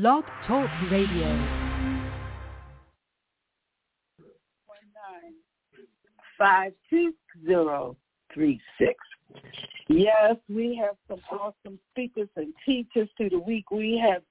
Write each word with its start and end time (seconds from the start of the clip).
Blog 0.00 0.24
Talk 0.48 0.68
Radio. 0.90 1.28
Five 6.36 6.72
two 6.90 7.14
zero 7.46 7.96
three 8.34 8.60
six. 8.76 8.94
Yes, 9.88 10.34
we 10.48 10.74
have 10.82 10.96
some 11.06 11.20
awesome 11.30 11.78
speakers 11.92 12.28
and 12.34 12.52
teachers 12.66 13.08
through 13.16 13.30
the 13.30 13.38
week. 13.38 13.70
We 13.70 14.02
have 14.04 14.22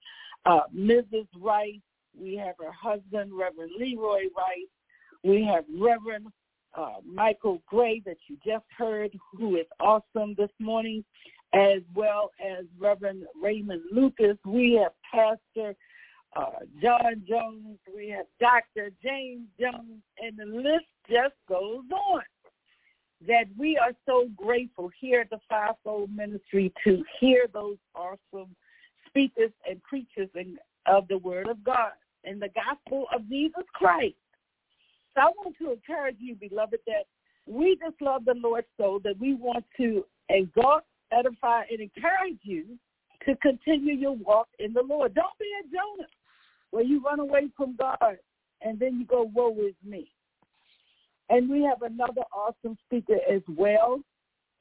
uh, 0.46 0.68
Mrs. 0.76 1.28
Rice. 1.40 1.80
We 2.20 2.36
have 2.36 2.56
her 2.60 2.74
husband, 2.74 3.32
Reverend 3.32 3.72
Leroy 3.80 4.24
Rice. 4.36 4.68
We 5.24 5.46
have 5.46 5.64
Reverend 5.80 6.28
uh, 6.76 6.96
Michael 7.06 7.62
Gray 7.68 8.02
that 8.06 8.18
you 8.28 8.38
just 8.46 8.66
heard, 8.78 9.18
who 9.38 9.56
is 9.56 9.68
awesome 9.80 10.36
this 10.38 10.52
morning, 10.60 11.06
as 11.54 11.82
well 11.94 12.32
as 12.44 12.66
Reverend 12.80 13.26
Raymond 13.42 13.82
Lucas. 13.92 14.38
We 14.46 14.74
have 14.82 14.92
Pastor 15.12 15.76
uh, 16.36 16.66
John 16.82 17.24
Jones. 17.28 17.78
We 17.96 18.10
have 18.10 18.26
Dr. 18.40 18.92
James 19.04 19.48
Jones, 19.60 20.02
and 20.20 20.38
the 20.38 20.46
list 20.46 20.86
just 21.10 21.36
goes 21.48 21.84
on. 21.92 22.22
That 23.26 23.46
we 23.58 23.78
are 23.78 23.94
so 24.06 24.28
grateful 24.36 24.92
here 25.00 25.22
at 25.22 25.30
the 25.30 25.40
Fivefold 25.48 26.14
Ministry 26.14 26.74
to 26.84 27.04
hear 27.20 27.46
those 27.54 27.78
awesome 27.96 28.54
speakers 29.08 29.52
and 29.70 29.82
preachers 29.84 30.28
in, 30.36 30.58
of 30.88 31.08
the 31.08 31.20
Word 31.20 31.48
of 31.48 31.64
God 31.64 31.94
and 32.26 32.42
the 32.42 32.50
gospel 32.50 33.06
of 33.16 33.30
Jesus 33.30 33.64
Christ. 33.74 34.16
So 35.16 35.22
I 35.22 35.26
want 35.26 35.56
to 35.60 35.72
encourage 35.72 36.18
you, 36.20 36.36
beloved, 36.36 36.80
that 36.88 37.06
we 37.46 37.78
just 37.78 38.02
love 38.02 38.26
the 38.26 38.34
Lord 38.34 38.66
so 38.78 39.00
that 39.04 39.18
we 39.20 39.36
want 39.36 39.66
to 39.78 40.06
exalt, 40.30 40.84
edify, 41.18 41.64
and 41.70 41.80
encourage 41.82 42.40
you 42.42 42.78
to 43.26 43.36
continue 43.38 43.96
your 43.96 44.16
walk 44.16 44.48
in 44.60 44.74
the 44.74 44.82
Lord. 44.82 45.14
Don't 45.14 45.38
be 45.40 45.46
a 45.60 45.64
Jonah 45.64 46.10
where 46.72 46.84
you 46.84 47.02
run 47.04 47.20
away 47.20 47.50
from 47.56 47.76
God 47.78 48.18
and 48.62 48.80
then 48.80 49.00
you 49.00 49.06
go, 49.06 49.30
woe 49.34 49.56
is 49.60 49.76
me. 49.84 50.12
And 51.30 51.50
we 51.50 51.64
have 51.64 51.82
another 51.82 52.24
awesome 52.36 52.78
speaker 52.86 53.18
as 53.32 53.42
well. 53.48 54.02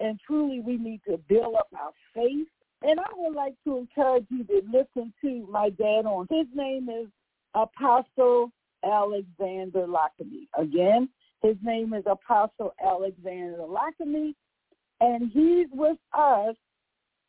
And 0.00 0.18
truly 0.26 0.60
we 0.60 0.76
need 0.76 1.00
to 1.08 1.18
build 1.28 1.54
up 1.54 1.68
our 1.78 1.92
faith. 2.14 2.46
And 2.82 2.98
I 2.98 3.08
would 3.16 3.34
like 3.34 3.54
to 3.64 3.78
encourage 3.78 4.26
you 4.28 4.44
to 4.44 4.62
listen 4.72 5.12
to 5.22 5.46
my 5.50 5.70
dad 5.70 6.04
on. 6.06 6.26
His 6.30 6.46
name 6.54 6.88
is 6.88 7.08
Apostle 7.54 8.50
Alexander 8.84 9.86
Lockamy. 9.86 10.48
Again, 10.58 11.08
his 11.42 11.56
name 11.62 11.94
is 11.94 12.04
Apostle 12.06 12.74
Alexander 12.84 13.58
Lockamy, 13.58 14.34
and 15.02 15.32
he's 15.32 15.66
with 15.72 15.98
us 16.16 16.54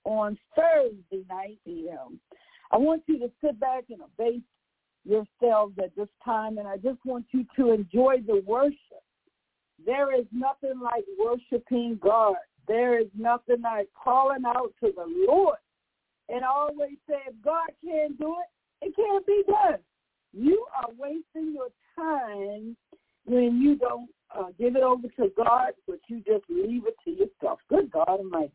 on 0.03 0.37
Thursday 0.55 1.25
night 1.27 1.57
PM. 1.65 2.19
I 2.71 2.77
want 2.77 3.01
you 3.07 3.17
to 3.19 3.31
sit 3.43 3.59
back 3.59 3.85
and 3.89 3.99
abase 4.01 4.41
yourselves 5.05 5.73
at 5.83 5.95
this 5.95 6.07
time, 6.23 6.59
and 6.59 6.67
I 6.67 6.77
just 6.77 7.03
want 7.03 7.25
you 7.31 7.45
to 7.55 7.71
enjoy 7.71 8.17
the 8.25 8.43
worship. 8.45 8.77
There 9.83 10.17
is 10.17 10.25
nothing 10.31 10.79
like 10.79 11.03
worshiping 11.19 11.99
God. 12.01 12.35
There 12.67 12.99
is 12.99 13.07
nothing 13.17 13.61
like 13.63 13.89
calling 14.01 14.45
out 14.45 14.71
to 14.83 14.91
the 14.95 15.05
Lord. 15.27 15.57
And 16.29 16.43
always 16.45 16.97
say, 17.09 17.17
if 17.27 17.33
God 17.43 17.69
can't 17.83 18.17
do 18.19 18.35
it, 18.39 18.85
it 18.85 18.95
can't 18.95 19.25
be 19.25 19.43
done. 19.47 19.79
You 20.31 20.65
are 20.77 20.89
wasting 20.97 21.53
your 21.53 21.69
time 21.95 22.77
when 23.25 23.61
you 23.61 23.75
don't 23.75 24.09
uh, 24.35 24.47
give 24.59 24.75
it 24.75 24.83
over 24.83 25.07
to 25.07 25.31
God, 25.37 25.73
but 25.87 25.99
you 26.07 26.17
just 26.19 26.43
leave 26.49 26.83
it 26.87 26.95
to 27.05 27.11
yourself. 27.11 27.59
Good 27.69 27.91
God 27.91 28.07
Almighty. 28.07 28.51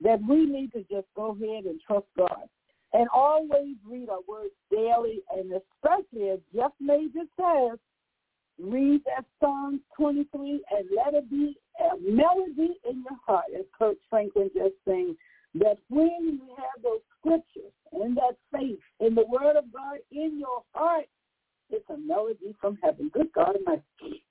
That 0.00 0.20
we 0.28 0.46
need 0.46 0.72
to 0.72 0.80
just 0.90 1.06
go 1.16 1.32
ahead 1.32 1.64
and 1.64 1.80
trust 1.86 2.06
God. 2.16 2.48
And 2.92 3.08
always 3.12 3.76
read 3.88 4.08
our 4.08 4.20
words 4.28 4.52
daily, 4.70 5.20
and 5.36 5.50
especially 5.52 6.30
as 6.30 6.38
Jeff 6.54 6.70
Major 6.80 7.24
says, 7.36 7.78
read 8.60 9.00
that 9.06 9.24
Psalm 9.40 9.80
23 9.96 10.62
and 10.70 10.88
let 10.94 11.14
it 11.14 11.28
be 11.28 11.56
a 11.80 11.96
melody 12.00 12.74
in 12.88 13.02
your 13.02 13.18
heart, 13.26 13.46
as 13.58 13.64
Kirk 13.76 13.96
Franklin 14.08 14.50
just 14.54 14.74
saying, 14.86 15.16
that 15.56 15.78
when 15.88 16.40
you 16.40 16.54
have 16.56 16.82
those 16.82 17.00
scriptures 17.18 17.72
and 17.92 18.16
that 18.16 18.36
faith 18.52 18.78
in 19.00 19.14
the 19.14 19.24
word 19.26 19.56
of 19.56 19.72
God 19.72 19.98
in 20.12 20.38
your 20.38 20.62
heart, 20.72 21.06
it's 21.70 21.88
a 21.90 21.96
melody 21.96 22.54
from 22.60 22.78
heaven. 22.82 23.10
Good 23.12 23.32
God 23.32 23.56
my, 23.64 23.80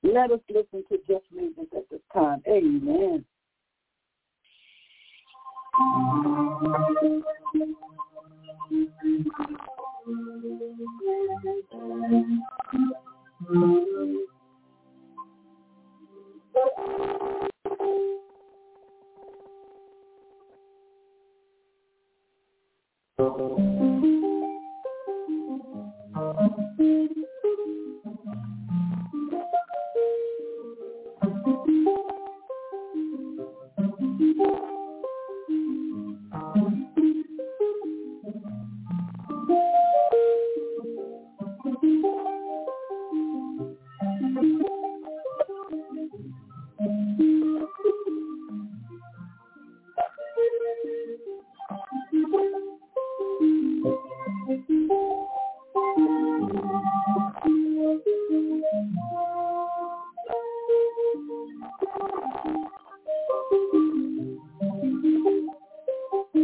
Let 0.04 0.32
us 0.32 0.40
listen 0.50 0.84
to 0.90 0.98
Jeff 1.08 1.22
Ravens 1.32 1.68
at 1.76 1.90
this 1.90 2.02
time. 2.14 2.42
Amen. 2.48 3.26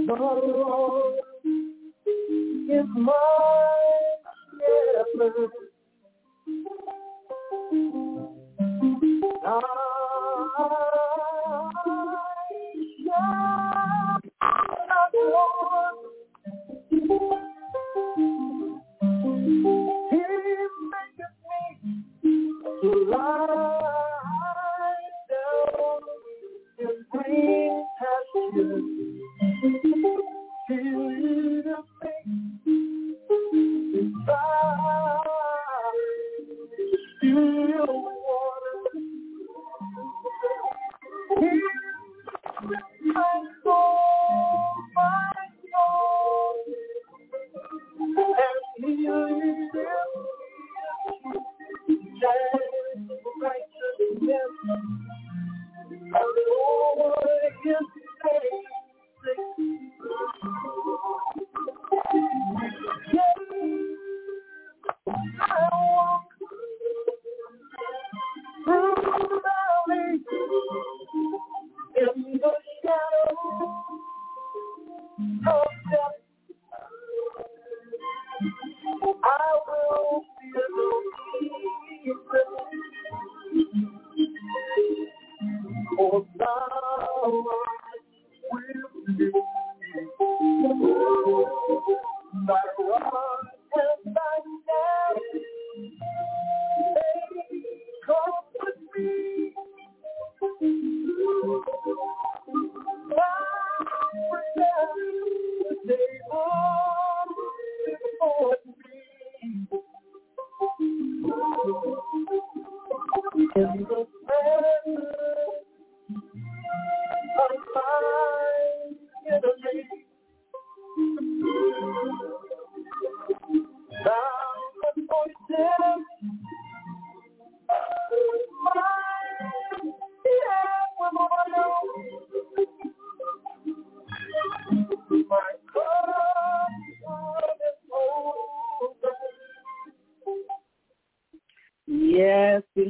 The 0.09 0.15
Lord 0.15 1.15
is 2.69 2.85
my 2.97 3.13
shepherd. 4.57 5.49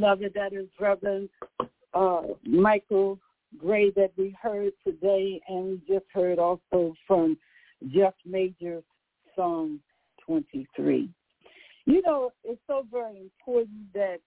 That 0.09 0.53
is 0.53 0.65
Reverend 0.79 1.29
uh, 1.93 2.21
Michael 2.43 3.19
Gray 3.59 3.91
that 3.91 4.11
we 4.17 4.35
heard 4.41 4.73
today, 4.83 5.39
and 5.47 5.65
we 5.65 5.81
just 5.87 6.05
heard 6.11 6.39
also 6.39 6.95
from 7.05 7.37
Jeff 7.89 8.15
Major's 8.25 8.83
song 9.35 9.79
23. 10.25 11.09
You 11.85 12.01
know, 12.07 12.31
it's 12.43 12.59
so 12.65 12.87
very 12.91 13.19
important 13.19 13.93
that 13.93 14.17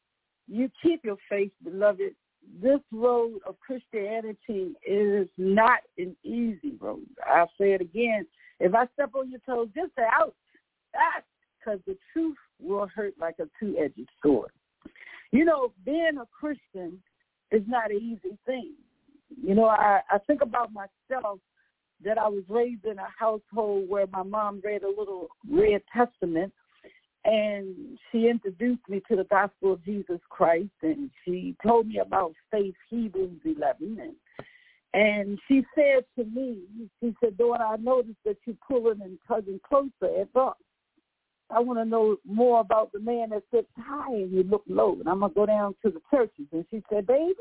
you 0.46 0.70
keep 0.80 1.04
your 1.04 1.16
faith, 1.28 1.50
beloved. 1.64 2.14
This 2.62 2.80
road 2.92 3.40
of 3.44 3.56
Christianity 3.58 4.76
is 4.86 5.26
not 5.36 5.80
an 5.98 6.16
easy 6.22 6.76
road. 6.78 7.06
I'll 7.26 7.50
say 7.60 7.72
it 7.72 7.80
again. 7.80 8.24
If 8.60 8.72
I 8.72 8.86
step 8.94 9.10
on 9.16 9.32
your 9.32 9.40
toes, 9.44 9.68
just 9.74 9.96
say 9.96 10.04
out. 10.12 10.36
Because 11.58 11.80
the 11.88 11.96
truth 12.12 12.36
will 12.60 12.86
hurt 12.94 13.14
like 13.20 13.36
a 13.40 13.48
two-edged 13.58 14.08
sword. 14.22 14.51
You 15.32 15.44
know, 15.44 15.72
being 15.84 16.18
a 16.20 16.26
Christian 16.38 17.02
is 17.50 17.62
not 17.66 17.90
an 17.90 17.96
easy 17.96 18.38
thing. 18.46 18.74
You 19.42 19.54
know, 19.54 19.66
I, 19.66 20.00
I 20.10 20.18
think 20.26 20.42
about 20.42 20.70
myself 20.72 21.40
that 22.04 22.18
I 22.18 22.28
was 22.28 22.44
raised 22.48 22.84
in 22.84 22.98
a 22.98 23.08
household 23.18 23.88
where 23.88 24.06
my 24.08 24.22
mom 24.22 24.60
read 24.64 24.82
a 24.82 24.88
little 24.88 25.28
Red 25.48 25.82
Testament 25.92 26.52
and 27.24 27.98
she 28.10 28.28
introduced 28.28 28.82
me 28.88 29.00
to 29.08 29.16
the 29.16 29.24
gospel 29.24 29.74
of 29.74 29.84
Jesus 29.84 30.18
Christ 30.28 30.70
and 30.82 31.10
she 31.24 31.56
told 31.64 31.86
me 31.86 31.98
about 31.98 32.34
faith 32.50 32.74
Hebrews 32.90 33.40
11 33.44 33.98
and 34.00 34.14
and 34.94 35.38
she 35.48 35.64
said 35.74 36.04
to 36.18 36.24
me, 36.24 36.58
she 37.00 37.14
said, 37.22 37.38
daughter, 37.38 37.64
I 37.64 37.76
noticed 37.76 38.18
that 38.26 38.36
you're 38.44 38.56
pulling 38.66 39.00
and 39.00 39.18
tugging 39.26 39.60
closer 39.66 40.20
at 40.20 40.30
God. 40.34 40.54
I 41.54 41.60
want 41.60 41.78
to 41.78 41.84
know 41.84 42.16
more 42.24 42.60
about 42.60 42.92
the 42.92 43.00
man 43.00 43.30
that 43.30 43.42
sits 43.52 43.68
high 43.76 44.12
and 44.12 44.32
you 44.32 44.42
look 44.42 44.64
low. 44.68 44.96
And 44.98 45.08
I'm 45.08 45.20
going 45.20 45.30
to 45.30 45.34
go 45.34 45.46
down 45.46 45.74
to 45.84 45.90
the 45.90 46.00
churches. 46.10 46.46
And 46.52 46.64
she 46.70 46.82
said, 46.90 47.06
baby, 47.06 47.34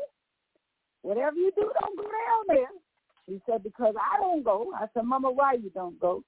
whatever 1.01 1.35
you 1.35 1.51
do, 1.55 1.71
don't 1.81 1.97
go 1.97 2.03
down 2.03 2.57
there. 2.57 2.69
She 3.29 3.41
said, 3.49 3.63
because 3.63 3.95
I 3.97 4.19
don't 4.19 4.43
go. 4.43 4.73
I 4.75 4.87
said, 4.93 5.05
Mama, 5.05 5.31
why 5.31 5.53
you 5.53 5.69
don't 5.73 5.99
go? 5.99 6.23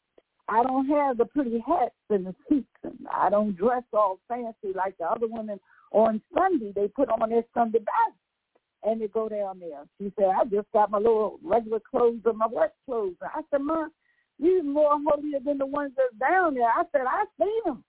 I 0.48 0.64
don't 0.64 0.88
have 0.88 1.18
the 1.18 1.26
pretty 1.26 1.64
hats 1.66 1.96
and 2.10 2.26
the 2.26 2.36
suits, 2.50 2.68
and 2.84 3.08
I 3.12 3.30
don't 3.30 3.56
dress 3.56 3.84
all 3.94 4.20
fancy 4.28 4.74
like 4.76 4.98
the 4.98 5.06
other 5.06 5.28
women 5.28 5.60
on 5.92 6.22
Sunday. 6.34 6.74
They 6.76 6.88
put 6.90 7.10
on 7.10 7.30
their 7.30 7.44
Sunday 7.54 7.80
best, 7.80 8.18
and 8.84 9.02
they 9.02 9.08
go 9.08 9.30
down 9.30 9.60
there. 9.60 9.86
She 9.98 10.12
said, 10.18 10.32
I 10.38 10.44
just 10.46 10.70
got 10.74 10.92
my 10.92 10.98
little 10.98 11.40
regular 11.44 11.80
clothes 11.80 12.20
and 12.26 12.38
my 12.38 12.48
work 12.48 12.74
clothes. 12.86 13.16
I 13.22 13.42
said, 13.52 13.62
Mom, 13.62 13.92
you're 14.40 14.64
more 14.64 14.98
holier 15.06 15.40
than 15.44 15.58
the 15.58 15.66
ones 15.66 15.94
that's 15.96 16.18
down 16.20 16.56
there. 16.56 16.68
I 16.68 16.84
said, 16.92 17.02
I 17.08 17.26
seen 17.40 17.62
them 17.66 17.84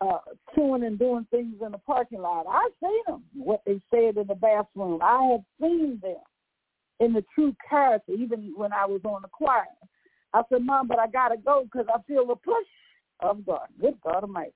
uh, 0.00 0.18
chewing 0.54 0.84
and 0.84 0.98
doing 0.98 1.26
things 1.30 1.54
in 1.64 1.72
the 1.72 1.78
parking 1.78 2.20
lot. 2.20 2.46
I 2.48 2.68
seen 2.82 3.02
them, 3.06 3.24
what 3.34 3.62
they 3.66 3.80
said 3.90 4.16
in 4.16 4.26
the 4.26 4.34
bathroom. 4.34 5.00
I 5.02 5.30
have 5.32 5.44
seen 5.60 6.00
them 6.02 6.16
in 7.00 7.12
the 7.12 7.24
true 7.34 7.54
character, 7.68 8.12
even 8.12 8.52
when 8.56 8.72
I 8.72 8.86
was 8.86 9.00
on 9.04 9.22
the 9.22 9.28
choir. 9.28 9.64
I 10.32 10.42
said, 10.50 10.62
Mom, 10.62 10.88
but 10.88 10.98
I 10.98 11.06
got 11.06 11.28
to 11.28 11.36
go 11.36 11.64
because 11.64 11.86
I 11.92 12.00
feel 12.02 12.26
the 12.26 12.36
push 12.36 12.66
of 13.20 13.46
God. 13.46 13.68
Good 13.80 13.94
God 14.02 14.22
Almighty. 14.22 14.52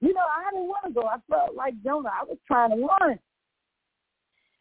You 0.00 0.14
know, 0.14 0.20
I 0.20 0.50
didn't 0.50 0.68
want 0.68 0.86
to 0.86 0.92
go. 0.92 1.06
I 1.06 1.16
felt 1.28 1.54
like 1.54 1.74
Jonah. 1.84 2.10
I 2.10 2.24
was 2.24 2.38
trying 2.46 2.70
to 2.70 2.86
run. 2.86 3.18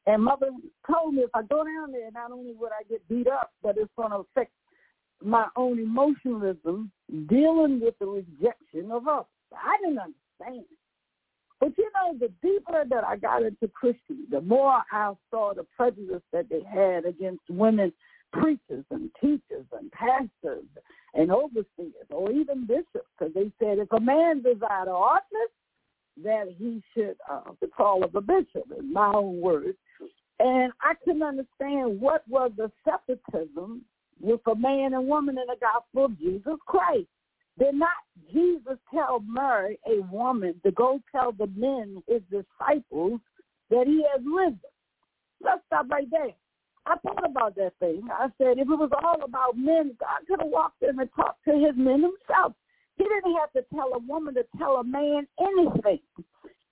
And 0.06 0.24
Mother 0.24 0.50
told 0.92 1.14
me 1.14 1.22
if 1.22 1.30
I 1.34 1.44
go 1.44 1.64
down 1.64 1.92
there, 1.92 2.10
not 2.12 2.32
only 2.32 2.54
would 2.54 2.72
I 2.72 2.84
get 2.90 3.08
beat 3.08 3.28
up, 3.28 3.52
but 3.62 3.78
it's 3.78 3.92
going 3.96 4.10
to 4.12 4.18
affect 4.18 4.52
my 5.24 5.48
own 5.56 5.80
emotionalism 5.80 6.92
dealing 7.28 7.80
with 7.82 7.98
the 8.00 8.06
rejection 8.06 8.92
of 8.92 9.08
others. 9.08 9.26
I 9.54 9.78
didn't 9.82 10.00
understand. 10.00 10.66
But 11.60 11.78
you 11.78 11.90
know, 11.94 12.18
the 12.18 12.32
deeper 12.42 12.86
that 12.90 13.04
I 13.04 13.18
got 13.18 13.44
into 13.44 13.68
Christianity, 13.68 14.28
the 14.32 14.42
more 14.42 14.82
I 14.92 15.14
saw 15.30 15.54
the 15.54 15.66
prejudice 15.76 16.22
that 16.32 16.48
they 16.50 16.62
had 16.64 17.06
against 17.06 17.42
women 17.50 17.92
preachers 18.32 18.86
and 18.92 19.10
teachers 19.20 19.66
and 19.78 19.92
pastors 19.92 20.66
and 21.14 21.32
overseers 21.32 22.08
or 22.12 22.32
even 22.32 22.66
bishops, 22.66 23.08
because 23.18 23.34
they 23.34 23.52
said 23.60 23.80
if 23.80 23.92
a 23.92 24.00
man 24.00 24.42
desired 24.42 24.88
office, 24.88 25.52
that 26.24 26.48
he 26.58 26.82
should 26.94 27.16
uh, 27.30 27.42
the 27.62 27.68
call 27.68 28.04
of 28.04 28.16
a 28.16 28.22
bishop, 28.22 28.66
in 28.78 28.94
my 28.94 29.12
own 29.14 29.40
words. 29.42 29.78
And 30.40 30.72
I 30.82 30.94
couldn't 31.04 31.24
understand 31.24 32.00
what 32.00 32.24
was 32.28 32.52
the 32.56 32.72
separatism 32.86 33.82
with 34.20 34.42
a 34.48 34.56
man 34.56 34.94
and 34.94 35.08
woman 35.08 35.38
in 35.38 35.46
the 35.48 35.56
gospel 35.60 36.06
of 36.06 36.20
Jesus 36.20 36.58
Christ. 36.66 37.08
Did 37.58 37.76
not 37.76 37.90
Jesus 38.32 38.78
tell 38.94 39.20
Mary, 39.28 39.78
a 39.86 40.02
woman, 40.12 40.56
to 40.64 40.72
go 40.72 41.02
tell 41.12 41.32
the 41.34 41.48
men, 41.56 42.02
his 42.08 42.22
disciples, 42.32 43.20
that 43.70 43.86
he 43.86 44.06
has 44.12 44.24
risen? 44.26 44.60
Let's 45.42 45.62
stop 45.68 45.90
right 45.90 46.10
there. 46.10 46.34
I 46.86 46.96
thought 47.00 47.30
about 47.30 47.56
that 47.56 47.74
thing. 47.80 48.08
I 48.12 48.28
said, 48.38 48.58
if 48.58 48.68
it 48.68 48.68
was 48.68 48.92
all 49.04 49.24
about 49.24 49.58
men, 49.58 49.96
God 50.00 50.26
could 50.28 50.42
have 50.42 50.50
walked 50.50 50.82
in 50.82 51.00
and 51.00 51.10
talked 51.16 51.44
to 51.46 51.52
his 51.52 51.76
men 51.76 52.02
himself. 52.02 52.54
He 52.98 53.04
didn't 53.04 53.36
have 53.40 53.52
to 53.54 53.64
tell 53.74 53.94
a 53.94 54.00
woman 54.00 54.34
to 54.36 54.46
tell 54.58 54.78
a 54.78 54.84
man 54.84 55.28
anything. 55.40 56.00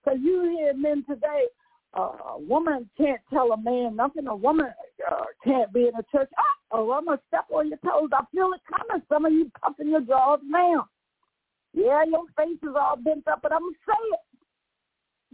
Because 0.04 0.20
you 0.22 0.56
hear 0.58 0.74
men 0.74 1.04
today, 1.08 1.46
uh, 1.94 2.12
a 2.36 2.40
woman 2.40 2.90
can't 2.98 3.22
tell 3.30 3.52
a 3.52 3.62
man 3.62 3.96
nothing. 3.96 4.28
A 4.28 4.36
woman 4.36 4.68
uh, 5.10 5.26
can't 5.44 5.72
be 5.74 5.82
in 5.82 5.96
a 5.96 6.04
church. 6.12 6.30
Oh, 6.72 6.92
I'm 6.92 7.06
going 7.06 7.18
to 7.18 7.24
step 7.28 7.46
on 7.52 7.70
your 7.70 7.78
toes. 7.78 8.10
I 8.14 8.24
feel 8.34 8.52
it 8.54 8.62
coming. 8.70 9.04
Some 9.10 9.26
of 9.26 9.34
you 9.34 9.52
puffing 9.62 9.90
your 9.90 10.02
jaws 10.02 10.40
now. 10.46 10.88
Yeah, 11.74 12.04
your 12.10 12.24
face 12.36 12.58
is 12.64 12.76
all 12.76 12.98
bent 12.98 13.28
up, 13.28 13.40
but 13.42 13.54
I'm 13.54 13.62
going 13.62 13.74
to 13.74 13.80
say 13.88 14.04
it. 14.14 14.20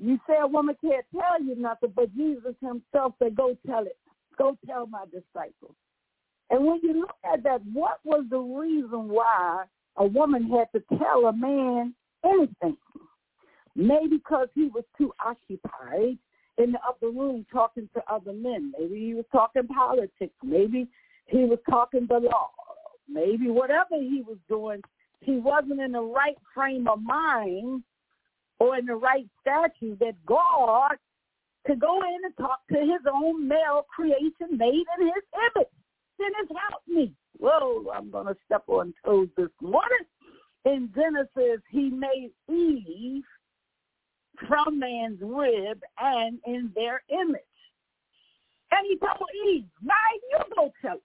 You 0.06 0.20
say 0.28 0.36
a 0.42 0.48
woman 0.48 0.76
can't 0.82 1.06
tell 1.14 1.42
you 1.42 1.56
nothing, 1.56 1.94
but 1.96 2.14
Jesus 2.16 2.56
himself 2.62 3.14
said, 3.20 3.36
go 3.36 3.56
tell 3.66 3.86
it. 3.86 3.98
Go 4.38 4.58
tell 4.66 4.88
my 4.88 5.06
disciples. 5.06 5.76
And 6.50 6.66
when 6.66 6.80
you 6.84 7.00
look 7.00 7.16
at 7.32 7.44
that, 7.44 7.62
what 7.72 8.00
was 8.04 8.26
the 8.30 8.40
reason 8.40 9.10
why 9.10 9.64
a 9.98 10.06
woman 10.06 10.50
had 10.50 10.68
to 10.76 10.84
tell 10.98 11.28
a 11.28 11.34
man 11.34 11.94
anything? 12.26 12.78
Maybe 13.76 14.18
because 14.18 14.50
he 14.54 14.68
was 14.68 14.84
too 14.98 15.14
occupied 15.24 16.18
in 16.58 16.72
the 16.72 16.80
upper 16.88 17.10
room 17.10 17.46
talking 17.52 17.90
to 17.94 18.02
other 18.12 18.34
men. 18.34 18.74
Maybe 18.80 19.00
he 19.00 19.14
was 19.14 19.26
talking 19.32 19.68
politics. 19.68 20.36
Maybe 20.44 20.88
he 21.26 21.46
was 21.46 21.60
talking 21.70 22.08
the 22.08 22.20
law. 22.20 22.52
Maybe 23.08 23.50
whatever 23.50 23.96
he 24.00 24.24
was 24.26 24.38
doing, 24.48 24.82
he 25.22 25.38
wasn't 25.38 25.82
in 25.82 25.94
the 25.94 26.02
right 26.02 26.38
frame 26.54 26.88
of 26.88 27.02
mind 27.02 27.84
or 28.60 28.78
in 28.78 28.86
the 28.86 28.96
right 28.96 29.26
statue 29.42 29.96
that 29.98 30.14
God 30.26 30.96
could 31.66 31.80
go 31.80 32.02
in 32.02 32.26
and 32.26 32.38
talk 32.38 32.60
to 32.72 32.80
his 32.80 33.02
own 33.12 33.48
male 33.48 33.86
creation 33.94 34.58
made 34.58 34.84
in 35.00 35.08
his 35.08 35.24
image. 35.56 35.68
Then 36.20 36.30
it's 36.42 36.52
helped 36.70 36.88
me. 36.88 37.14
Whoa, 37.40 37.86
I'm 37.94 38.12
going 38.12 38.28
to 38.28 38.36
step 38.46 38.64
on 38.68 38.94
toes 39.04 39.30
this 39.36 39.50
morning. 39.62 40.06
In 40.66 40.90
Genesis, 40.96 41.62
he 41.70 41.90
made 41.90 42.32
Eve 42.50 43.24
from 44.48 44.80
man's 44.80 45.20
rib 45.22 45.82
and 46.00 46.40
in 46.46 46.72
their 46.76 47.04
image. 47.10 47.42
And 48.72 48.88
he 48.88 48.98
told 48.98 49.30
Eve, 49.48 49.66
now 49.82 49.94
you 50.32 50.40
go 50.56 50.74
tell 50.82 50.96
it. 50.96 51.04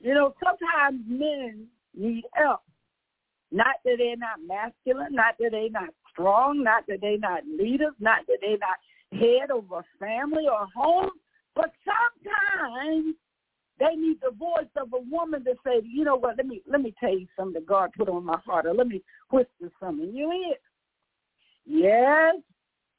You 0.00 0.14
know, 0.14 0.34
sometimes 0.44 1.00
men 1.08 1.66
need 1.94 2.24
help. 2.34 2.60
Not 3.50 3.76
that 3.84 3.96
they're 3.98 4.16
not 4.16 4.40
masculine, 4.46 5.14
not 5.14 5.36
that 5.38 5.50
they're 5.52 5.70
not 5.70 5.90
strong, 6.10 6.62
not 6.62 6.84
that 6.88 7.00
they're 7.00 7.18
not 7.18 7.42
leaders, 7.46 7.94
not 7.98 8.26
that 8.26 8.38
they're 8.40 8.58
not 8.58 8.76
head 9.12 9.50
of 9.50 9.64
a 9.70 9.82
family 9.98 10.44
or 10.50 10.66
home, 10.74 11.10
but 11.54 11.72
sometimes 11.84 13.14
they 13.78 13.94
need 13.94 14.18
the 14.20 14.36
voice 14.36 14.70
of 14.76 14.92
a 14.92 15.10
woman 15.10 15.44
to 15.44 15.54
say, 15.64 15.80
you 15.84 16.04
know 16.04 16.16
what, 16.16 16.36
let 16.36 16.46
me 16.46 16.62
let 16.66 16.80
me 16.80 16.94
tell 16.98 17.16
you 17.16 17.26
something 17.38 17.62
God 17.66 17.90
put 17.96 18.08
on 18.08 18.24
my 18.24 18.38
heart, 18.44 18.66
or 18.66 18.74
let 18.74 18.88
me 18.88 19.02
whisper 19.30 19.70
something 19.80 20.08
in 20.08 20.16
your 20.16 20.32
ear. 20.32 20.56
Yes, 21.66 22.36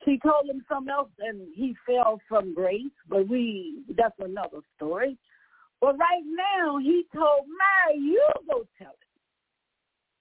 He 0.06 0.20
told 0.20 0.50
him 0.50 0.64
something 0.70 0.92
else 0.92 1.10
and 1.20 1.48
he 1.54 1.76
fell 1.86 2.20
from 2.28 2.54
grace, 2.54 2.84
but 3.10 3.28
we 3.28 3.84
that's 3.98 4.16
another 4.20 4.60
story. 4.76 5.18
But 5.82 5.98
right 5.98 6.24
now 6.26 6.78
he 6.78 7.06
told 7.14 7.46
Mary, 7.48 8.00
you 8.00 8.24
go 8.50 8.66
tell 8.78 8.92
it. 8.92 9.08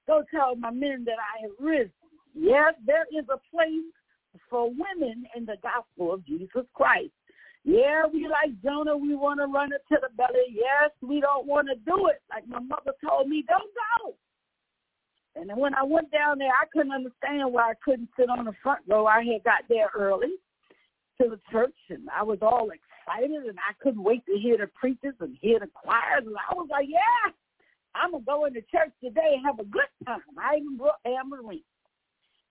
Go 0.07 0.23
tell 0.31 0.55
my 0.57 0.71
men 0.71 1.05
that 1.05 1.17
I 1.19 1.43
have 1.43 1.53
risen. 1.59 1.93
Yes, 2.35 2.75
there 2.85 3.07
is 3.17 3.25
a 3.29 3.39
place 3.55 3.93
for 4.51 4.71
women 4.71 5.25
in 5.37 5.47
the 5.47 5.57
gospel 5.63 6.13
of 6.13 6.25
Jesus 6.27 6.67
Christ. 6.75 7.13
Yeah, 7.65 8.05
we 8.13 8.29
like 8.29 8.61
Jonah, 8.63 8.97
we 8.97 9.17
want 9.17 9.41
to 9.41 9.47
run 9.47 9.73
it 9.73 9.83
to 9.93 9.99
the 10.01 10.15
belly. 10.17 10.47
Yes, 10.53 10.91
we 11.03 11.21
don't 11.21 11.47
want 11.47 11.67
to 11.69 11.75
do 11.75 12.07
it. 12.09 12.23
Like 12.31 12.47
my 12.47 12.61
mother 12.61 12.93
told 13.05 13.29
me, 13.29 13.45
don't 13.49 13.73
go. 14.01 14.15
And 15.39 15.51
when 15.57 15.75
I 15.75 15.83
went 15.83 16.11
down 16.11 16.39
there, 16.39 16.49
I 16.49 16.65
couldn't 16.73 16.93
understand 16.93 17.53
why 17.53 17.71
I 17.71 17.75
couldn't 17.85 18.09
sit 18.19 18.31
on 18.31 18.47
the 18.47 18.55
front 18.63 18.81
row. 18.89 19.07
I 19.07 19.23
had 19.23 19.45
got 19.45 19.65
there 19.69 19.91
early 19.95 20.33
to 21.21 21.29
the 21.29 21.39
church, 21.53 21.77
and 21.91 22.09
I 22.15 22.23
was 22.23 22.39
all 22.41 22.71
excited, 22.71 23.45
and 23.47 23.59
I 23.59 23.75
couldn't 23.83 24.03
wait 24.03 24.25
to 24.27 24.39
hear 24.39 24.57
the 24.57 24.69
preachers 24.69 25.15
and 25.21 25.37
hear 25.41 25.59
the 25.61 25.69
choirs. 25.75 26.25
And 26.25 26.37
I 26.37 26.55
was 26.55 26.69
like, 26.71 26.87
yeah, 26.89 27.33
I'm 27.95 28.13
going 28.13 28.23
to 28.23 28.27
go 28.27 28.45
into 28.47 28.61
church 28.63 28.93
today 29.03 29.37
and 29.37 29.45
have 29.45 29.59
a 29.59 29.65
good 29.65 29.89
time. 30.07 30.21
I 30.39 30.57
even 30.57 30.77
brought 30.77 31.01
Anne 31.05 31.29
Marie. 31.29 31.65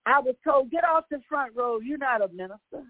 I 0.06 0.20
was 0.20 0.36
told, 0.44 0.70
get 0.70 0.84
off 0.84 1.04
the 1.10 1.20
front 1.28 1.56
row. 1.56 1.80
You're 1.80 1.98
not 1.98 2.22
a 2.22 2.28
minister. 2.28 2.86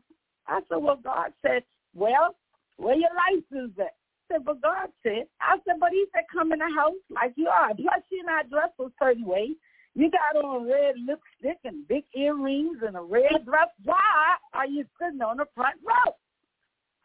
I 0.47 0.61
said, 0.69 0.76
well, 0.76 1.00
God 1.03 1.33
said, 1.41 1.65
well, 1.95 2.37
where 2.76 2.95
your 2.95 3.11
license 3.17 3.73
at? 3.79 3.97
I 4.31 4.35
said, 4.35 4.45
but 4.45 4.61
God 4.61 4.88
said. 5.03 5.26
I 5.41 5.57
said, 5.65 5.76
but 5.81 5.91
he 5.91 6.05
said, 6.12 6.25
come 6.33 6.53
in 6.53 6.59
the 6.59 6.69
house 6.76 7.00
like 7.11 7.33
you 7.37 7.49
are. 7.49 7.75
Plus, 7.75 8.03
you're 8.11 8.26
not 8.26 8.50
dressed 8.50 8.75
a 8.81 8.88
certain 8.99 9.25
way. 9.25 9.50
You 9.97 10.11
got 10.11 10.45
on 10.45 10.67
red 10.67 10.97
lipstick 11.09 11.59
and 11.65 11.88
big 11.88 12.05
earrings 12.15 12.79
and 12.87 12.97
a 12.97 13.00
red 13.00 13.47
dress. 13.47 13.69
Why 13.83 14.37
are 14.53 14.67
you 14.67 14.85
sitting 15.00 15.23
on 15.23 15.38
the 15.38 15.47
front 15.55 15.76
row? 15.83 16.12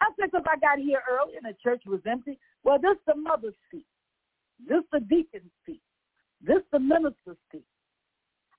I 0.01 0.07
said, 0.19 0.31
because 0.31 0.45
I 0.45 0.59
got 0.59 0.77
here 0.77 1.01
early 1.09 1.37
and 1.37 1.45
the 1.45 1.57
church 1.63 1.83
was 1.85 2.01
empty. 2.05 2.37
Well, 2.65 2.79
this 2.81 2.97
the 3.07 3.15
mother's 3.15 3.53
seat. 3.71 3.85
This 4.67 4.83
the 4.91 4.99
deacon's 4.99 5.51
seat. 5.65 5.81
This 6.45 6.63
the 6.73 6.79
minister's 6.79 7.37
seat. 7.49 7.63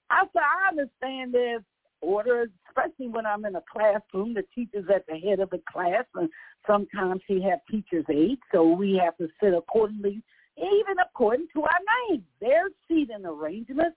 I 0.09 0.25
said, 0.33 0.41
I 0.43 0.69
understand 0.71 1.35
there's 1.35 1.63
orders, 2.01 2.49
especially 2.69 3.09
when 3.09 3.27
I'm 3.27 3.45
in 3.45 3.57
a 3.57 3.63
classroom. 3.71 4.33
The 4.33 4.45
teacher's 4.55 4.89
at 4.89 5.05
the 5.07 5.19
head 5.19 5.41
of 5.41 5.51
the 5.51 5.61
class, 5.71 6.05
and 6.15 6.31
sometimes 6.67 7.21
he 7.29 7.43
have 7.43 7.59
teacher's 7.71 8.07
aides, 8.11 8.41
so 8.51 8.65
we 8.65 8.99
have 9.05 9.17
to 9.19 9.29
sit 9.43 9.53
accordingly, 9.53 10.23
even 10.57 10.97
according 11.05 11.49
to 11.55 11.63
our 11.65 11.81
names. 12.09 12.25
There's 12.41 12.73
seating 12.89 13.27
arrangements. 13.27 13.97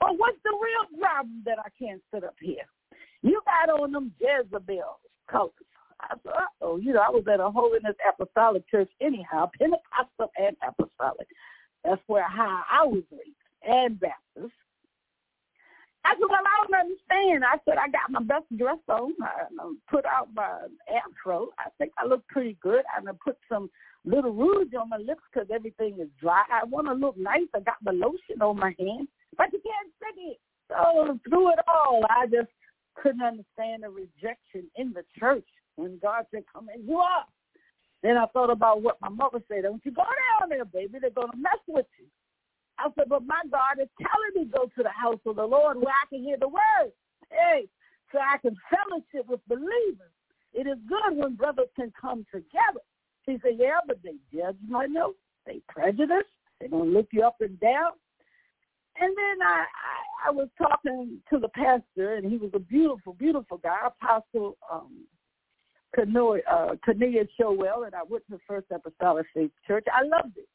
But 0.00 0.18
what's 0.18 0.38
the 0.44 0.50
real 0.50 1.00
problem 1.00 1.42
that 1.44 1.58
I 1.58 1.68
can't 1.78 2.02
sit 2.12 2.24
up 2.24 2.36
here? 2.40 2.66
You 3.22 3.40
got 3.44 3.80
on 3.80 3.92
them 3.92 4.12
Jezebel 4.20 5.00
colors. 5.30 5.52
I 6.00 6.14
said, 6.22 6.32
oh, 6.60 6.76
you 6.76 6.92
know, 6.92 7.00
I 7.00 7.10
was 7.10 7.24
at 7.32 7.40
a 7.40 7.50
Holiness 7.50 7.96
Apostolic 8.06 8.68
Church 8.68 8.90
anyhow, 9.00 9.50
Pentecostal 9.58 10.30
and 10.38 10.56
Apostolic. 10.66 11.28
That's 11.84 12.02
where 12.06 12.28
how 12.28 12.62
I 12.70 12.84
was 12.84 13.02
raised, 13.10 13.36
and 13.62 13.98
Baptist. 13.98 14.54
I 16.04 16.10
said, 16.10 16.28
well, 16.30 16.38
I 16.38 16.66
don't 16.66 16.80
understand. 16.80 17.44
I 17.44 17.58
said, 17.64 17.78
I 17.78 17.88
got 17.88 18.10
my 18.10 18.22
best 18.22 18.46
dress 18.56 18.78
on. 18.88 19.12
I 19.22 19.72
put 19.90 20.04
out 20.04 20.28
my 20.34 20.68
afro. 20.86 21.48
I 21.58 21.68
think 21.78 21.92
I 21.98 22.06
look 22.06 22.26
pretty 22.28 22.56
good. 22.60 22.84
I'm 22.96 23.06
gonna 23.06 23.18
put 23.24 23.36
some 23.48 23.68
little 24.04 24.32
rouge 24.32 24.72
on 24.78 24.88
my 24.88 24.98
lips 24.98 25.22
because 25.32 25.48
everything 25.52 25.98
is 26.00 26.08
dry. 26.20 26.44
I 26.50 26.64
want 26.64 26.86
to 26.86 26.92
look 26.92 27.16
nice. 27.18 27.48
I 27.54 27.60
got 27.60 27.82
my 27.82 27.90
lotion 27.90 28.40
on 28.40 28.56
my 28.56 28.72
hand, 28.78 29.08
but 29.36 29.52
you 29.52 29.60
can't 29.60 29.92
see 30.16 30.32
it. 30.32 30.40
So 30.68 31.18
through 31.28 31.52
it 31.52 31.60
all, 31.68 32.02
I 32.10 32.26
just 32.26 32.50
couldn't 32.94 33.22
understand 33.22 33.82
the 33.82 33.90
rejection 33.90 34.70
in 34.76 34.92
the 34.92 35.04
church 35.18 35.46
when 35.76 35.98
God 36.02 36.24
said, 36.30 36.44
come 36.52 36.68
as 36.74 36.80
you 36.86 36.98
are. 36.98 37.24
Then 38.02 38.16
I 38.16 38.26
thought 38.26 38.50
about 38.50 38.82
what 38.82 39.00
my 39.00 39.08
mother 39.08 39.42
said. 39.48 39.62
Don't 39.62 39.84
you 39.84 39.92
go 39.92 40.02
down 40.02 40.48
there, 40.48 40.64
baby. 40.64 40.98
They're 41.00 41.10
going 41.10 41.30
to 41.30 41.36
mess 41.36 41.60
with 41.66 41.86
you. 41.98 42.06
I 42.78 42.88
said, 42.96 43.08
but 43.08 43.26
my 43.26 43.40
God 43.50 43.82
is 43.82 43.88
telling 43.98 44.44
me 44.44 44.50
go 44.52 44.64
to 44.64 44.82
the 44.82 44.90
house 44.90 45.20
of 45.24 45.36
the 45.36 45.44
Lord 45.44 45.78
where 45.78 45.88
I 45.88 46.06
can 46.08 46.22
hear 46.22 46.36
the 46.38 46.48
word. 46.48 46.92
Hey, 47.30 47.68
so 48.12 48.18
I 48.18 48.38
can 48.38 48.56
fellowship 48.70 49.28
with 49.28 49.40
believers. 49.48 50.12
It 50.52 50.66
is 50.66 50.78
good 50.88 51.16
when 51.16 51.34
brothers 51.36 51.68
can 51.74 51.92
come 51.98 52.26
together. 52.32 52.84
He 53.24 53.38
said, 53.42 53.56
yeah, 53.58 53.80
but 53.86 53.98
they 54.02 54.14
judge 54.32 54.56
my 54.68 54.86
note. 54.86 55.16
They 55.46 55.60
prejudice. 55.68 56.28
They're 56.60 56.68
going 56.68 56.92
to 56.92 56.96
look 56.96 57.08
you 57.12 57.24
up 57.24 57.36
and 57.40 57.58
down. 57.60 57.92
And 59.00 59.14
then 59.16 59.46
I, 59.46 59.64
I, 59.64 60.28
I 60.28 60.30
was 60.30 60.48
talking 60.56 61.20
to 61.30 61.38
the 61.38 61.48
pastor, 61.48 62.14
and 62.14 62.30
he 62.30 62.38
was 62.38 62.50
a 62.54 62.58
beautiful, 62.58 63.12
beautiful 63.14 63.58
guy, 63.58 63.76
Apostle 63.86 64.56
um, 64.72 65.04
Cornelius 65.94 66.46
uh, 66.50 67.42
Showell, 67.42 67.84
and 67.84 67.94
I 67.94 68.02
went 68.08 68.24
to 68.30 68.38
First 68.46 68.66
Apostolic 68.70 69.26
Faith 69.34 69.50
Church. 69.66 69.84
I 69.92 70.02
loved 70.02 70.36
it 70.36 70.48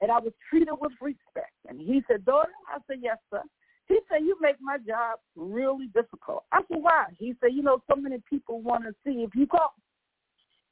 and 0.00 0.10
I 0.10 0.18
was 0.18 0.32
treated 0.48 0.74
with 0.80 0.92
respect. 1.00 1.52
And 1.68 1.80
he 1.80 2.02
said, 2.08 2.24
daughter, 2.24 2.52
I 2.72 2.78
said, 2.86 2.98
yes, 3.02 3.18
sir. 3.30 3.42
He 3.86 3.98
said, 4.10 4.20
you 4.20 4.36
make 4.40 4.56
my 4.60 4.76
job 4.86 5.18
really 5.34 5.86
difficult. 5.94 6.44
I 6.52 6.60
said, 6.68 6.78
why? 6.80 7.06
He 7.18 7.34
said, 7.40 7.52
you 7.52 7.62
know, 7.62 7.82
so 7.88 7.96
many 7.96 8.22
people 8.28 8.60
want 8.60 8.84
to 8.84 8.94
see 9.04 9.22
if 9.22 9.34
you 9.34 9.46
call. 9.46 9.74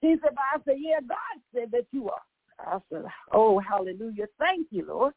He 0.01 0.17
said, 0.23 0.35
but 0.35 0.45
I 0.55 0.59
said, 0.65 0.77
yeah, 0.79 1.01
God 1.01 1.43
said 1.55 1.71
that 1.73 1.87
you 1.93 2.11
are. 2.11 2.21
I 2.59 2.79
said, 2.91 3.05
oh, 3.33 3.59
hallelujah. 3.59 4.27
Thank 4.39 4.69
you, 4.71 4.87
Lord. 4.87 5.15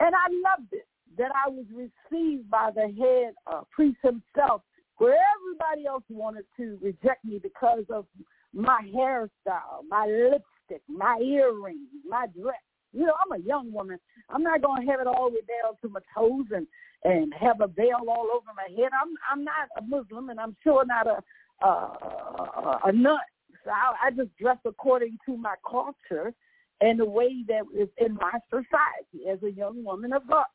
And 0.00 0.14
I 0.14 0.28
loved 0.50 0.72
it 0.72 0.86
that 1.18 1.30
I 1.34 1.48
was 1.48 1.64
received 1.72 2.50
by 2.50 2.70
the 2.74 2.82
head 2.82 3.34
uh, 3.46 3.62
priest 3.70 3.98
himself, 4.02 4.62
where 4.98 5.16
everybody 5.36 5.86
else 5.86 6.04
wanted 6.08 6.44
to 6.58 6.78
reject 6.82 7.24
me 7.24 7.38
because 7.42 7.84
of 7.90 8.06
my 8.52 8.80
hairstyle, 8.94 9.84
my 9.88 10.06
lipstick, 10.06 10.82
my 10.88 11.18
earrings, 11.22 11.88
my 12.08 12.26
dress. 12.38 12.56
You 12.92 13.06
know, 13.06 13.14
I'm 13.24 13.40
a 13.40 13.44
young 13.44 13.72
woman. 13.72 13.98
I'm 14.30 14.42
not 14.42 14.62
going 14.62 14.84
to 14.84 14.90
have 14.90 15.00
it 15.00 15.06
all 15.06 15.30
the 15.30 15.36
way 15.36 15.42
down 15.62 15.74
to 15.82 15.88
my 15.88 16.00
toes 16.14 16.46
and 16.54 16.66
and 17.04 17.32
have 17.38 17.60
a 17.60 17.68
veil 17.68 18.00
all 18.08 18.28
over 18.34 18.46
my 18.56 18.74
head. 18.74 18.90
I'm 19.00 19.14
I'm 19.30 19.44
not 19.44 19.68
a 19.76 19.82
Muslim, 19.82 20.30
and 20.30 20.40
I'm 20.40 20.56
sure 20.64 20.84
not 20.86 21.06
a 21.06 21.22
a, 21.64 21.68
a, 21.68 22.80
a 22.86 22.92
nut. 22.92 23.20
So 23.64 23.70
I, 23.70 24.06
I 24.06 24.10
just 24.10 24.36
dress 24.38 24.58
according 24.64 25.18
to 25.26 25.36
my 25.36 25.54
culture 25.68 26.32
and 26.80 27.00
the 27.00 27.04
way 27.04 27.44
that 27.48 27.62
is 27.74 27.88
in 27.98 28.14
my 28.14 28.38
society 28.50 29.28
as 29.30 29.42
a 29.42 29.50
young 29.50 29.84
woman 29.84 30.12
of 30.12 30.28
God. 30.28 30.46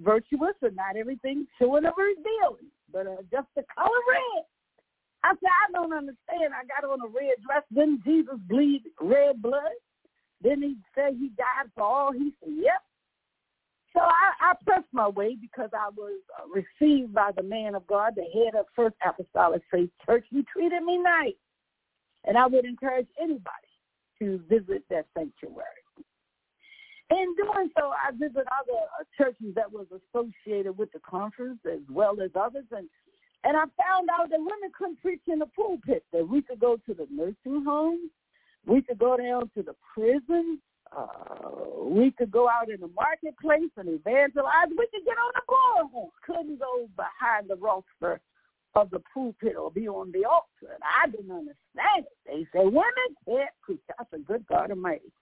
Virtuous 0.00 0.54
and 0.62 0.76
not 0.76 0.96
everything 0.96 1.46
showing 1.58 1.84
or 1.84 1.92
revealing, 1.96 2.70
but 2.92 3.06
uh, 3.06 3.16
just 3.30 3.48
the 3.56 3.64
color 3.74 4.00
red. 4.08 4.44
I 5.24 5.30
said, 5.30 5.50
I 5.50 5.72
don't 5.72 5.92
understand. 5.92 6.54
I 6.54 6.62
got 6.64 6.88
on 6.88 7.00
a 7.00 7.08
red 7.08 7.34
dress. 7.44 7.64
Didn't 7.74 8.04
Jesus 8.04 8.36
bleed 8.48 8.84
red 9.00 9.42
blood? 9.42 9.74
Then 10.40 10.62
he 10.62 10.76
said 10.94 11.16
he 11.18 11.30
died 11.30 11.70
for 11.74 11.82
all. 11.82 12.12
He 12.12 12.32
said, 12.40 12.52
yep. 12.56 12.80
So 13.92 14.00
I, 14.00 14.52
I 14.52 14.54
pressed 14.64 14.86
my 14.92 15.08
way 15.08 15.36
because 15.40 15.70
I 15.72 15.88
was 15.96 16.20
uh, 16.38 16.46
received 16.48 17.12
by 17.12 17.32
the 17.36 17.42
man 17.42 17.74
of 17.74 17.84
God, 17.88 18.12
the 18.14 18.22
head 18.22 18.54
of 18.54 18.66
First 18.76 18.94
Apostolic 19.04 19.62
Faith 19.72 19.90
Church. 20.06 20.24
He 20.30 20.44
treated 20.52 20.84
me 20.84 20.98
nice. 20.98 21.34
And 22.24 22.38
I 22.38 22.46
would 22.46 22.64
encourage 22.64 23.08
anybody 23.20 23.67
to 24.20 24.40
visit 24.48 24.84
that 24.90 25.06
sanctuary. 25.16 25.64
In 27.10 27.34
doing 27.36 27.70
so, 27.78 27.90
I 27.90 28.10
visited 28.12 28.46
other 28.52 29.06
churches 29.16 29.54
that 29.54 29.72
was 29.72 29.86
associated 29.88 30.76
with 30.76 30.92
the 30.92 31.00
conference 31.00 31.58
as 31.64 31.80
well 31.88 32.20
as 32.20 32.30
others. 32.34 32.66
And, 32.70 32.86
and 33.44 33.56
I 33.56 33.64
found 33.80 34.10
out 34.12 34.28
that 34.28 34.38
women 34.38 34.70
couldn't 34.76 35.00
preach 35.00 35.22
in 35.26 35.38
the 35.38 35.46
pulpit, 35.46 36.04
that 36.12 36.28
we 36.28 36.42
could 36.42 36.60
go 36.60 36.76
to 36.86 36.94
the 36.94 37.06
nursing 37.10 37.64
homes, 37.64 38.10
we 38.66 38.82
could 38.82 38.98
go 38.98 39.16
down 39.16 39.50
to 39.56 39.62
the 39.62 39.74
prison. 39.94 40.60
Uh, 40.94 41.84
we 41.84 42.10
could 42.10 42.30
go 42.30 42.48
out 42.48 42.70
in 42.70 42.80
the 42.80 42.88
marketplace 42.88 43.70
and 43.76 43.88
evangelize. 43.88 44.68
We 44.70 44.86
could 44.90 45.04
get 45.04 45.18
on 45.18 45.32
the 45.34 45.42
boardwalk. 45.46 46.12
Couldn't 46.26 46.58
go 46.58 46.88
behind 46.96 47.48
the 47.48 47.56
roster 47.56 48.20
of 48.82 48.90
the 48.90 49.00
pulpit 49.12 49.56
or 49.56 49.70
be 49.70 49.88
on 49.88 50.12
the 50.12 50.24
altar. 50.24 50.74
And 50.74 50.82
I 50.82 51.08
didn't 51.10 51.30
understand 51.30 52.06
it. 52.06 52.18
They 52.26 52.46
say 52.52 52.64
women 52.64 53.10
can't 53.26 53.50
preach. 53.62 53.80
That's 53.96 54.12
a 54.12 54.18
good 54.18 54.46
God 54.46 54.70
Almighty. 54.70 55.12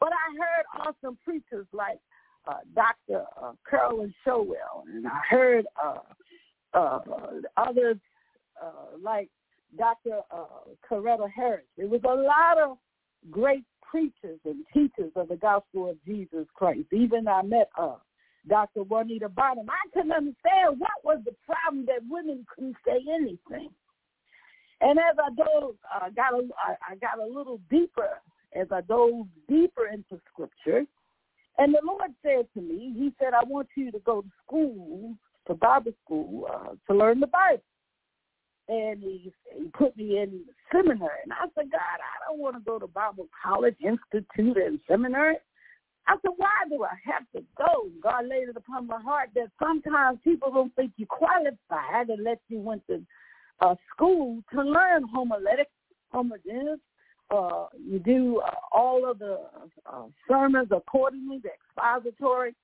But 0.00 0.10
I 0.12 0.36
heard 0.36 0.86
awesome 0.86 1.18
preachers 1.24 1.66
like 1.72 1.98
uh, 2.46 2.58
Dr. 2.74 3.24
Uh, 3.40 3.52
Carolyn 3.68 4.14
Showell, 4.24 4.84
and 4.86 5.06
I 5.06 5.20
heard 5.28 5.66
uh, 5.82 5.98
uh, 6.72 7.00
others 7.56 7.96
uh, 8.62 8.96
like 9.02 9.28
Dr. 9.76 10.20
Uh, 10.30 10.44
Coretta 10.88 11.28
Harris. 11.34 11.64
There 11.76 11.88
was 11.88 12.00
a 12.04 12.14
lot 12.14 12.58
of 12.58 12.78
great 13.30 13.64
preachers 13.82 14.38
and 14.44 14.64
teachers 14.72 15.12
of 15.16 15.28
the 15.28 15.36
gospel 15.36 15.90
of 15.90 15.96
Jesus 16.06 16.46
Christ. 16.54 16.86
Even 16.92 17.26
I 17.28 17.42
met 17.42 17.68
uh, 17.78 17.96
Dr. 18.48 18.82
Juanita 18.82 19.28
Bottom. 19.28 19.68
I 19.68 19.88
couldn't 19.92 20.12
understand 20.12 20.78
what 20.78 20.90
was 21.04 21.20
the 21.24 21.34
problem 21.46 21.86
that 21.86 22.00
women 22.08 22.46
couldn't 22.54 22.76
say 22.84 22.98
anything. 23.12 23.70
And 24.80 24.98
as 24.98 25.16
I 25.18 25.34
dove, 25.34 25.74
uh, 25.94 26.08
got 26.10 26.34
a, 26.34 26.48
I 26.88 26.94
got 26.96 27.18
a 27.18 27.26
little 27.26 27.60
deeper 27.70 28.08
as 28.54 28.68
I 28.70 28.80
dove 28.82 29.26
deeper 29.48 29.88
into 29.88 30.20
Scripture. 30.32 30.84
And 31.58 31.74
the 31.74 31.80
Lord 31.84 32.12
said 32.22 32.46
to 32.54 32.60
me, 32.60 32.94
He 32.96 33.12
said, 33.18 33.34
I 33.34 33.44
want 33.44 33.68
you 33.76 33.90
to 33.90 33.98
go 34.00 34.22
to 34.22 34.28
school, 34.46 35.14
to 35.48 35.54
Bible 35.54 35.92
school, 36.04 36.46
uh, 36.52 36.74
to 36.86 36.98
learn 36.98 37.20
the 37.20 37.26
Bible 37.26 37.62
and 38.68 39.00
he, 39.02 39.32
he 39.54 39.64
put 39.68 39.96
me 39.96 40.18
in 40.18 40.42
seminary. 40.70 41.20
And 41.24 41.32
I 41.32 41.46
said, 41.54 41.70
God, 41.70 41.78
I 41.80 42.30
don't 42.30 42.38
want 42.38 42.56
to 42.56 42.60
go 42.60 42.78
to 42.78 42.86
Bible 42.86 43.28
college, 43.42 43.76
institute, 43.80 44.56
and 44.56 44.78
seminary. 44.86 45.36
I 46.08 46.14
said, 46.22 46.32
why 46.38 46.48
do 46.70 46.82
I 46.84 46.96
have 47.04 47.24
to 47.36 47.44
go? 47.58 47.90
God 48.02 48.26
laid 48.26 48.48
it 48.48 48.56
upon 48.56 48.86
my 48.86 49.00
heart 49.00 49.28
that 49.34 49.50
sometimes 49.62 50.18
people 50.24 50.50
don't 50.50 50.74
think 50.74 50.92
you 50.96 51.04
qualified 51.04 52.08
unless 52.08 52.38
you 52.48 52.60
went 52.60 52.82
to 52.88 53.02
uh, 53.60 53.74
school 53.94 54.42
to 54.54 54.62
learn 54.62 55.04
homiletics, 55.04 55.70
homogeneous. 56.10 56.80
Uh, 57.30 57.66
you 57.78 57.98
do 57.98 58.40
uh, 58.40 58.52
all 58.72 59.08
of 59.08 59.18
the 59.18 59.38
uh, 59.84 60.04
sermons 60.26 60.68
accordingly, 60.70 61.40
the 61.42 61.50
expository, 61.50 62.54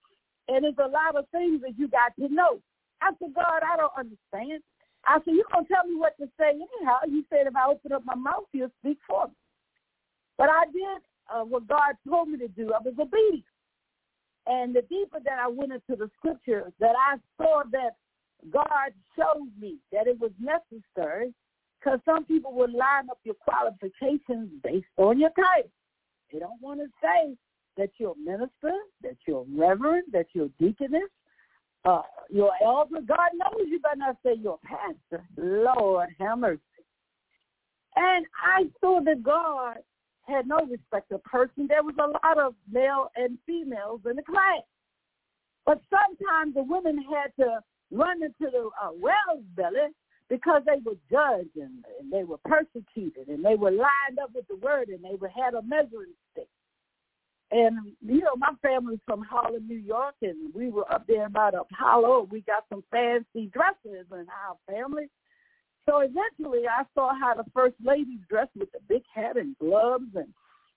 and 0.49 0.65
it's 0.65 0.79
a 0.79 0.89
lot 0.89 1.15
of 1.15 1.29
things 1.29 1.61
that 1.61 1.79
you 1.79 1.87
got 1.87 2.17
to 2.19 2.33
know. 2.33 2.59
I 3.03 3.11
said, 3.19 3.35
God, 3.35 3.61
I 3.63 3.77
don't 3.77 3.93
understand. 3.99 4.63
I 5.07 5.19
said, 5.19 5.35
you're 5.35 5.45
going 5.53 5.67
to 5.67 5.73
tell 5.73 5.87
me 5.87 5.97
what 5.97 6.17
to 6.17 6.27
say 6.41 6.49
anyhow. 6.49 7.01
You 7.07 7.25
said 7.29 7.47
if 7.47 7.55
I 7.55 7.69
open 7.69 7.93
up 7.93 8.07
my 8.07 8.15
mouth, 8.15 8.45
you'll 8.53 8.73
speak 8.81 8.97
for 9.07 9.27
me. 9.27 9.35
But 10.39 10.49
I 10.49 10.65
did 10.73 11.03
uh, 11.33 11.43
what 11.43 11.67
God 11.67 11.95
told 12.09 12.29
me 12.29 12.39
to 12.39 12.49
do. 12.49 12.73
I 12.73 12.79
was 12.83 12.95
obedient. 12.99 13.45
And 14.47 14.75
the 14.75 14.83
deeper 14.83 15.19
that 15.25 15.39
I 15.39 15.49
went 15.49 15.73
into 15.73 15.97
the 15.97 16.11
scripture, 16.19 16.71
that 16.81 16.95
I 16.99 17.17
saw 17.39 17.63
that 17.73 17.97
God 18.51 18.93
showed 19.17 19.51
me 19.59 19.77
that 19.91 20.07
it 20.07 20.21
was 20.21 20.33
necessary 20.39 21.33
because 21.79 21.99
some 22.05 22.25
people 22.25 22.53
will 22.53 22.71
line 22.71 23.09
up 23.11 23.19
your 23.25 23.37
qualifications 23.37 24.51
based 24.63 24.87
on 24.97 25.19
your 25.19 25.31
title. 25.31 25.71
They 26.33 26.39
don't 26.39 26.61
want 26.61 26.81
to 26.81 26.87
say 27.03 27.37
that 27.77 27.91
you're 27.99 28.13
a 28.13 28.19
minister, 28.19 28.73
that 29.03 29.17
you're 29.27 29.43
a 29.43 29.59
reverend, 29.59 30.05
that 30.13 30.27
you're 30.33 30.47
a 30.47 30.63
deaconess, 30.63 31.09
uh, 31.85 32.03
your 32.31 32.53
elder. 32.63 33.01
God 33.07 33.31
knows 33.35 33.67
you 33.69 33.81
better 33.81 33.97
not 33.97 34.17
say 34.25 34.35
you're 34.41 34.59
a 34.63 34.67
pastor. 34.67 35.25
Lord 35.37 36.09
have 36.19 36.39
mercy. 36.39 36.61
And 37.97 38.27
I 38.45 38.65
saw 38.81 39.01
that 39.05 39.23
God 39.23 39.79
had 40.27 40.47
no 40.47 40.59
respect 40.71 41.13
of 41.13 41.23
person. 41.25 41.67
There 41.69 41.83
was 41.83 41.95
a 41.99 42.09
lot 42.09 42.39
of 42.39 42.55
male 42.71 43.11
and 43.17 43.39
females 43.47 44.01
in 44.09 44.17
the 44.17 44.23
class. 44.23 44.63
But 45.67 45.81
sometimes 45.91 46.55
the 46.55 46.63
women 46.63 46.99
had 46.99 47.33
to 47.43 47.61
run 47.91 48.23
into 48.23 48.51
the 48.51 48.71
uh, 48.83 48.91
well's 48.93 49.45
belly 49.57 49.93
because 50.29 50.63
they 50.67 50.81
were 50.85 50.97
judged 51.11 51.57
and, 51.57 51.85
and 52.01 52.13
they 52.13 52.25
were 52.25 52.39
persecuted 52.45 53.29
and 53.29 53.45
they 53.45 53.55
were 53.55 53.71
lined 53.71 54.19
up 54.23 54.31
with 54.35 54.47
the 54.49 54.57
word 54.57 54.89
and 54.89 55.03
they 55.05 55.17
were, 55.19 55.29
had 55.29 55.55
a 55.55 55.63
measuring 55.63 56.15
stick. 56.33 56.49
And, 57.51 57.93
you 58.05 58.21
know, 58.21 58.35
my 58.37 58.53
family's 58.63 59.01
from 59.07 59.23
Harlem, 59.23 59.69
New 59.69 59.79
York, 59.79 60.15
and 60.23 60.53
we 60.55 60.71
were 60.71 60.91
up 60.93 61.07
there 61.07 61.27
about 61.27 61.55
Apollo. 61.55 62.29
We 62.31 62.41
got 62.41 62.65
some 62.69 62.83
fancy 62.91 63.51
dresses 63.53 64.07
in 64.11 64.27
our 64.29 64.57
family. 64.67 65.09
So 65.89 66.01
eventually 66.01 66.67
I 66.67 66.85
saw 66.95 67.13
how 67.19 67.35
the 67.35 67.45
first 67.53 67.75
ladies 67.85 68.21
dressed 68.29 68.57
with 68.57 68.73
the 68.73 68.81
big 68.89 69.03
hat 69.15 69.37
and 69.37 69.57
gloves 69.59 70.15
and 70.15 70.29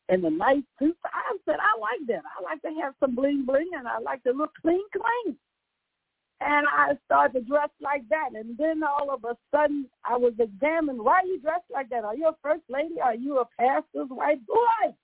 and 0.10 0.24
the 0.24 0.30
nice 0.30 0.64
suits. 0.80 1.00
I 1.04 1.36
said, 1.44 1.58
I 1.60 1.78
like 1.80 2.08
that. 2.08 2.24
I 2.24 2.42
like 2.42 2.62
to 2.62 2.72
have 2.82 2.94
some 3.00 3.14
bling 3.14 3.44
bling 3.46 3.70
and 3.78 3.88
I 3.88 4.00
like 4.00 4.24
to 4.24 4.32
look 4.32 4.52
clean 4.62 4.84
clean. 4.94 5.36
And 6.40 6.68
I 6.68 6.98
started 7.06 7.34
to 7.34 7.46
dress 7.46 7.70
like 7.82 8.08
that. 8.10 8.30
And 8.36 8.58
then 8.58 8.84
all 8.84 9.12
of 9.12 9.26
a 9.26 9.36
sudden 9.52 9.90
I 10.06 10.16
was 10.16 10.34
examined, 10.40 11.02
why 11.02 11.22
are 11.22 11.26
you 11.26 11.40
dressed 11.40 11.70
like 11.70 11.90
that? 11.90 12.06
Are 12.06 12.16
you 12.16 12.28
a 12.28 12.36
first 12.42 12.64
lady? 12.70 13.02
Are 13.04 13.16
you 13.16 13.40
a 13.40 13.46
pastor's 13.60 14.10
wife? 14.10 14.40
Boy, 14.48 14.96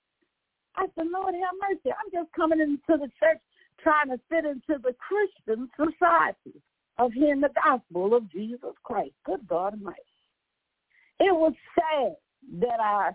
I 0.78 0.86
said, 0.96 1.08
Lord 1.12 1.34
have 1.34 1.56
mercy. 1.70 1.92
I'm 1.92 2.12
just 2.12 2.32
coming 2.34 2.62
into 2.62 2.98
the 2.98 3.12
church 3.20 3.42
trying 3.82 4.10
to 4.10 4.20
fit 4.30 4.46
into 4.46 4.80
the 4.82 4.96
Christian 4.96 5.70
society 5.76 6.62
of 6.98 7.12
hearing 7.14 7.42
the 7.42 7.50
gospel 7.64 8.14
of 8.16 8.32
Jesus 8.32 8.74
Christ. 8.84 9.14
Good 9.26 9.48
God 9.48 9.74
Almighty. 9.74 10.02
It 11.20 11.34
was 11.34 11.54
sad 11.76 12.16
that 12.60 12.80
I 12.80 13.12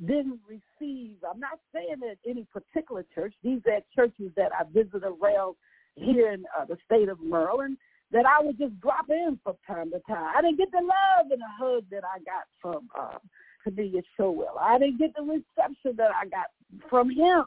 didn't 0.00 0.40
receive, 0.48 1.16
I'm 1.28 1.40
not 1.40 1.58
saying 1.74 2.00
that 2.00 2.16
any 2.28 2.46
particular 2.52 3.04
church, 3.14 3.34
these 3.42 3.60
are 3.66 3.80
churches 3.94 4.30
that 4.36 4.52
I 4.52 4.64
visit 4.72 5.02
around 5.04 5.56
here 5.94 6.32
in 6.32 6.44
uh, 6.58 6.66
the 6.66 6.76
state 6.84 7.08
of 7.08 7.20
Maryland, 7.20 7.78
that 8.12 8.26
I 8.26 8.44
would 8.44 8.58
just 8.58 8.78
drop 8.80 9.06
in 9.08 9.38
from 9.42 9.56
time 9.66 9.90
to 9.90 10.00
time. 10.06 10.32
I 10.36 10.42
didn't 10.42 10.58
get 10.58 10.70
the 10.70 10.82
love 10.82 11.30
and 11.30 11.40
the 11.40 11.46
hug 11.58 11.84
that 11.90 12.02
I 12.04 12.18
got 12.18 12.44
from 12.60 12.88
uh, 12.98 13.18
Cornelius 13.64 14.04
Showell. 14.18 14.58
I 14.60 14.78
didn't 14.78 14.98
get 14.98 15.14
the 15.16 15.22
reception 15.22 15.96
that 15.96 16.10
I 16.14 16.26
got 16.28 16.46
from 16.88 17.10
him. 17.10 17.44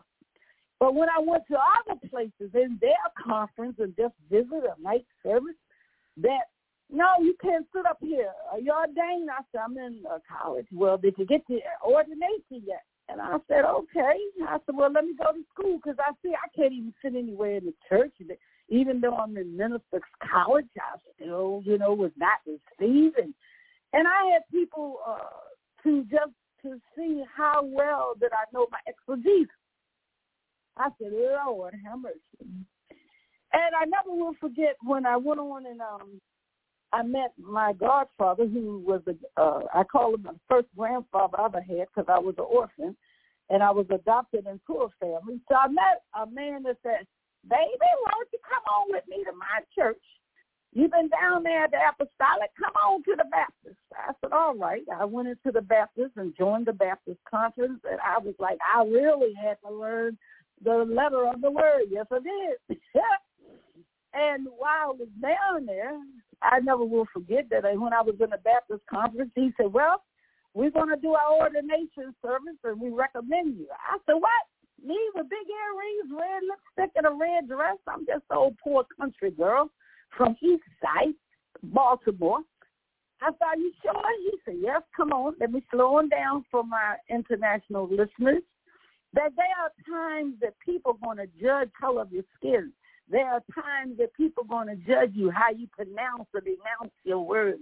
But 0.79 0.95
when 0.95 1.09
I 1.09 1.19
went 1.19 1.43
to 1.51 1.57
other 1.57 1.99
places 2.09 2.53
in 2.53 2.77
their 2.81 2.93
conference 3.23 3.75
and 3.79 3.95
just 3.97 4.15
visit 4.29 4.63
a 4.63 4.81
night 4.81 5.05
service, 5.23 5.55
that 6.21 6.45
no, 6.91 7.05
you 7.21 7.35
can't 7.39 7.67
sit 7.75 7.85
up 7.85 7.99
here. 8.01 8.31
Are 8.51 8.59
you 8.59 8.71
ordained? 8.71 9.29
I 9.29 9.43
said, 9.51 9.61
I'm 9.63 9.77
in 9.77 10.01
uh, 10.09 10.17
college. 10.27 10.65
Well, 10.71 10.97
did 10.97 11.15
you 11.17 11.25
get 11.25 11.41
the 11.47 11.59
ordination 11.85 12.65
yet? 12.65 12.83
And 13.09 13.21
I 13.21 13.37
said, 13.47 13.65
okay. 13.65 14.15
I 14.47 14.57
said, 14.65 14.75
well, 14.75 14.91
let 14.91 15.05
me 15.05 15.13
go 15.17 15.31
to 15.31 15.43
school 15.53 15.77
because 15.77 15.97
I 15.99 16.11
see 16.23 16.33
I 16.33 16.47
can't 16.55 16.73
even 16.73 16.93
sit 17.01 17.15
anywhere 17.15 17.57
in 17.57 17.65
the 17.65 17.73
church. 17.87 18.13
Even 18.69 19.01
though 19.01 19.15
I'm 19.15 19.37
in 19.37 19.55
minister's 19.55 20.01
college, 20.31 20.67
I 20.77 20.97
still, 21.15 21.61
you 21.65 21.77
know, 21.77 21.93
was 21.93 22.11
not 22.17 22.39
received. 22.45 23.17
And, 23.17 23.33
and 23.93 24.07
I 24.07 24.31
had 24.33 24.41
people 24.51 24.97
uh, 25.07 25.83
to 25.83 26.03
just 26.03 26.33
to 26.63 26.79
see 26.95 27.23
how 27.35 27.61
well 27.63 28.13
that 28.19 28.31
I 28.33 28.43
know 28.53 28.67
my 28.71 28.79
expertise. 28.87 29.47
I 30.77 30.89
said, 30.99 31.11
Lord, 31.11 31.73
how 31.85 31.97
mercy. 31.97 32.65
And 33.53 33.75
I 33.75 33.85
never 33.85 34.15
will 34.15 34.35
forget 34.39 34.75
when 34.83 35.05
I 35.05 35.17
went 35.17 35.39
on 35.39 35.65
and 35.65 35.81
um 35.81 36.21
I 36.91 37.03
met 37.03 37.33
my 37.37 37.73
godfather, 37.73 38.47
who 38.47 38.79
was 38.79 39.01
a 39.07 39.41
uh, 39.41 39.61
I 39.73 39.83
call 39.83 40.15
him 40.15 40.23
the 40.23 40.35
first 40.49 40.67
grandfather 40.75 41.39
I 41.39 41.45
ever 41.45 41.61
had 41.61 41.87
because 41.87 42.05
I 42.07 42.19
was 42.19 42.35
an 42.37 42.45
orphan, 42.49 42.95
and 43.49 43.61
I 43.61 43.71
was 43.71 43.85
adopted 43.91 44.47
into 44.47 44.81
a 44.81 44.89
family. 44.99 45.39
So 45.47 45.55
I 45.55 45.67
met 45.67 46.01
a 46.19 46.25
man 46.25 46.63
that 46.63 46.77
said, 46.81 47.05
"Baby, 47.47 47.77
why 47.79 48.11
don't 48.11 48.29
you 48.33 48.39
come 48.47 48.63
on 48.75 48.87
with 48.89 49.03
me 49.07 49.23
to 49.23 49.31
my 49.33 49.61
church? 49.77 50.01
You've 50.73 50.91
been 50.91 51.09
down 51.09 51.43
there 51.43 51.65
at 51.65 51.71
the 51.71 51.77
Apostolic. 51.77 52.51
Come 52.57 52.73
on 52.85 53.03
to 53.03 53.15
the 53.15 53.25
Baptist." 53.29 53.77
I 53.95 54.13
said, 54.21 54.31
"All 54.31 54.55
right." 54.55 54.83
I 54.95 55.05
went 55.05 55.27
into 55.27 55.51
the 55.51 55.61
Baptist 55.61 56.13
and 56.15 56.35
joined 56.35 56.65
the 56.65 56.73
Baptist 56.73 57.19
conference, 57.29 57.81
and 57.89 57.99
I 58.01 58.17
was 58.17 58.35
like, 58.39 58.57
I 58.75 58.83
really 58.83 59.33
had 59.35 59.57
to 59.65 59.71
learn 59.71 60.17
the 60.63 60.85
letter 60.85 61.27
of 61.27 61.41
the 61.41 61.51
word. 61.51 61.83
Yes, 61.89 62.07
I 62.11 62.19
did. 62.19 62.79
And 64.13 64.47
while 64.57 64.89
I 64.89 64.93
was 64.97 65.07
down 65.21 65.65
there, 65.65 65.97
I 66.41 66.59
never 66.59 66.85
will 66.85 67.07
forget 67.13 67.45
that 67.51 67.63
when 67.63 67.93
I 67.93 68.01
was 68.01 68.15
in 68.19 68.29
the 68.29 68.37
Baptist 68.43 68.81
conference, 68.89 69.31
he 69.35 69.51
said, 69.57 69.71
well, 69.71 70.03
we're 70.53 70.71
going 70.71 70.89
to 70.89 70.95
do 70.95 71.13
our 71.13 71.37
ordination 71.37 72.15
service 72.21 72.57
and 72.63 72.81
we 72.81 72.89
recommend 72.89 73.57
you. 73.57 73.67
I 73.71 73.97
said, 74.05 74.13
what? 74.13 74.45
Me 74.83 74.97
with 75.13 75.29
big 75.29 75.45
earrings, 75.49 76.11
red 76.17 76.41
lipstick, 76.47 76.95
and 76.95 77.05
a 77.05 77.11
red 77.11 77.47
dress? 77.47 77.77
I'm 77.87 78.05
just 78.05 78.23
an 78.29 78.37
old 78.37 78.57
poor 78.63 78.85
country 78.97 79.31
girl 79.31 79.69
from 80.15 80.35
East 80.41 80.63
Side, 80.81 81.13
Baltimore. 81.61 82.39
I 83.21 83.27
are 83.27 83.57
you 83.57 83.71
sure? 83.83 84.01
He 84.23 84.37
said, 84.45 84.55
yes, 84.61 84.81
come 84.95 85.11
on. 85.11 85.35
Let 85.39 85.51
me 85.51 85.61
slow 85.71 85.99
him 85.99 86.07
down 86.07 86.45
for 86.49 86.63
my 86.63 86.95
international 87.09 87.87
listeners. 87.89 88.43
That 89.13 89.31
there 89.35 89.45
are 89.61 89.71
times 89.87 90.35
that 90.41 90.53
people 90.65 90.97
are 91.01 91.05
going 91.05 91.17
to 91.17 91.41
judge 91.41 91.69
color 91.79 92.03
of 92.03 92.13
your 92.13 92.23
skin. 92.37 92.71
There 93.09 93.27
are 93.27 93.41
times 93.53 93.97
that 93.97 94.13
people 94.13 94.43
are 94.43 94.63
going 94.63 94.67
to 94.67 94.75
judge 94.75 95.11
you 95.13 95.31
how 95.31 95.51
you 95.51 95.67
pronounce 95.67 96.27
or 96.33 96.41
denounce 96.41 96.93
your 97.03 97.25
words. 97.25 97.61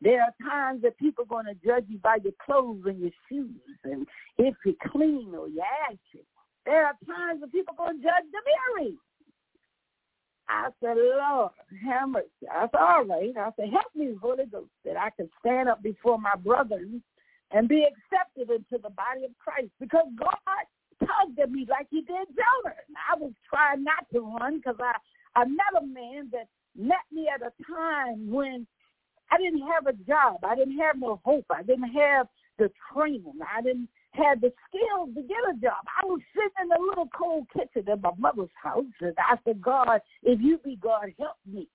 There 0.00 0.20
are 0.20 0.34
times 0.42 0.82
that 0.82 0.98
people 0.98 1.24
are 1.24 1.26
going 1.26 1.46
to 1.46 1.66
judge 1.66 1.84
you 1.88 1.98
by 1.98 2.18
your 2.24 2.32
clothes 2.44 2.82
and 2.86 3.00
your 3.00 3.10
shoes 3.28 3.60
and 3.84 4.06
if 4.38 4.54
you're 4.64 4.74
clean 4.90 5.32
or 5.36 5.48
you're 5.48 5.64
ashy. 5.88 6.24
There 6.64 6.86
are 6.86 6.94
times 7.06 7.40
that 7.40 7.52
people 7.52 7.74
are 7.78 7.86
going 7.86 7.98
to 7.98 8.02
judge 8.02 8.24
the 8.32 8.82
earrings. 8.82 8.98
I 10.48 10.68
said, 10.80 10.96
Lord, 10.96 11.52
have 11.86 12.08
mercy. 12.08 12.48
I 12.50 12.66
said, 12.66 12.80
all 12.80 13.04
right. 13.04 13.32
I 13.36 13.50
said, 13.56 13.70
help 13.70 13.94
me, 13.94 14.14
Holy 14.20 14.46
Ghost, 14.46 14.70
that 14.84 14.96
I 14.96 15.10
can 15.16 15.28
stand 15.40 15.68
up 15.68 15.82
before 15.82 16.18
my 16.18 16.34
brethren 16.36 17.02
and 17.52 17.68
be 17.68 17.84
accepted 17.84 18.50
into 18.50 18.82
the 18.82 18.90
body 18.90 19.24
of 19.24 19.30
Christ 19.38 19.70
because 19.78 20.06
God 20.18 20.36
tugged 21.06 21.38
at 21.38 21.50
me 21.50 21.66
like 21.68 21.86
he 21.90 22.00
did 22.02 22.26
Jonah. 22.28 22.76
And 22.88 22.96
I 23.10 23.18
was 23.18 23.32
trying 23.48 23.84
not 23.84 24.06
to 24.12 24.20
run 24.20 24.58
because 24.58 24.76
I, 24.80 24.94
I 25.40 25.44
met 25.44 25.80
a 25.80 25.86
man 25.86 26.28
that 26.32 26.48
met 26.76 27.04
me 27.12 27.28
at 27.28 27.42
a 27.42 27.52
time 27.64 28.30
when 28.30 28.66
I 29.30 29.38
didn't 29.38 29.66
have 29.66 29.86
a 29.86 29.92
job. 30.04 30.44
I 30.44 30.54
didn't 30.54 30.78
have 30.78 30.98
no 30.98 31.20
hope. 31.24 31.46
I 31.50 31.62
didn't 31.62 31.90
have 31.90 32.26
the 32.58 32.70
training. 32.92 33.38
I 33.42 33.62
didn't 33.62 33.88
have 34.12 34.40
the 34.40 34.52
skills 34.68 35.10
to 35.14 35.22
get 35.22 35.48
a 35.50 35.54
job. 35.60 35.84
I 36.02 36.04
was 36.06 36.20
sitting 36.34 36.50
in 36.62 36.68
the 36.68 36.78
little 36.78 37.08
cold 37.16 37.46
kitchen 37.52 37.88
at 37.88 38.02
my 38.02 38.10
mother's 38.18 38.50
house, 38.62 38.84
and 39.00 39.14
I 39.18 39.36
said, 39.44 39.60
God, 39.62 40.00
if 40.22 40.40
you 40.40 40.58
be 40.58 40.76
God, 40.76 41.12
help 41.18 41.36
me. 41.50 41.66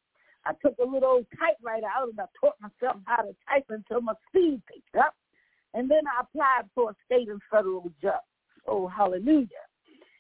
I 0.46 0.54
took 0.62 0.78
a 0.78 0.88
little 0.88 1.10
old 1.10 1.26
typewriter 1.38 1.88
out 1.88 2.10
and 2.10 2.20
I 2.20 2.26
taught 2.40 2.56
myself 2.62 3.02
how 3.06 3.24
to 3.24 3.36
type 3.50 3.66
until 3.70 4.02
my 4.02 4.14
speed 4.30 4.62
picked 4.72 4.96
up. 4.96 5.14
And 5.74 5.92
then 5.92 6.04
I 6.08 6.22
applied 6.22 6.70
for 6.74 6.92
a 6.92 6.96
state 7.06 7.28
and 7.28 7.42
federal 7.52 7.92
job. 8.02 8.22
Oh, 8.68 8.88
hallelujah. 8.88 9.48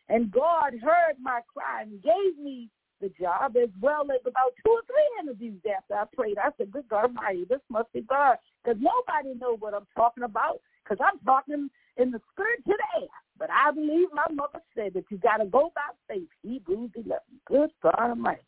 And 0.09 0.31
God 0.31 0.73
heard 0.81 1.15
my 1.21 1.41
cry 1.53 1.83
and 1.83 2.01
gave 2.01 2.37
me 2.41 2.69
the 3.01 3.09
job 3.19 3.55
as 3.61 3.69
well 3.81 4.03
as 4.03 4.21
about 4.21 4.53
two 4.65 4.71
or 4.71 4.81
three 4.87 5.09
interviews 5.21 5.61
after 5.69 5.95
I 5.95 6.05
prayed. 6.15 6.37
I 6.37 6.49
said, 6.57 6.71
good 6.71 6.87
God 6.89 7.05
Almighty, 7.05 7.45
this 7.49 7.59
must 7.69 7.91
be 7.93 8.01
God. 8.01 8.37
Because 8.63 8.79
nobody 8.81 9.37
knows 9.39 9.57
what 9.59 9.73
I'm 9.73 9.87
talking 9.95 10.23
about 10.23 10.61
because 10.83 10.97
I'm 11.05 11.19
talking 11.19 11.69
in 11.97 12.11
the 12.11 12.21
spirit 12.31 12.63
today. 12.65 13.07
But 13.37 13.49
I 13.51 13.71
believe 13.71 14.07
my 14.13 14.25
mother 14.33 14.59
said 14.75 14.93
that 14.95 15.05
you 15.11 15.17
got 15.17 15.37
to 15.37 15.45
go 15.45 15.71
by 15.75 15.93
faith. 16.07 16.29
Hebrews 16.41 16.91
11. 16.95 17.17
Good 17.45 17.69
God 17.83 17.95
Almighty. 17.99 18.41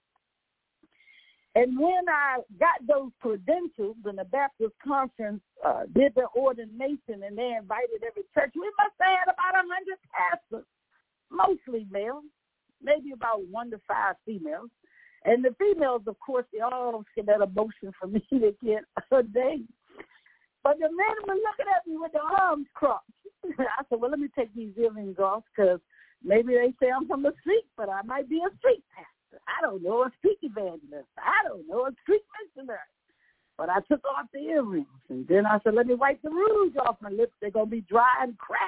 And 1.59 1.77
when 1.77 2.07
I 2.07 2.37
got 2.57 2.87
those 2.87 3.11
credentials 3.19 3.97
and 4.05 4.17
the 4.17 4.23
Baptist 4.23 4.71
Conference 4.81 5.41
uh, 5.67 5.83
did 5.93 6.13
the 6.15 6.27
ordination 6.33 7.19
and 7.27 7.37
they 7.37 7.53
invited 7.59 7.99
every 7.99 8.23
church, 8.33 8.53
we 8.55 8.71
must 8.79 8.95
have 9.01 9.11
had 9.11 9.27
about 9.27 9.59
a 9.59 9.67
hundred 9.67 9.99
pastors, 10.07 10.65
mostly 11.29 11.85
male, 11.91 12.21
maybe 12.81 13.11
about 13.11 13.45
one 13.51 13.69
to 13.71 13.81
five 13.89 14.15
females. 14.25 14.69
And 15.25 15.43
the 15.43 15.53
females, 15.59 16.03
of 16.07 16.15
course, 16.25 16.45
they 16.53 16.61
all 16.61 17.03
get 17.13 17.25
that 17.25 17.41
emotion 17.41 17.91
for 17.99 18.07
me 18.13 18.25
to 18.29 18.55
get 18.63 18.85
ordained. 19.11 19.67
But 20.63 20.79
the 20.79 20.87
men 20.87 21.15
were 21.27 21.43
looking 21.43 21.67
at 21.75 21.85
me 21.85 21.97
with 21.97 22.13
their 22.13 22.23
arms 22.39 22.67
crossed. 22.73 23.03
I 23.43 23.83
said, 23.89 23.99
well, 23.99 24.11
let 24.11 24.19
me 24.19 24.29
take 24.33 24.55
these 24.55 24.71
earrings 24.77 25.19
off 25.19 25.43
because 25.53 25.81
maybe 26.23 26.53
they 26.53 26.73
say 26.79 26.89
I'm 26.89 27.05
from 27.05 27.21
the 27.21 27.33
street, 27.41 27.65
but 27.75 27.89
I 27.89 28.01
might 28.03 28.29
be 28.29 28.37
a 28.37 28.57
street 28.59 28.83
pastor. 28.95 29.18
I 29.47 29.61
don't 29.61 29.83
know, 29.83 30.03
a 30.03 30.11
street 30.17 30.39
evangelist. 30.41 31.07
I 31.17 31.47
don't 31.47 31.67
know, 31.67 31.85
a 31.85 31.91
street 32.03 32.21
missionary. 32.55 32.79
But 33.57 33.69
I 33.69 33.79
took 33.91 34.01
off 34.05 34.27
the 34.33 34.39
earrings. 34.39 34.87
And 35.09 35.27
then 35.27 35.45
I 35.45 35.59
said, 35.63 35.75
let 35.75 35.87
me 35.87 35.95
wipe 35.95 36.21
the 36.21 36.29
rouge 36.29 36.75
off 36.77 36.95
my 37.01 37.09
lips. 37.09 37.33
They're 37.41 37.51
going 37.51 37.65
to 37.65 37.71
be 37.71 37.81
dry 37.81 38.09
and 38.21 38.37
cracked 38.37 38.63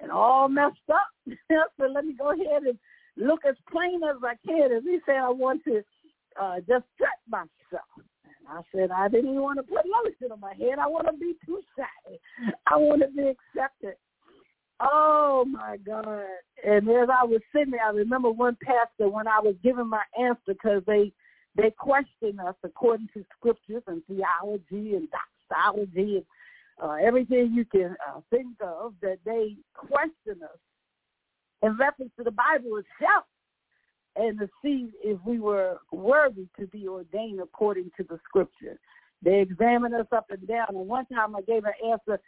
and 0.00 0.10
all 0.10 0.48
messed 0.48 0.76
up. 0.92 1.08
so 1.50 1.84
let 1.86 2.04
me 2.04 2.14
go 2.14 2.32
ahead 2.32 2.62
and 2.62 2.78
look 3.16 3.40
as 3.48 3.56
plain 3.70 4.00
as 4.04 4.16
I 4.22 4.34
can. 4.46 4.72
As 4.72 4.84
he 4.84 4.98
said, 5.04 5.16
I 5.16 5.30
want 5.30 5.64
to 5.64 5.82
uh, 6.40 6.56
just 6.60 6.84
stretch 6.94 7.22
myself. 7.28 7.90
And 7.98 8.48
I 8.48 8.60
said 8.74 8.90
I 8.90 9.08
didn't 9.08 9.30
even 9.30 9.42
want 9.42 9.58
to 9.58 9.62
put 9.62 9.84
lotion 9.86 10.32
on 10.32 10.40
my 10.40 10.54
head. 10.54 10.78
I 10.78 10.86
want 10.86 11.06
to 11.06 11.12
be 11.12 11.34
too 11.44 11.60
shy. 11.76 12.16
I 12.66 12.76
want 12.76 13.02
to 13.02 13.08
be 13.08 13.34
accepted. 13.34 13.94
Oh 14.86 15.46
my 15.48 15.78
God! 15.78 16.06
And 16.64 16.88
as 16.88 17.08
I 17.08 17.24
was 17.24 17.40
sitting 17.54 17.70
there, 17.70 17.84
I 17.84 17.90
remember 17.90 18.30
one 18.30 18.56
pastor 18.62 19.08
when 19.08 19.26
I 19.26 19.40
was 19.40 19.54
giving 19.62 19.88
my 19.88 20.02
answer 20.20 20.38
because 20.46 20.82
they 20.86 21.12
they 21.56 21.70
questioned 21.70 22.40
us 22.40 22.56
according 22.62 23.08
to 23.14 23.24
scriptures 23.38 23.82
and 23.86 24.02
theology 24.06 24.94
and 24.94 25.08
doxology 25.48 26.16
and 26.16 26.24
uh, 26.82 26.94
everything 26.94 27.52
you 27.54 27.64
can 27.64 27.96
uh, 28.08 28.20
think 28.30 28.48
of 28.60 28.94
that 29.00 29.18
they 29.24 29.56
question 29.74 30.42
us 30.42 30.58
in 31.62 31.76
reference 31.78 32.10
to 32.18 32.24
the 32.24 32.32
Bible 32.32 32.76
itself 32.76 33.24
and 34.16 34.38
to 34.38 34.48
see 34.62 34.88
if 35.02 35.18
we 35.24 35.40
were 35.40 35.78
worthy 35.92 36.46
to 36.58 36.66
be 36.66 36.86
ordained 36.88 37.40
according 37.40 37.90
to 37.96 38.04
the 38.04 38.18
scripture. 38.24 38.78
They 39.22 39.40
examined 39.40 39.94
us 39.94 40.06
up 40.12 40.26
and 40.30 40.46
down. 40.46 40.66
And 40.70 40.88
one 40.88 41.06
time 41.06 41.34
I 41.34 41.40
gave 41.42 41.64
an 41.64 41.72
answer. 41.88 42.20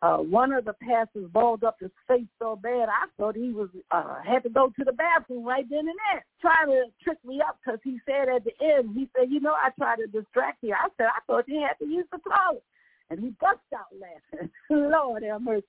Uh, 0.00 0.18
one 0.18 0.52
of 0.52 0.64
the 0.64 0.74
pastors 0.74 1.28
balled 1.32 1.64
up 1.64 1.76
his 1.80 1.90
face 2.06 2.28
so 2.38 2.54
bad 2.54 2.88
I 2.88 3.06
thought 3.16 3.34
he 3.34 3.52
was 3.52 3.68
uh, 3.90 4.22
had 4.24 4.44
to 4.44 4.48
go 4.48 4.72
to 4.78 4.84
the 4.84 4.92
bathroom 4.92 5.44
right 5.44 5.68
then 5.68 5.80
and 5.80 5.98
there, 6.12 6.24
trying 6.40 6.68
to 6.68 6.84
trick 7.02 7.18
me 7.24 7.40
up 7.40 7.58
because 7.58 7.80
he 7.82 7.98
said 8.06 8.28
at 8.28 8.44
the 8.44 8.52
end, 8.64 8.94
he 8.94 9.08
said, 9.16 9.28
you 9.28 9.40
know, 9.40 9.54
I 9.54 9.70
tried 9.70 9.96
to 9.96 10.06
distract 10.06 10.58
you. 10.62 10.72
I 10.72 10.88
said, 10.96 11.06
I 11.06 11.18
thought 11.26 11.48
you 11.48 11.66
had 11.66 11.84
to 11.84 11.90
use 11.90 12.06
the 12.12 12.18
toilet. 12.18 12.62
And 13.10 13.18
he 13.18 13.30
bust 13.40 13.58
out 13.74 13.90
laughing. 13.98 14.50
Lord 14.70 15.24
have 15.24 15.42
mercy. 15.42 15.64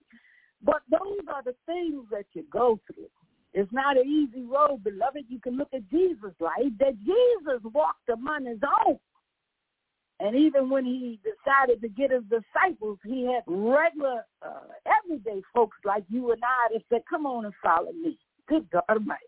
But 0.62 0.82
those 0.92 1.26
are 1.28 1.42
the 1.44 1.56
things 1.66 2.04
that 2.12 2.26
you 2.34 2.44
go 2.52 2.80
through. 2.86 3.08
It's 3.54 3.72
not 3.72 3.98
an 3.98 4.08
easy 4.08 4.46
road, 4.46 4.84
beloved. 4.84 5.26
You 5.28 5.40
can 5.40 5.58
look 5.58 5.70
at 5.74 5.90
Jesus' 5.90 6.36
life, 6.40 6.72
that 6.80 7.00
Jesus 7.00 7.62
walked 7.74 8.10
among 8.10 8.46
his 8.46 8.60
own. 8.86 9.00
And 10.20 10.36
even 10.36 10.70
when 10.70 10.84
he 10.86 11.20
decided 11.24 11.82
to 11.82 11.88
get 11.88 12.12
his 12.12 12.24
disciples, 12.24 13.00
he 13.06 13.26
had 13.26 13.44
regular, 13.48 14.26
uh, 14.42 14.68
everyday 14.86 15.42
folks 15.54 15.78
like 15.86 16.04
you 16.10 16.32
and 16.32 16.42
I 16.44 16.74
that 16.74 16.84
said, 16.90 17.04
come 17.10 17.26
on 17.26 17.46
and 17.46 17.54
follow 17.64 17.94
me. 17.94 18.18
Good 18.48 18.70
God 18.70 18.84
Almighty. 18.90 19.24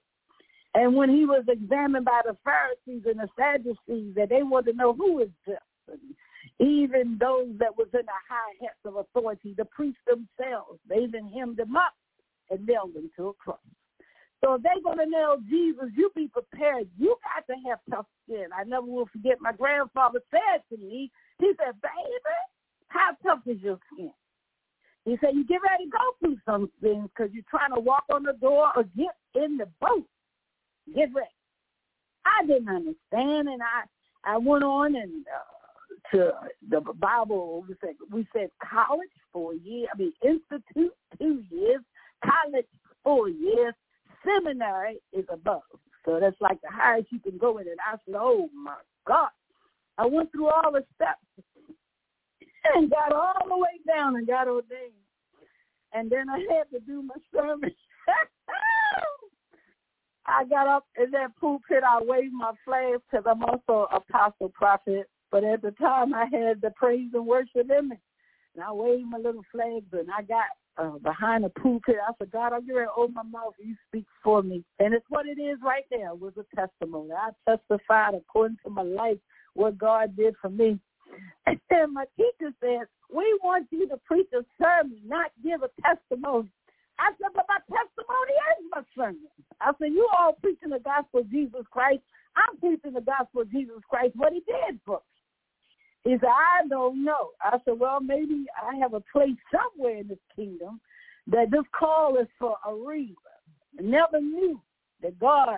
And 0.73 0.95
when 0.95 1.09
he 1.09 1.25
was 1.25 1.43
examined 1.47 2.05
by 2.05 2.21
the 2.25 2.35
Pharisees 2.43 3.05
and 3.05 3.19
the 3.19 3.29
Sadducees, 3.37 4.15
that 4.15 4.29
they 4.29 4.43
wanted 4.43 4.71
to 4.71 4.77
know 4.77 4.93
who 4.93 5.19
is 5.19 5.29
this. 5.45 5.57
And 5.87 5.99
even 6.59 7.17
those 7.19 7.49
that 7.59 7.77
was 7.77 7.87
in 7.93 8.05
the 8.05 8.19
high 8.29 8.53
hats 8.61 8.79
of 8.85 8.95
authority, 8.95 9.53
the 9.57 9.65
priests 9.65 10.01
themselves, 10.05 10.79
they 10.87 10.99
even 10.99 11.29
hemmed 11.29 11.59
him 11.59 11.75
up 11.75 11.93
and 12.49 12.65
nailed 12.65 12.95
him 12.95 13.09
to 13.17 13.29
a 13.29 13.33
cross. 13.33 13.59
So 14.43 14.55
if 14.55 14.63
they're 14.63 14.81
going 14.83 14.97
to 14.97 15.05
nail 15.05 15.37
Jesus, 15.47 15.85
you 15.95 16.11
be 16.15 16.27
prepared. 16.27 16.87
You 16.97 17.15
got 17.23 17.45
to 17.53 17.59
have 17.69 17.79
tough 17.89 18.07
skin. 18.23 18.47
I 18.57 18.63
never 18.63 18.85
will 18.85 19.07
forget 19.11 19.37
my 19.39 19.51
grandfather 19.51 20.19
said 20.31 20.61
to 20.69 20.81
me, 20.81 21.11
he 21.39 21.53
said, 21.57 21.75
baby, 21.81 22.37
how 22.87 23.11
tough 23.23 23.41
is 23.45 23.61
your 23.61 23.79
skin? 23.93 24.11
He 25.05 25.17
said, 25.21 25.31
you 25.33 25.45
get 25.45 25.61
ready 25.63 25.85
to 25.85 25.91
go 25.91 25.97
through 26.19 26.37
some 26.45 26.69
things 26.81 27.09
because 27.15 27.31
you're 27.33 27.43
trying 27.49 27.73
to 27.73 27.79
walk 27.79 28.03
on 28.11 28.23
the 28.23 28.33
door 28.33 28.71
or 28.75 28.83
get 28.95 29.15
in 29.35 29.57
the 29.57 29.67
boat. 29.79 30.05
Get 30.95 31.13
ready. 31.13 31.29
I 32.25 32.45
didn't 32.45 32.69
understand, 32.69 33.49
and 33.49 33.61
I 33.61 33.83
I 34.23 34.37
went 34.37 34.63
on 34.63 34.95
and 34.95 35.25
uh, 35.27 36.15
to 36.15 36.31
the 36.69 36.81
Bible. 36.99 37.65
We 37.67 37.75
said 37.81 37.95
we 38.11 38.27
said 38.33 38.49
college 38.63 39.09
for 39.33 39.53
a 39.53 39.57
year. 39.57 39.87
I 39.93 39.97
mean 39.97 40.13
institute 40.23 40.93
two 41.17 41.43
years, 41.49 41.81
college 42.23 42.67
four 43.03 43.29
years, 43.29 43.73
seminary 44.25 44.99
is 45.13 45.25
above. 45.31 45.63
So 46.05 46.19
that's 46.19 46.39
like 46.41 46.59
the 46.61 46.71
highest 46.71 47.11
you 47.11 47.19
can 47.19 47.37
go 47.37 47.57
in. 47.59 47.67
And 47.67 47.77
I 47.85 47.97
said, 48.05 48.15
oh 48.17 48.49
my 48.53 48.77
God. 49.07 49.29
I 49.97 50.05
went 50.05 50.31
through 50.31 50.49
all 50.49 50.71
the 50.71 50.83
steps 50.95 51.19
and 52.75 52.89
got 52.89 53.13
all 53.13 53.47
the 53.47 53.57
way 53.57 53.79
down 53.87 54.15
and 54.15 54.25
got 54.25 54.47
ordained. 54.47 54.93
And 55.93 56.09
then 56.09 56.29
I 56.29 56.39
had 56.49 56.69
to 56.73 56.79
do 56.85 57.01
my 57.03 57.15
sermon. 57.33 57.71
I 60.25 60.45
got 60.45 60.67
up 60.67 60.85
in 60.97 61.11
that 61.11 61.35
pulpit. 61.39 61.83
I 61.87 61.99
waved 62.01 62.33
my 62.33 62.53
flags 62.63 63.01
because 63.09 63.25
I'm 63.29 63.43
also 63.43 63.87
apostle 63.91 64.49
prophet. 64.49 65.09
But 65.31 65.43
at 65.43 65.61
the 65.61 65.71
time, 65.71 66.13
I 66.13 66.25
had 66.31 66.61
the 66.61 66.71
praise 66.75 67.09
and 67.13 67.25
worship 67.25 67.69
in 67.69 67.89
me. 67.89 67.97
And 68.55 68.63
I 68.63 68.71
waved 68.71 69.09
my 69.09 69.17
little 69.17 69.43
flags, 69.51 69.85
and 69.93 70.09
I 70.11 70.21
got 70.23 70.45
uh, 70.81 70.97
behind 70.99 71.43
the 71.43 71.49
pulpit. 71.49 71.97
I 72.07 72.11
said, 72.17 72.31
God, 72.31 72.53
I'm 72.53 72.67
going 72.67 72.85
to 72.85 72.91
open 72.97 73.13
my 73.13 73.23
mouth. 73.23 73.53
You 73.59 73.75
speak 73.87 74.05
for 74.23 74.41
me. 74.41 74.63
And 74.79 74.93
it's 74.93 75.05
what 75.09 75.27
it 75.27 75.39
is 75.39 75.59
right 75.63 75.85
there. 75.91 76.15
Was 76.15 76.33
a 76.37 76.55
testimony. 76.55 77.11
I 77.13 77.29
testified 77.49 78.15
according 78.15 78.57
to 78.65 78.71
my 78.71 78.81
life 78.81 79.17
what 79.53 79.77
God 79.77 80.15
did 80.15 80.35
for 80.41 80.49
me. 80.49 80.79
And 81.45 81.59
then 81.69 81.93
my 81.93 82.05
teacher 82.15 82.53
said, 82.61 82.87
we 83.13 83.37
want 83.43 83.67
you 83.71 83.85
to 83.89 83.97
preach 84.05 84.29
a 84.31 84.45
sermon, 84.61 84.97
not 85.05 85.31
give 85.43 85.61
a 85.61 85.69
testimony. 85.81 86.49
I 86.99 87.11
said, 87.19 87.31
but 87.35 87.45
my 87.49 87.57
testimony 87.67 88.35
is 88.55 88.65
my 88.71 88.81
sermon. 88.95 89.27
I 89.59 89.71
said, 89.77 89.91
you 89.91 90.07
all 90.17 90.37
preaching 90.41 90.69
the 90.69 90.79
gospel 90.79 91.19
of 91.21 91.29
Jesus 91.29 91.65
Christ. 91.69 91.99
I'm 92.37 92.57
preaching 92.59 92.93
the 92.93 93.01
gospel 93.01 93.41
of 93.41 93.51
Jesus 93.51 93.81
Christ, 93.89 94.15
what 94.15 94.31
he 94.31 94.39
did 94.47 94.79
for. 94.85 95.01
He 96.03 96.11
said, 96.19 96.29
I 96.29 96.67
don't 96.67 97.03
know. 97.03 97.29
I 97.41 97.57
said, 97.63 97.79
well, 97.79 97.99
maybe 97.99 98.45
I 98.61 98.75
have 98.77 98.93
a 98.93 99.03
place 99.11 99.37
somewhere 99.51 99.99
in 99.99 100.07
this 100.07 100.17
kingdom 100.35 100.79
that 101.27 101.51
this 101.51 101.63
call 101.77 102.17
is 102.17 102.27
for 102.39 102.57
a 102.67 102.73
reason. 102.73 103.15
I 103.77 103.83
never 103.83 104.19
knew 104.19 104.59
that 105.01 105.19
God 105.19 105.57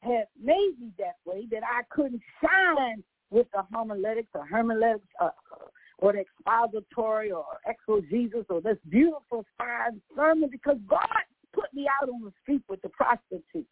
had 0.00 0.26
made 0.40 0.74
me 0.80 0.90
that 0.98 1.16
way, 1.24 1.46
that 1.50 1.62
I 1.62 1.82
couldn't 1.90 2.22
shine 2.40 3.02
with 3.30 3.46
the 3.52 3.62
homiletics 3.72 4.30
or 4.34 4.46
hermeneutics 4.46 5.06
uh, 5.20 5.30
or 5.98 6.12
the 6.12 6.20
expository 6.20 7.32
or 7.32 7.44
exegesis 7.66 8.44
or 8.50 8.60
this 8.60 8.78
beautiful 8.88 9.44
fine 9.56 10.00
sermon 10.14 10.48
because 10.50 10.76
God 10.88 11.06
put 11.52 11.72
me 11.72 11.86
out 12.02 12.08
on 12.08 12.22
the 12.22 12.32
street 12.42 12.62
with 12.68 12.82
the 12.82 12.88
prostitutes. 12.90 13.68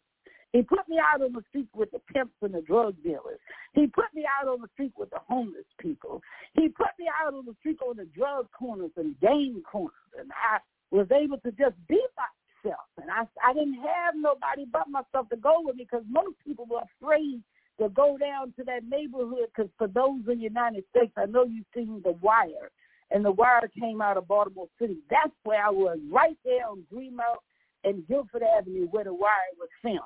He 0.55 0.61
put 0.61 0.87
me 0.87 0.97
out 1.03 1.21
on 1.21 1.33
the 1.33 1.43
street 1.49 1.67
with 1.75 1.91
the 1.91 1.99
pimps 2.13 2.35
and 2.41 2.53
the 2.53 2.61
drug 2.61 2.95
dealers. 3.03 3.39
He 3.73 3.87
put 3.87 4.05
me 4.13 4.23
out 4.23 4.47
on 4.47 4.61
the 4.61 4.69
street 4.73 4.93
with 4.95 5.09
the 5.09 5.19
homeless 5.27 5.65
people. 5.81 6.21
He 6.53 6.69
put 6.69 6.95
me 6.97 7.07
out 7.21 7.33
on 7.33 7.43
the 7.45 7.55
street 7.59 7.79
on 7.85 7.97
the 7.97 8.05
drug 8.15 8.47
corners 8.57 8.91
and 8.95 9.19
game 9.19 9.61
corners. 9.69 9.91
And 10.17 10.31
I 10.31 10.59
was 10.91 11.07
able 11.11 11.39
to 11.39 11.51
just 11.51 11.75
be 11.89 11.99
myself. 12.15 12.87
And 13.01 13.11
I, 13.11 13.23
I 13.45 13.51
didn't 13.51 13.81
have 13.83 14.15
nobody 14.15 14.63
but 14.71 14.87
myself 14.87 15.27
to 15.31 15.35
go 15.35 15.59
with 15.59 15.75
me 15.75 15.83
because 15.91 16.05
most 16.09 16.37
people 16.47 16.65
were 16.71 16.83
afraid 17.01 17.43
to 17.81 17.89
go 17.89 18.17
down 18.17 18.53
to 18.57 18.63
that 18.63 18.85
neighborhood 18.87 19.49
because 19.53 19.69
for 19.77 19.89
those 19.89 20.21
in 20.31 20.37
the 20.37 20.43
United 20.43 20.85
States, 20.95 21.11
I 21.17 21.25
know 21.25 21.43
you've 21.43 21.65
seen 21.75 22.01
The 22.05 22.13
Wire. 22.21 22.71
And 23.11 23.25
The 23.25 23.31
Wire 23.31 23.69
came 23.77 24.01
out 24.01 24.15
of 24.15 24.29
Baltimore 24.29 24.69
City. 24.79 24.99
That's 25.09 25.35
where 25.43 25.65
I 25.65 25.69
was, 25.69 25.99
right 26.09 26.37
there 26.45 26.65
on 26.65 26.85
Greenmount 26.89 27.43
and 27.83 28.07
Guilford 28.07 28.41
Avenue 28.57 28.87
where 28.91 29.03
The 29.03 29.13
Wire 29.13 29.51
was 29.59 29.67
filmed. 29.81 29.99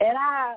And 0.00 0.16
I 0.16 0.56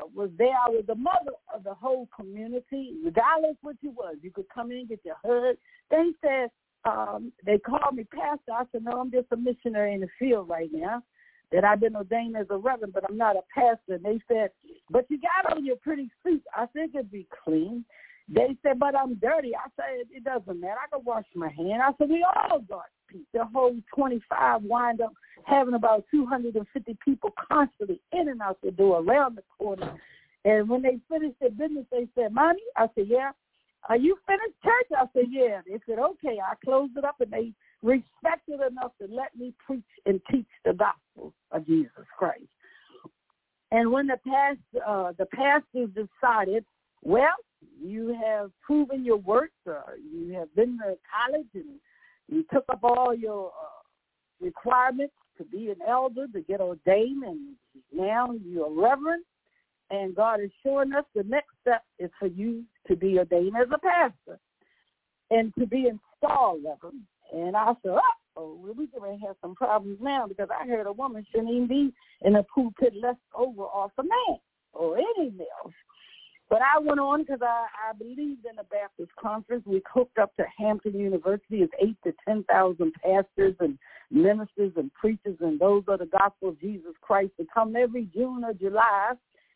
uh, 0.00 0.06
was 0.14 0.30
there. 0.38 0.54
I 0.66 0.70
was 0.70 0.84
the 0.86 0.94
mother 0.94 1.32
of 1.54 1.64
the 1.64 1.74
whole 1.74 2.08
community, 2.14 2.94
regardless 3.04 3.56
what 3.62 3.76
you 3.80 3.90
was. 3.90 4.16
You 4.22 4.30
could 4.30 4.48
come 4.54 4.70
in, 4.70 4.86
get 4.86 5.00
your 5.04 5.16
hug. 5.24 5.56
They 5.90 6.10
said, 6.22 6.50
um, 6.84 7.32
they 7.44 7.58
called 7.58 7.96
me 7.96 8.04
pastor. 8.04 8.52
I 8.52 8.64
said, 8.72 8.84
no, 8.84 8.92
I'm 8.92 9.10
just 9.10 9.26
a 9.32 9.36
missionary 9.36 9.94
in 9.94 10.00
the 10.00 10.08
field 10.18 10.48
right 10.48 10.70
now. 10.72 11.02
That 11.50 11.64
I've 11.64 11.80
been 11.80 11.96
ordained 11.96 12.36
as 12.36 12.46
a 12.50 12.58
reverend, 12.58 12.92
but 12.92 13.04
I'm 13.08 13.16
not 13.16 13.36
a 13.36 13.40
pastor. 13.54 13.94
And 13.94 14.04
they 14.04 14.20
said, 14.28 14.50
but 14.90 15.06
you 15.08 15.18
got 15.18 15.56
on 15.56 15.64
your 15.64 15.76
pretty 15.76 16.10
suit. 16.22 16.42
I 16.54 16.66
said, 16.74 16.90
it'd 16.94 17.10
be 17.10 17.26
clean. 17.42 17.86
They 18.28 18.54
said, 18.62 18.78
but 18.78 18.94
I'm 18.94 19.14
dirty. 19.14 19.52
I 19.56 19.68
said, 19.74 20.06
it 20.10 20.24
doesn't 20.24 20.60
matter. 20.60 20.74
I 20.74 20.94
can 20.94 21.04
wash 21.04 21.24
my 21.34 21.48
hand. 21.48 21.80
I 21.82 21.92
said, 21.96 22.10
we 22.10 22.22
all 22.22 22.60
got 22.60 22.84
the 23.32 23.44
whole 23.44 23.74
25 23.96 24.62
wind 24.62 25.00
up 25.00 25.14
having 25.44 25.74
about 25.74 26.04
250 26.10 26.98
people 27.04 27.30
constantly 27.50 28.00
in 28.12 28.28
and 28.28 28.40
out 28.42 28.58
the 28.62 28.70
door, 28.70 29.02
around 29.02 29.36
the 29.36 29.42
corner. 29.58 29.94
And 30.44 30.68
when 30.68 30.82
they 30.82 30.98
finished 31.10 31.38
their 31.40 31.50
business, 31.50 31.86
they 31.90 32.08
said, 32.14 32.32
Mommy, 32.32 32.60
I 32.76 32.86
said, 32.94 33.06
yeah. 33.08 33.30
Are 33.88 33.96
you 33.96 34.16
finished 34.26 34.56
church? 34.62 34.98
I 34.98 35.04
said, 35.12 35.26
yeah. 35.30 35.60
They 35.66 35.78
said, 35.86 35.98
okay. 35.98 36.38
I 36.40 36.54
closed 36.64 36.96
it 36.96 37.04
up 37.04 37.20
and 37.20 37.32
they 37.32 37.52
respected 37.82 38.60
enough 38.70 38.92
to 39.00 39.08
let 39.08 39.36
me 39.36 39.54
preach 39.64 39.82
and 40.06 40.20
teach 40.30 40.48
the 40.64 40.72
gospel 40.72 41.32
of 41.52 41.66
Jesus 41.66 41.90
Christ. 42.16 42.42
And 43.70 43.92
when 43.92 44.06
the 44.06 44.18
past 44.26 44.58
uh, 44.86 45.12
the 45.18 45.26
pastors 45.26 45.90
decided, 45.94 46.64
well, 47.02 47.34
you 47.80 48.18
have 48.24 48.50
proven 48.62 49.04
your 49.04 49.18
worth. 49.18 49.50
Uh, 49.68 49.80
you 50.12 50.32
have 50.32 50.52
been 50.54 50.78
to 50.78 50.96
college 51.12 51.46
and 51.54 51.78
you 52.28 52.44
took 52.52 52.64
up 52.68 52.80
all 52.82 53.14
your 53.14 53.48
uh, 53.48 54.44
requirements 54.44 55.14
to 55.38 55.44
be 55.44 55.70
an 55.70 55.78
elder, 55.86 56.26
to 56.32 56.40
get 56.42 56.60
ordained, 56.60 57.22
and 57.22 57.40
now 57.92 58.30
you're 58.44 58.66
a 58.66 58.70
reverend. 58.70 59.24
And 59.90 60.14
God 60.14 60.40
is 60.40 60.50
showing 60.62 60.92
us 60.92 61.04
the 61.14 61.22
next 61.22 61.48
step 61.62 61.82
is 61.98 62.10
for 62.18 62.26
you 62.26 62.64
to 62.88 62.96
be 62.96 63.18
ordained 63.18 63.56
as 63.56 63.68
a 63.72 63.78
pastor 63.78 64.38
and 65.30 65.52
to 65.58 65.66
be 65.66 65.86
installed, 65.88 66.62
Reverend. 66.64 67.02
And 67.32 67.56
I 67.56 67.72
said, 67.82 67.92
oh, 68.36 68.58
we're 68.62 68.74
going 68.74 69.18
to 69.18 69.26
have 69.26 69.36
some 69.40 69.54
problems 69.54 69.98
now 70.00 70.26
because 70.26 70.48
I 70.50 70.66
heard 70.66 70.86
a 70.86 70.92
woman 70.92 71.24
shouldn't 71.30 71.50
even 71.50 71.68
be 71.68 71.92
in 72.22 72.36
a 72.36 72.42
pulpit 72.42 72.94
left 73.00 73.20
over 73.34 73.62
off 73.62 73.92
a 73.98 74.02
man 74.02 74.38
or 74.72 74.98
any 74.98 75.30
male. 75.30 75.72
But 76.50 76.62
I 76.62 76.78
went 76.78 76.98
on 76.98 77.20
because 77.20 77.40
I, 77.42 77.66
I 77.88 77.92
believed 77.98 78.46
in 78.46 78.56
the 78.56 78.64
Baptist 78.70 79.10
conference. 79.20 79.64
We 79.66 79.82
hooked 79.92 80.18
up 80.18 80.34
to 80.36 80.44
Hampton 80.58 80.98
University. 80.98 81.58
It's 81.58 81.72
eight 81.80 81.96
to 82.04 82.14
10,000 82.26 82.92
pastors 83.04 83.54
and 83.60 83.78
ministers 84.10 84.72
and 84.76 84.92
preachers 84.94 85.36
and 85.40 85.60
those 85.60 85.84
of 85.88 85.98
the 85.98 86.06
gospel 86.06 86.50
of 86.50 86.60
Jesus 86.60 86.92
Christ 87.02 87.32
that 87.38 87.48
come 87.52 87.76
every 87.76 88.08
June 88.14 88.44
or 88.44 88.54
July 88.54 89.12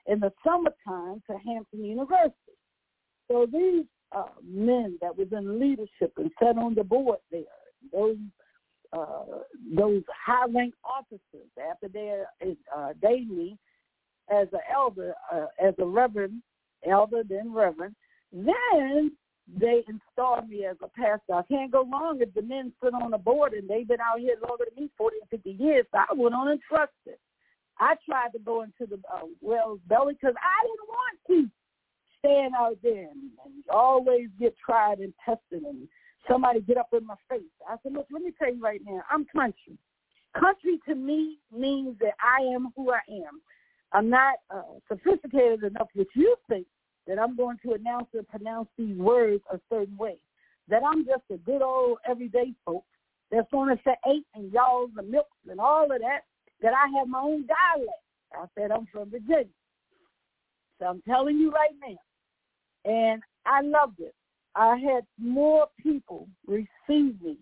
in 0.06 0.20
the 0.20 0.32
summertime 0.44 1.22
to 1.30 1.38
Hampton 1.46 1.84
University. 1.84 2.34
So 3.30 3.46
these 3.50 3.84
uh, 4.14 4.24
men 4.46 4.98
that 5.00 5.16
was 5.16 5.28
in 5.32 5.58
leadership 5.58 6.12
and 6.18 6.30
sat 6.38 6.58
on 6.58 6.74
the 6.74 6.84
board 6.84 7.18
there, 7.30 7.42
those 7.92 8.16
uh, 8.92 9.38
those 9.74 10.02
high-ranked 10.26 10.76
officers 10.84 11.48
after 11.70 11.88
they 11.88 12.20
uh, 12.76 12.92
daily 13.00 13.56
as 14.30 14.48
an 14.52 14.60
elder, 14.70 15.14
uh, 15.32 15.46
as 15.58 15.72
a 15.78 15.84
reverend, 15.86 16.42
elder, 16.88 17.22
then 17.28 17.52
reverend, 17.52 17.94
then 18.32 19.12
they 19.58 19.82
installed 19.88 20.48
me 20.48 20.64
as 20.64 20.76
a 20.82 20.88
pastor. 20.88 21.34
I 21.34 21.42
can't 21.42 21.72
go 21.72 21.84
wrong 21.84 22.18
if 22.20 22.32
the 22.34 22.42
men 22.42 22.72
sit 22.82 22.94
on 22.94 23.10
the 23.10 23.18
board 23.18 23.52
and 23.54 23.68
they've 23.68 23.88
been 23.88 24.00
out 24.00 24.20
here 24.20 24.36
longer 24.48 24.64
than 24.74 24.84
me, 24.84 24.90
40 24.96 25.16
and 25.20 25.30
50 25.30 25.62
years. 25.62 25.86
So 25.92 25.98
I 25.98 26.14
went 26.14 26.34
on 26.34 26.48
and 26.48 26.60
trusted. 26.68 27.18
I 27.78 27.94
tried 28.08 28.30
to 28.32 28.38
go 28.38 28.62
into 28.62 28.86
the 28.86 29.00
uh, 29.12 29.26
whale's 29.40 29.80
belly 29.88 30.14
because 30.14 30.34
I 30.38 30.66
didn't 30.66 30.88
want 30.88 31.18
to 31.28 31.50
stand 32.18 32.54
out 32.54 32.78
there 32.82 33.08
and 33.10 33.64
always 33.70 34.28
get 34.38 34.54
tried 34.64 34.98
and 35.00 35.12
tested 35.24 35.64
and 35.64 35.88
somebody 36.28 36.60
get 36.60 36.76
up 36.76 36.88
in 36.92 37.04
my 37.04 37.16
face. 37.28 37.42
I 37.68 37.76
said, 37.82 37.92
look, 37.92 38.06
let 38.12 38.22
me 38.22 38.32
tell 38.38 38.54
you 38.54 38.62
right 38.62 38.80
now, 38.86 39.02
I'm 39.10 39.24
country. 39.24 39.76
Country 40.38 40.78
to 40.88 40.94
me 40.94 41.38
means 41.54 41.96
that 42.00 42.14
I 42.20 42.42
am 42.54 42.68
who 42.76 42.90
I 42.90 43.00
am. 43.10 43.42
I'm 43.92 44.08
not 44.08 44.34
uh, 44.50 44.62
sophisticated 44.88 45.64
enough, 45.64 45.88
which 45.94 46.08
you 46.14 46.36
think, 46.48 46.66
that 47.06 47.18
I'm 47.18 47.36
going 47.36 47.58
to 47.64 47.72
announce 47.72 48.06
and 48.14 48.26
pronounce 48.28 48.68
these 48.78 48.96
words 48.96 49.42
a 49.52 49.58
certain 49.70 49.96
way. 49.96 50.18
That 50.68 50.82
I'm 50.86 51.04
just 51.04 51.24
a 51.32 51.36
good 51.38 51.60
old 51.60 51.98
everyday 52.08 52.54
folk 52.64 52.84
that's 53.30 53.50
going 53.50 53.76
to 53.76 53.82
say 53.82 53.96
eight 54.08 54.24
and 54.34 54.52
y'all 54.52 54.88
the 54.94 55.02
milks 55.02 55.30
and 55.50 55.58
all 55.58 55.84
of 55.84 56.00
that, 56.00 56.20
that 56.60 56.72
I 56.74 56.98
have 56.98 57.08
my 57.08 57.20
own 57.20 57.46
dialect. 57.46 57.98
I 58.32 58.46
said 58.56 58.70
I'm 58.70 58.86
from 58.92 59.10
Virginia. 59.10 59.46
So 60.78 60.86
I'm 60.86 61.02
telling 61.02 61.38
you 61.38 61.50
right 61.50 61.74
now. 61.86 62.90
And 62.90 63.22
I 63.46 63.62
loved 63.62 64.00
it. 64.00 64.14
I 64.54 64.76
had 64.76 65.04
more 65.18 65.66
people 65.82 66.28
receive 66.46 67.20
me 67.20 67.36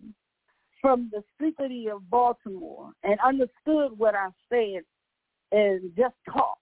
from 0.81 1.11
the 1.11 1.23
city 1.39 1.87
of 1.89 2.09
Baltimore 2.09 2.91
and 3.03 3.19
understood 3.19 3.97
what 3.97 4.15
I 4.15 4.29
said 4.49 4.81
and 5.51 5.91
just 5.97 6.15
talked. 6.29 6.59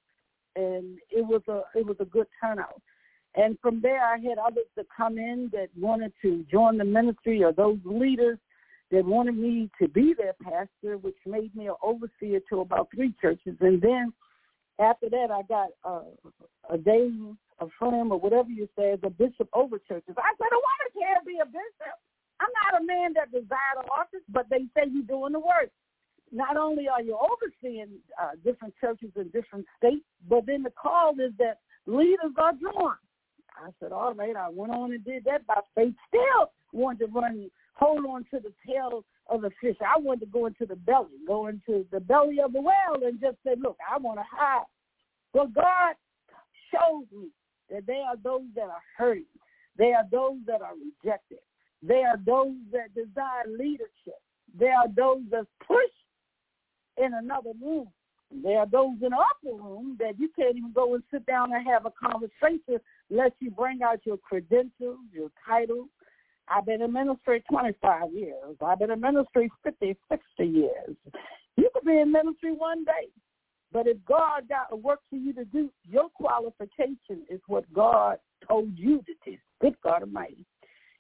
And 0.56 0.98
it 1.10 1.26
was 1.26 1.42
a 1.48 1.62
it 1.78 1.86
was 1.86 1.98
a 2.00 2.06
good 2.06 2.28
turnout. 2.42 2.82
And 3.36 3.58
from 3.62 3.80
there, 3.82 4.04
I 4.04 4.18
had 4.18 4.38
others 4.40 4.66
that 4.76 4.88
come 4.96 5.18
in 5.18 5.50
that 5.54 5.70
wanted 5.78 6.12
to 6.24 6.44
join 6.52 6.78
the 6.78 6.84
ministry, 6.86 7.44
or 7.44 7.54
those 7.54 7.78
leaders 7.86 8.40
that 8.92 9.06
wanted 9.06 9.38
me 9.38 9.70
to 9.80 9.88
be 9.88 10.16
their 10.18 10.34
pastor, 10.44 10.98
which 10.98 11.16
made 11.26 11.56
me 11.56 11.68
an 11.68 11.76
overseer 11.84 12.40
to 12.50 12.62
about 12.62 12.90
three 12.94 13.14
churches. 13.22 13.56
And 13.62 13.80
then 13.82 14.12
after 14.80 15.10
that, 15.10 15.30
I 15.30 15.44
got 15.44 15.70
uh, 15.84 16.10
a 16.70 16.78
day 16.78 17.12
affirm 17.60 18.12
or 18.12 18.20
whatever 18.20 18.50
you 18.50 18.68
say 18.78 18.94
as 18.94 19.00
a 19.04 19.10
bishop 19.10 19.50
over 19.54 19.78
churches. 19.78 20.16
I 20.18 20.34
said, 20.38 20.52
a 20.52 20.58
woman 20.58 20.90
can't 20.98 21.26
be 21.28 21.38
a 21.42 21.46
bishop. 21.46 21.96
I'm 22.40 22.50
not 22.64 22.82
a 22.82 22.86
man 22.86 23.14
that 23.14 23.32
desires 23.32 23.86
office, 23.98 24.24
but 24.30 24.48
they 24.50 24.64
say 24.74 24.90
you're 24.90 25.04
doing 25.04 25.34
the 25.34 25.40
work. 25.40 25.70
Not 26.32 26.58
only 26.58 26.88
are 26.88 27.02
you 27.02 27.18
overseeing 27.18 27.90
uh, 28.22 28.32
different 28.44 28.74
churches 28.80 29.10
in 29.16 29.30
different 29.30 29.66
states, 29.78 30.06
but 30.28 30.46
then 30.46 30.64
the 30.64 30.72
call 30.72 31.14
is 31.14 31.32
that 31.40 31.60
leaders 31.86 32.34
are 32.38 32.54
drawn. 32.54 32.96
I 33.58 33.72
said, 33.80 33.92
all 33.92 34.14
right. 34.14 34.36
I 34.36 34.50
went 34.50 34.74
on 34.74 34.94
and 34.94 35.04
did 35.04 35.26
that 35.26 35.46
by 35.48 35.60
faith. 35.76 35.94
Still 36.08 36.52
wanted 36.72 37.08
to 37.08 37.12
run, 37.12 37.50
hold 37.74 38.06
on 38.06 38.26
to 38.32 38.40
the 38.40 38.54
tail 38.66 39.04
of 39.28 39.42
the 39.42 39.52
fish. 39.62 39.76
I 39.82 40.00
wanted 40.00 40.22
to 40.22 40.26
go 40.28 40.46
into 40.46 40.66
the 40.66 40.76
belly, 40.76 41.18
go 41.28 41.48
into 41.48 41.86
the 41.92 42.00
belly 42.00 42.40
of 42.40 42.54
the 42.54 42.62
whale 42.62 43.04
and 43.04 43.20
just 43.20 43.38
say, 43.46 43.56
look, 43.58 43.78
I 43.90 43.98
want 43.98 44.20
to 44.20 44.26
hide. 44.30 44.66
But 45.34 45.54
God 45.54 45.96
showed 46.72 47.06
me 47.12 47.30
that 47.70 47.86
they 47.86 48.02
are 48.08 48.18
those 48.24 48.48
that 48.56 48.70
are 48.70 48.84
hurting. 48.98 49.26
They 49.78 49.94
are 49.94 50.06
those 50.12 50.38
that 50.48 50.62
are 50.62 50.74
rejected. 50.76 51.40
They 51.82 52.04
are 52.04 52.18
those 52.26 52.56
that 52.72 52.94
desire 52.94 53.46
leadership. 53.48 54.20
They 54.58 54.70
are 54.70 54.88
those 54.96 55.22
that 55.32 55.46
push 55.66 55.94
in 57.00 57.14
another 57.14 57.52
room. 57.62 57.88
There 58.32 58.60
are 58.60 58.68
those 58.68 58.98
in 59.02 59.10
the 59.10 59.18
upper 59.18 59.56
room 59.58 59.98
that 60.00 60.20
you 60.20 60.30
can't 60.36 60.56
even 60.56 60.72
go 60.72 60.94
and 60.94 61.04
sit 61.12 61.26
down 61.26 61.52
and 61.54 61.66
have 61.68 61.86
a 61.86 61.92
conversation 61.92 62.80
unless 63.10 63.32
you 63.40 63.50
bring 63.50 63.82
out 63.82 64.06
your 64.06 64.18
credentials, 64.18 65.00
your 65.12 65.32
titles. 65.48 65.88
I've 66.48 66.66
been 66.66 66.82
in 66.82 66.94
ministry 66.94 67.44
25 67.50 68.14
years. 68.14 68.56
I've 68.64 68.80
been 68.80 68.92
in 68.92 69.02
ministry 69.02 69.52
50, 69.64 69.96
60 70.10 70.46
years. 70.46 70.96
You 71.58 71.70
could 71.74 71.86
be 71.86 72.00
in 72.00 72.12
ministry 72.12 72.52
one 72.54 72.84
day. 72.84 73.10
But 73.72 73.88
if 73.88 73.98
God 74.06 74.48
got 74.50 74.68
a 74.72 74.76
work 74.76 75.00
for 75.10 75.16
you 75.16 75.34
to 75.34 75.46
do, 75.46 75.72
your 75.88 76.10
qualification 76.10 77.24
is 77.30 77.40
what 77.48 77.72
God 77.74 78.18
told 78.48 78.72
you 78.76 79.00
to 79.00 79.32
do. 79.32 79.38
Good 79.62 79.76
God 79.84 80.02
Almighty. 80.02 80.46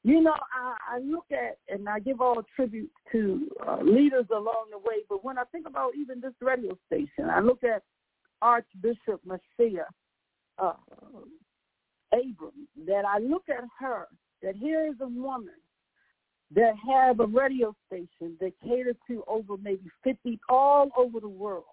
You 0.03 0.21
know, 0.21 0.33
I, 0.33 0.95
I 0.95 0.99
look 0.99 1.25
at 1.31 1.57
and 1.67 1.89
I 1.89 1.99
give 1.99 2.21
all 2.21 2.41
tribute 2.55 2.91
to 3.11 3.49
uh, 3.67 3.79
leaders 3.81 4.25
along 4.31 4.67
the 4.71 4.77
way, 4.77 5.03
but 5.09 5.25
when 5.25 5.37
I 5.37 5.43
think 5.51 5.67
about 5.67 5.91
even 5.99 6.21
this 6.21 6.33
radio 6.41 6.77
station, 6.87 7.29
I 7.29 7.41
look 7.41 7.63
at 7.63 7.83
Archbishop 8.41 9.21
Messiah 9.25 9.85
uh, 10.57 10.73
Abram, 12.13 12.67
that 12.87 13.03
I 13.05 13.19
look 13.19 13.43
at 13.49 13.63
her, 13.79 14.07
that 14.41 14.55
here 14.55 14.87
is 14.87 14.95
a 15.01 15.07
woman 15.07 15.53
that 16.55 16.73
have 16.87 17.19
a 17.19 17.27
radio 17.27 17.75
station 17.87 18.35
that 18.39 18.53
caters 18.63 18.95
to 19.07 19.23
over 19.27 19.57
maybe 19.61 19.89
50 20.03 20.39
all 20.49 20.89
over 20.97 21.19
the 21.19 21.29
world. 21.29 21.65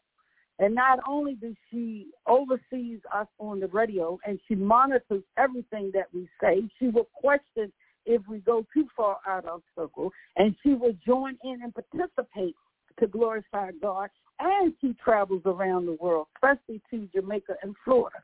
And 0.58 0.74
not 0.74 1.00
only 1.08 1.34
does 1.34 1.54
she 1.70 2.08
oversees 2.26 3.00
us 3.14 3.26
on 3.38 3.60
the 3.60 3.68
radio 3.68 4.18
and 4.26 4.38
she 4.48 4.54
monitors 4.54 5.22
everything 5.38 5.90
that 5.94 6.06
we 6.12 6.28
say, 6.40 6.62
she 6.78 6.88
will 6.88 7.08
question 7.14 7.72
if 8.06 8.22
we 8.28 8.38
go 8.38 8.64
too 8.72 8.86
far 8.96 9.18
out 9.26 9.44
of 9.44 9.62
circle, 9.76 10.12
and 10.36 10.54
she 10.62 10.74
will 10.74 10.94
join 11.04 11.36
in 11.44 11.60
and 11.62 11.74
participate 11.74 12.54
to 12.98 13.06
glorify 13.06 13.70
God. 13.82 14.08
And 14.38 14.72
she 14.80 14.94
travels 15.02 15.42
around 15.44 15.86
the 15.86 15.96
world, 16.00 16.28
especially 16.36 16.80
to 16.90 17.08
Jamaica 17.14 17.56
and 17.62 17.74
Florida. 17.84 18.18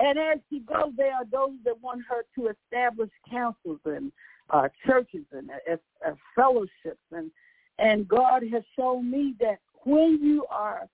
And 0.00 0.18
as 0.18 0.38
she 0.50 0.60
goes, 0.60 0.92
there 0.96 1.14
are 1.14 1.24
those 1.30 1.56
that 1.64 1.80
want 1.80 2.02
her 2.08 2.24
to 2.36 2.50
establish 2.50 3.10
councils 3.30 3.80
and 3.84 4.12
uh, 4.50 4.68
churches 4.86 5.24
and 5.32 5.50
uh, 5.50 5.76
uh, 6.06 6.14
fellowships. 6.34 7.00
And, 7.12 7.30
and 7.78 8.06
God 8.06 8.42
has 8.52 8.62
shown 8.76 9.10
me 9.10 9.34
that 9.40 9.58
when 9.84 10.18
you 10.22 10.46
are 10.50 10.88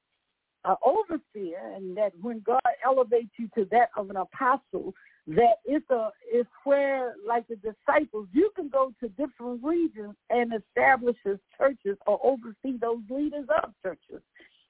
an 0.65 0.77
overseer 0.85 1.75
and 1.75 1.97
that 1.97 2.13
when 2.21 2.41
God 2.41 2.61
elevates 2.85 3.31
you 3.39 3.49
to 3.57 3.67
that 3.71 3.89
of 3.97 4.11
an 4.11 4.17
apostle, 4.17 4.95
that 5.27 5.57
it's 5.65 5.89
a 5.91 6.11
it's 6.25 6.49
where 6.65 7.15
like 7.27 7.47
the 7.49 7.57
disciples 7.57 8.27
you 8.33 8.51
can 8.57 8.69
go 8.69 8.93
to 9.01 9.09
different 9.11 9.63
regions 9.63 10.15
and 10.31 10.53
establish 10.55 11.17
churches 11.59 11.97
or 12.07 12.19
oversee 12.25 12.79
those 12.79 13.01
leaders 13.09 13.47
of 13.63 13.71
churches 13.83 14.23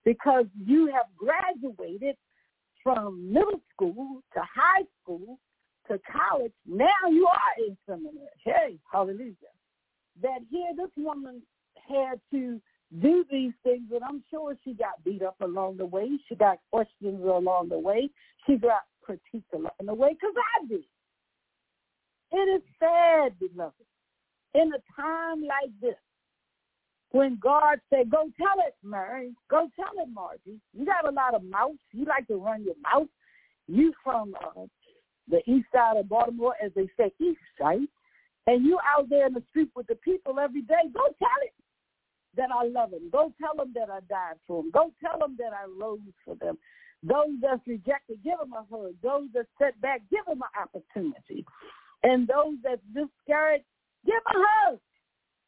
because 0.05 0.45
you 0.65 0.87
have 0.87 1.07
graduated 1.17 2.17
from 2.83 3.33
middle 3.33 3.61
school 3.73 4.23
to 4.35 4.41
high 4.41 4.85
school 5.03 5.39
to 5.89 5.99
college 6.11 6.53
now 6.67 7.09
you 7.11 7.27
are 7.27 7.67
in 7.67 7.77
seminary 7.87 8.27
hey 8.45 8.77
hallelujah 8.91 9.35
that 10.21 10.41
here 10.51 10.73
this 10.77 10.91
woman 10.97 11.41
had 11.89 12.21
to 12.31 12.61
do 13.01 13.25
these 13.31 13.53
things, 13.63 13.85
and 13.93 14.03
I'm 14.03 14.23
sure 14.31 14.57
she 14.65 14.75
got 14.75 15.03
beat 15.05 15.23
up 15.23 15.37
along 15.41 15.77
the 15.77 15.87
way. 15.87 16.09
She 16.29 16.35
got 16.35 16.59
questions 16.71 17.23
along 17.23 17.69
the 17.69 17.79
way. 17.79 18.11
She 18.47 18.57
got 18.57 18.83
critique 19.03 19.45
the 19.53 19.59
love 19.59 19.73
in 19.81 19.89
a 19.89 19.95
way 19.95 20.15
because 20.15 20.35
I 20.37 20.67
did. 20.67 20.85
It 22.33 22.37
is 22.37 22.63
sad, 22.79 23.39
beloved, 23.41 23.75
in 24.55 24.73
a 24.73 25.01
time 25.01 25.43
like 25.43 25.73
this, 25.81 25.97
when 27.13 27.39
God 27.43 27.81
said, 27.91 28.11
go 28.11 28.31
tell 28.39 28.65
it, 28.65 28.75
Mary, 28.85 29.33
go 29.51 29.69
tell 29.75 30.03
it, 30.03 30.09
Margie. 30.13 30.61
You 30.73 30.87
got 30.87 31.09
a 31.09 31.13
lot 31.13 31.35
of 31.35 31.43
mouth. 31.43 31.73
You 31.93 32.05
like 32.05 32.29
to 32.29 32.37
run 32.37 32.63
your 32.63 32.77
mouth. 32.83 33.09
You 33.67 33.93
from 34.05 34.35
uh, 34.41 34.67
the 35.29 35.39
east 35.51 35.67
side 35.75 35.97
of 35.97 36.09
Baltimore, 36.09 36.55
as 36.65 36.71
they 36.77 36.89
say, 36.97 37.13
east 37.21 37.41
side, 37.61 37.81
and 38.47 38.65
you 38.65 38.79
out 38.97 39.09
there 39.09 39.27
in 39.27 39.35
the 39.35 39.43
street 39.51 39.71
with 39.75 39.89
the 39.89 39.97
people 39.97 40.39
every 40.39 40.63
day. 40.63 40.83
Go 40.95 41.03
tell 41.19 41.29
it 41.43 41.53
that 42.37 42.51
I 42.55 42.67
love 42.67 42.93
them. 42.93 43.11
Go 43.11 43.33
tell 43.41 43.57
them 43.57 43.73
that 43.75 43.91
I 43.91 44.01
died 44.09 44.39
for 44.47 44.63
them. 44.63 44.71
Go 44.71 44.93
tell 45.05 45.19
them 45.19 45.37
that 45.39 45.53
I 45.53 45.67
rose 45.81 45.99
for 46.25 46.37
them. 46.37 46.59
Those 47.03 47.41
that's 47.41 47.67
rejected, 47.67 48.23
give 48.23 48.39
them 48.39 48.53
a 48.53 48.65
hug. 48.71 48.95
Those 49.03 49.29
that 49.35 49.47
set 49.59 49.81
back, 49.81 50.03
give 50.11 50.25
them 50.27 50.43
an 50.43 50.63
opportunity. 50.63 51.45
And 52.03 52.29
those 52.29 52.57
that's 52.63 52.83
discouraged, 52.89 53.65
give 54.05 54.15
a 54.17 54.37
hug. 54.37 54.79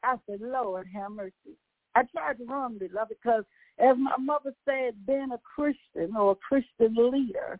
I 0.03 0.17
said, 0.27 0.41
Lord, 0.41 0.87
have 0.95 1.13
mercy. 1.13 1.57
I 1.95 2.03
tried 2.05 2.39
to 2.39 2.45
run, 2.45 2.79
beloved, 2.79 3.17
because 3.23 3.45
as 3.79 3.97
my 3.99 4.17
mother 4.19 4.55
said, 4.65 4.95
being 5.07 5.29
a 5.33 5.39
Christian 5.39 6.17
or 6.17 6.33
a 6.33 6.37
Christian 6.37 6.95
leader 6.97 7.59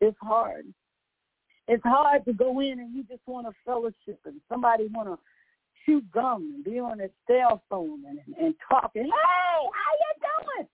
is 0.00 0.14
hard. 0.20 0.66
It's 1.68 1.82
hard 1.84 2.24
to 2.24 2.32
go 2.32 2.60
in 2.60 2.80
and 2.80 2.94
you 2.94 3.04
just 3.04 3.26
want 3.26 3.46
to 3.46 3.52
fellowship 3.64 4.20
and 4.24 4.40
somebody 4.48 4.88
want 4.92 5.08
to 5.08 5.18
chew 5.84 6.02
gum 6.12 6.52
and 6.54 6.64
be 6.64 6.78
on 6.78 6.98
their 6.98 7.10
cell 7.26 7.62
phone 7.70 8.02
and, 8.08 8.18
and 8.38 8.54
talking. 8.68 9.04
Hey, 9.04 9.10
how 9.10 9.92
you 10.00 10.56
doing? 10.56 10.68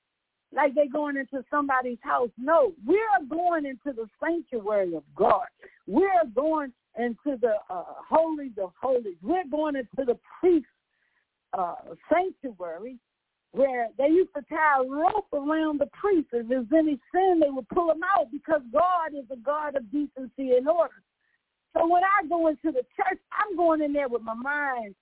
Like 0.57 0.75
they're 0.75 0.89
going 0.89 1.19
into 1.19 1.45
somebody's 1.51 1.99
house. 2.01 2.31
No, 2.39 2.73
we're 2.87 3.27
going 3.29 3.67
into 3.67 3.93
the 3.95 4.09
sanctuary 4.25 4.97
of 4.97 5.03
God. 5.15 5.45
We're 5.87 6.25
going 6.35 6.73
into 6.99 7.39
the 7.39 7.57
uh, 7.69 7.85
holies 8.09 8.53
of 8.61 8.73
holies. 8.81 9.19
We're 9.23 9.47
going 9.51 9.77
into 9.77 10.07
the 10.07 10.19
priest 10.41 10.65
uh, 11.57 11.75
sanctuary 12.11 12.97
where 13.53 13.89
they 13.99 14.07
used 14.07 14.31
to 14.35 14.43
tie 14.49 14.81
a 14.83 14.89
rope 14.89 15.29
around 15.35 15.81
the 15.81 15.91
priest. 15.93 16.29
If 16.33 16.49
there's 16.49 16.67
any 16.75 16.99
sin, 17.13 17.41
they 17.41 17.51
would 17.51 17.69
pull 17.69 17.91
him 17.91 18.01
out 18.17 18.33
because 18.33 18.63
God 18.73 19.13
is 19.13 19.27
a 19.31 19.37
God 19.37 19.77
of 19.77 19.91
decency 19.93 20.57
and 20.57 20.67
order. 20.69 21.03
So 21.77 21.87
when 21.87 22.03
I 22.03 22.27
go 22.29 22.49
into 22.49 22.73
the 22.73 22.85
church, 22.97 23.21
I'm 23.31 23.57
going 23.57 23.83
in 23.83 23.93
there 23.93 24.09
with 24.09 24.23
my 24.23 24.35
mind 24.35 24.95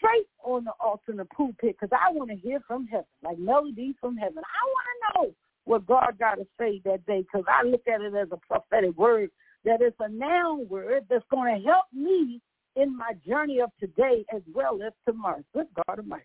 straight 0.00 0.26
on 0.42 0.64
the 0.64 0.72
altar 0.80 1.12
in 1.12 1.18
the 1.18 1.26
pulpit 1.26 1.76
because 1.78 1.92
I 1.92 2.10
want 2.12 2.30
to 2.30 2.36
hear 2.36 2.60
from 2.66 2.86
heaven, 2.86 3.06
like 3.22 3.38
melodies 3.38 3.94
from 4.00 4.16
heaven. 4.16 4.38
I 4.38 4.66
want 4.66 4.86
to 4.86 5.20
know 5.28 5.34
what 5.64 5.86
God 5.86 6.18
got 6.18 6.36
to 6.36 6.46
say 6.58 6.80
that 6.84 7.04
day 7.06 7.22
because 7.22 7.44
I 7.46 7.66
look 7.66 7.82
at 7.86 8.00
it 8.00 8.14
as 8.14 8.28
a 8.32 8.38
prophetic 8.48 8.96
word, 8.96 9.30
that 9.64 9.82
it's 9.82 9.96
a 10.00 10.08
noun 10.08 10.68
word 10.68 11.04
that's 11.08 11.24
going 11.30 11.54
to 11.54 11.68
help 11.68 11.84
me 11.92 12.40
in 12.76 12.96
my 12.96 13.12
journey 13.26 13.60
of 13.60 13.70
today 13.78 14.24
as 14.34 14.42
well 14.52 14.80
as 14.84 14.92
tomorrow. 15.06 15.44
Good 15.54 15.66
God 15.74 15.98
Almighty. 15.98 16.24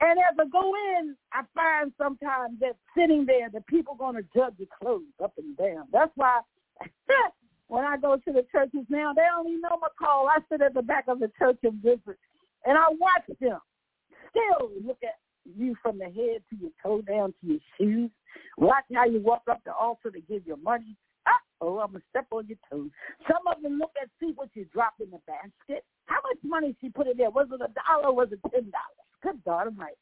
And 0.00 0.18
as 0.18 0.36
I 0.38 0.44
go 0.52 0.74
in, 0.98 1.16
I 1.32 1.42
find 1.54 1.90
sometimes 1.96 2.60
that 2.60 2.76
sitting 2.96 3.24
there, 3.24 3.48
the 3.50 3.62
people 3.62 3.94
going 3.94 4.16
to 4.16 4.24
judge 4.34 4.54
your 4.58 4.68
clothes 4.78 5.04
up 5.24 5.32
and 5.38 5.56
down. 5.56 5.84
That's 5.90 6.12
why 6.16 6.40
when 7.68 7.84
I 7.84 7.96
go 7.96 8.16
to 8.16 8.32
the 8.32 8.44
churches 8.52 8.86
now, 8.88 9.12
they 9.14 9.22
don't 9.22 9.48
even 9.48 9.60
know 9.60 9.78
my 9.80 9.88
call. 9.98 10.28
I 10.28 10.38
sit 10.50 10.60
at 10.60 10.74
the 10.74 10.82
back 10.82 11.04
of 11.08 11.20
the 11.20 11.30
church 11.38 11.58
and 11.62 11.82
visit, 11.82 12.18
and 12.64 12.78
I 12.78 12.88
watch 12.90 13.26
them 13.40 13.60
still 14.30 14.70
look 14.84 14.98
at 15.02 15.16
you 15.56 15.76
from 15.82 15.98
the 15.98 16.06
head 16.06 16.42
to 16.50 16.56
your 16.60 16.70
toe 16.82 17.02
down 17.02 17.32
to 17.40 17.46
your 17.46 17.60
shoes. 17.78 18.10
Watch 18.58 18.84
how 18.94 19.06
you 19.06 19.20
walk 19.20 19.42
up 19.50 19.60
the 19.64 19.72
altar 19.72 20.10
to 20.10 20.20
give 20.20 20.46
your 20.46 20.56
money. 20.58 20.96
Oh, 21.60 21.78
I'm 21.78 21.92
to 21.92 22.02
step 22.10 22.26
on 22.32 22.46
your 22.46 22.58
toes. 22.70 22.90
Some 23.26 23.46
of 23.46 23.62
them 23.62 23.78
look 23.78 23.92
at, 24.00 24.10
see 24.20 24.32
what 24.34 24.50
you 24.52 24.66
drop 24.74 24.92
in 25.00 25.10
the 25.10 25.20
basket. 25.26 25.84
How 26.04 26.16
much 26.22 26.38
money 26.44 26.76
she 26.80 26.90
put 26.90 27.06
in 27.06 27.16
there? 27.16 27.30
Was 27.30 27.48
it 27.50 27.60
a 27.62 27.72
dollar 27.72 28.12
was 28.12 28.28
it 28.30 28.42
$10? 28.42 28.66
Good 29.22 29.42
God 29.44 29.68
Almighty. 29.68 29.96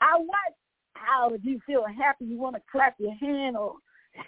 I 0.00 0.18
watch 0.18 0.54
how 0.92 1.30
if 1.34 1.40
you 1.44 1.60
feel 1.66 1.84
happy, 1.84 2.26
you 2.26 2.38
want 2.38 2.54
to 2.54 2.62
clap 2.70 2.94
your 2.98 3.14
hand 3.14 3.56
or 3.56 3.74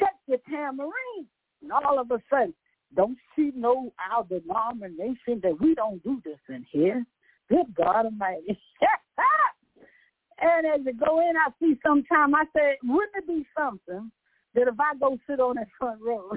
set 0.01 0.15
your 0.27 0.39
tambourine. 0.49 1.27
And 1.63 1.73
all 1.73 1.99
of 1.99 2.11
a 2.11 2.19
sudden, 2.31 2.55
don't 2.95 3.19
she 3.35 3.53
know 3.55 3.93
our 4.11 4.25
denomination 4.25 5.41
that 5.43 5.61
we 5.61 5.75
don't 5.75 6.03
do 6.03 6.21
this 6.25 6.39
in 6.49 6.67
here? 6.71 7.05
Good 7.49 7.75
God 7.77 8.07
Almighty. 8.07 8.59
and 10.41 10.67
as 10.67 10.81
you 10.85 10.93
go 10.95 11.21
in, 11.21 11.37
I 11.37 11.51
see 11.61 11.79
sometime, 11.85 12.35
I 12.35 12.45
say, 12.55 12.79
wouldn't 12.83 13.17
it 13.17 13.27
be 13.27 13.47
something 13.57 14.11
that 14.55 14.69
if 14.69 14.81
I 14.81 14.97
go 14.99 15.17
sit 15.29 15.41
on 15.41 15.57
that 15.57 15.69
front 15.79 16.01
row 16.03 16.33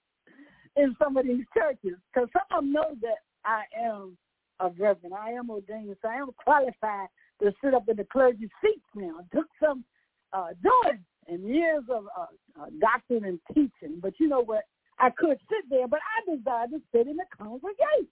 in 0.76 0.96
some 1.02 1.16
of 1.16 1.26
these 1.26 1.44
churches, 1.54 1.98
because 2.12 2.28
some 2.32 2.58
of 2.58 2.64
them 2.64 2.72
know 2.72 2.96
that 3.00 3.18
I 3.44 3.62
am 3.78 4.16
a 4.60 4.70
reverend. 4.70 5.14
I 5.14 5.30
am 5.30 5.50
ordained, 5.50 5.96
so 6.02 6.08
I 6.08 6.16
am 6.16 6.30
qualified 6.44 7.08
to 7.40 7.52
sit 7.62 7.74
up 7.74 7.88
in 7.88 7.96
the 7.96 8.04
clergy 8.04 8.50
seats 8.62 8.84
now. 8.94 9.20
Took 9.32 9.46
some 9.62 9.84
uh, 10.32 10.48
doing 10.62 11.04
and 11.28 11.46
years 11.46 11.84
of 11.90 12.06
uh, 12.18 12.26
uh, 12.60 12.66
doctrine 12.80 13.24
and 13.24 13.38
teaching, 13.54 14.00
but 14.00 14.14
you 14.18 14.28
know 14.28 14.42
what? 14.42 14.64
I 14.98 15.10
could 15.10 15.38
sit 15.48 15.68
there, 15.70 15.86
but 15.86 16.00
I 16.00 16.36
desired 16.36 16.70
to 16.70 16.80
sit 16.92 17.06
in 17.06 17.16
the 17.16 17.24
congregation. 17.36 18.08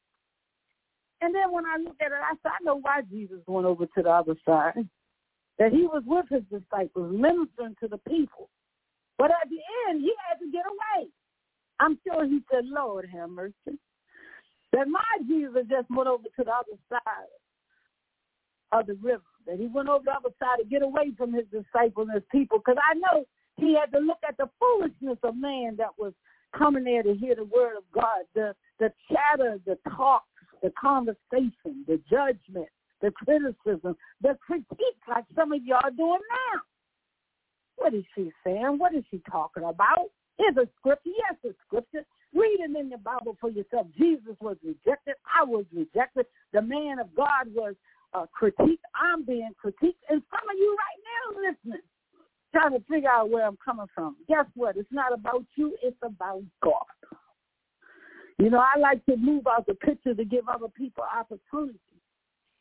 And 1.20 1.34
then 1.34 1.50
when 1.50 1.64
I 1.64 1.78
look 1.82 1.96
at 2.00 2.12
it, 2.12 2.18
I 2.22 2.34
said, 2.42 2.52
I 2.60 2.64
know 2.64 2.78
why 2.80 3.00
Jesus 3.10 3.40
went 3.46 3.66
over 3.66 3.86
to 3.86 4.02
the 4.02 4.10
other 4.10 4.36
side. 4.44 4.86
That 5.58 5.72
he 5.72 5.82
was 5.82 6.02
with 6.06 6.26
his 6.28 6.42
disciples, 6.52 7.12
ministering 7.12 7.74
to 7.80 7.88
the 7.88 7.98
people. 8.06 8.50
But 9.16 9.30
at 9.30 9.48
the 9.48 9.58
end, 9.88 10.02
he 10.02 10.12
had 10.28 10.38
to 10.38 10.52
get 10.52 10.66
away. 10.66 11.08
I'm 11.80 11.98
sure 12.06 12.26
he 12.26 12.40
said, 12.52 12.66
Lord 12.66 13.08
have 13.12 13.30
mercy. 13.30 13.78
That 14.72 14.88
my 14.88 15.00
Jesus 15.26 15.64
just 15.70 15.88
went 15.90 16.08
over 16.08 16.24
to 16.24 16.44
the 16.44 16.50
other 16.50 16.78
side 16.90 17.32
of 18.72 18.86
the 18.86 18.94
river. 19.02 19.22
That 19.46 19.58
he 19.58 19.66
went 19.66 19.88
over 19.88 20.04
the 20.04 20.12
other 20.12 20.34
side 20.38 20.58
to 20.58 20.64
get 20.64 20.82
away 20.82 21.12
from 21.16 21.32
his 21.32 21.44
disciples 21.52 22.08
and 22.08 22.14
his 22.14 22.28
people. 22.32 22.58
Because 22.58 22.80
I 22.82 22.94
know 22.94 23.24
he 23.56 23.74
had 23.74 23.92
to 23.96 23.98
look 23.98 24.18
at 24.26 24.36
the 24.36 24.48
foolishness 24.58 25.18
of 25.22 25.36
man 25.36 25.76
that 25.76 25.96
was 25.98 26.12
coming 26.56 26.84
there 26.84 27.02
to 27.02 27.14
hear 27.14 27.34
the 27.34 27.44
word 27.44 27.76
of 27.76 27.84
God. 27.92 28.24
The 28.34 28.54
the 28.78 28.92
chatter, 29.10 29.58
the 29.64 29.78
talk, 29.96 30.24
the 30.62 30.72
conversation, 30.78 31.84
the 31.86 32.00
judgment, 32.10 32.68
the 33.00 33.10
criticism, 33.10 33.96
the 34.20 34.36
critique 34.44 35.00
like 35.08 35.24
some 35.34 35.52
of 35.52 35.64
y'all 35.64 35.90
doing 35.96 36.20
now. 36.20 36.60
What 37.76 37.94
is 37.94 38.04
she 38.14 38.30
saying? 38.44 38.78
What 38.78 38.94
is 38.94 39.04
she 39.10 39.22
talking 39.30 39.64
about? 39.64 40.10
Is 40.38 40.56
a 40.56 40.68
scripture. 40.78 41.10
Yes, 41.16 41.36
a 41.44 41.54
scripture. 41.66 42.04
Read 42.34 42.58
it 42.60 42.76
in 42.76 42.90
the 42.90 42.98
Bible 42.98 43.36
for 43.40 43.50
yourself. 43.50 43.86
Jesus 43.96 44.36
was 44.40 44.56
rejected. 44.62 45.14
I 45.24 45.44
was 45.44 45.64
rejected. 45.72 46.26
The 46.52 46.60
man 46.60 46.98
of 46.98 47.14
God 47.14 47.46
was 47.54 47.74
uh, 48.14 48.26
critiqued. 48.40 48.78
I'm 48.94 49.24
being 49.24 49.50
critiqued. 49.62 50.02
And 50.08 50.22
some 50.30 50.48
of 50.50 50.58
you 50.58 50.76
right 50.78 51.00
now 51.04 51.50
listening, 51.50 51.82
trying 52.52 52.72
to 52.72 52.84
figure 52.88 53.10
out 53.10 53.30
where 53.30 53.46
I'm 53.46 53.58
coming 53.64 53.86
from. 53.94 54.16
Guess 54.28 54.46
what? 54.54 54.76
It's 54.76 54.92
not 54.92 55.12
about 55.12 55.44
you. 55.56 55.76
It's 55.82 55.96
about 56.02 56.42
God. 56.62 56.74
You 58.38 58.50
know, 58.50 58.58
I 58.58 58.78
like 58.78 59.04
to 59.06 59.16
move 59.16 59.46
out 59.46 59.66
the 59.66 59.74
picture 59.74 60.14
to 60.14 60.24
give 60.24 60.48
other 60.48 60.68
people 60.68 61.04
opportunity. 61.04 61.78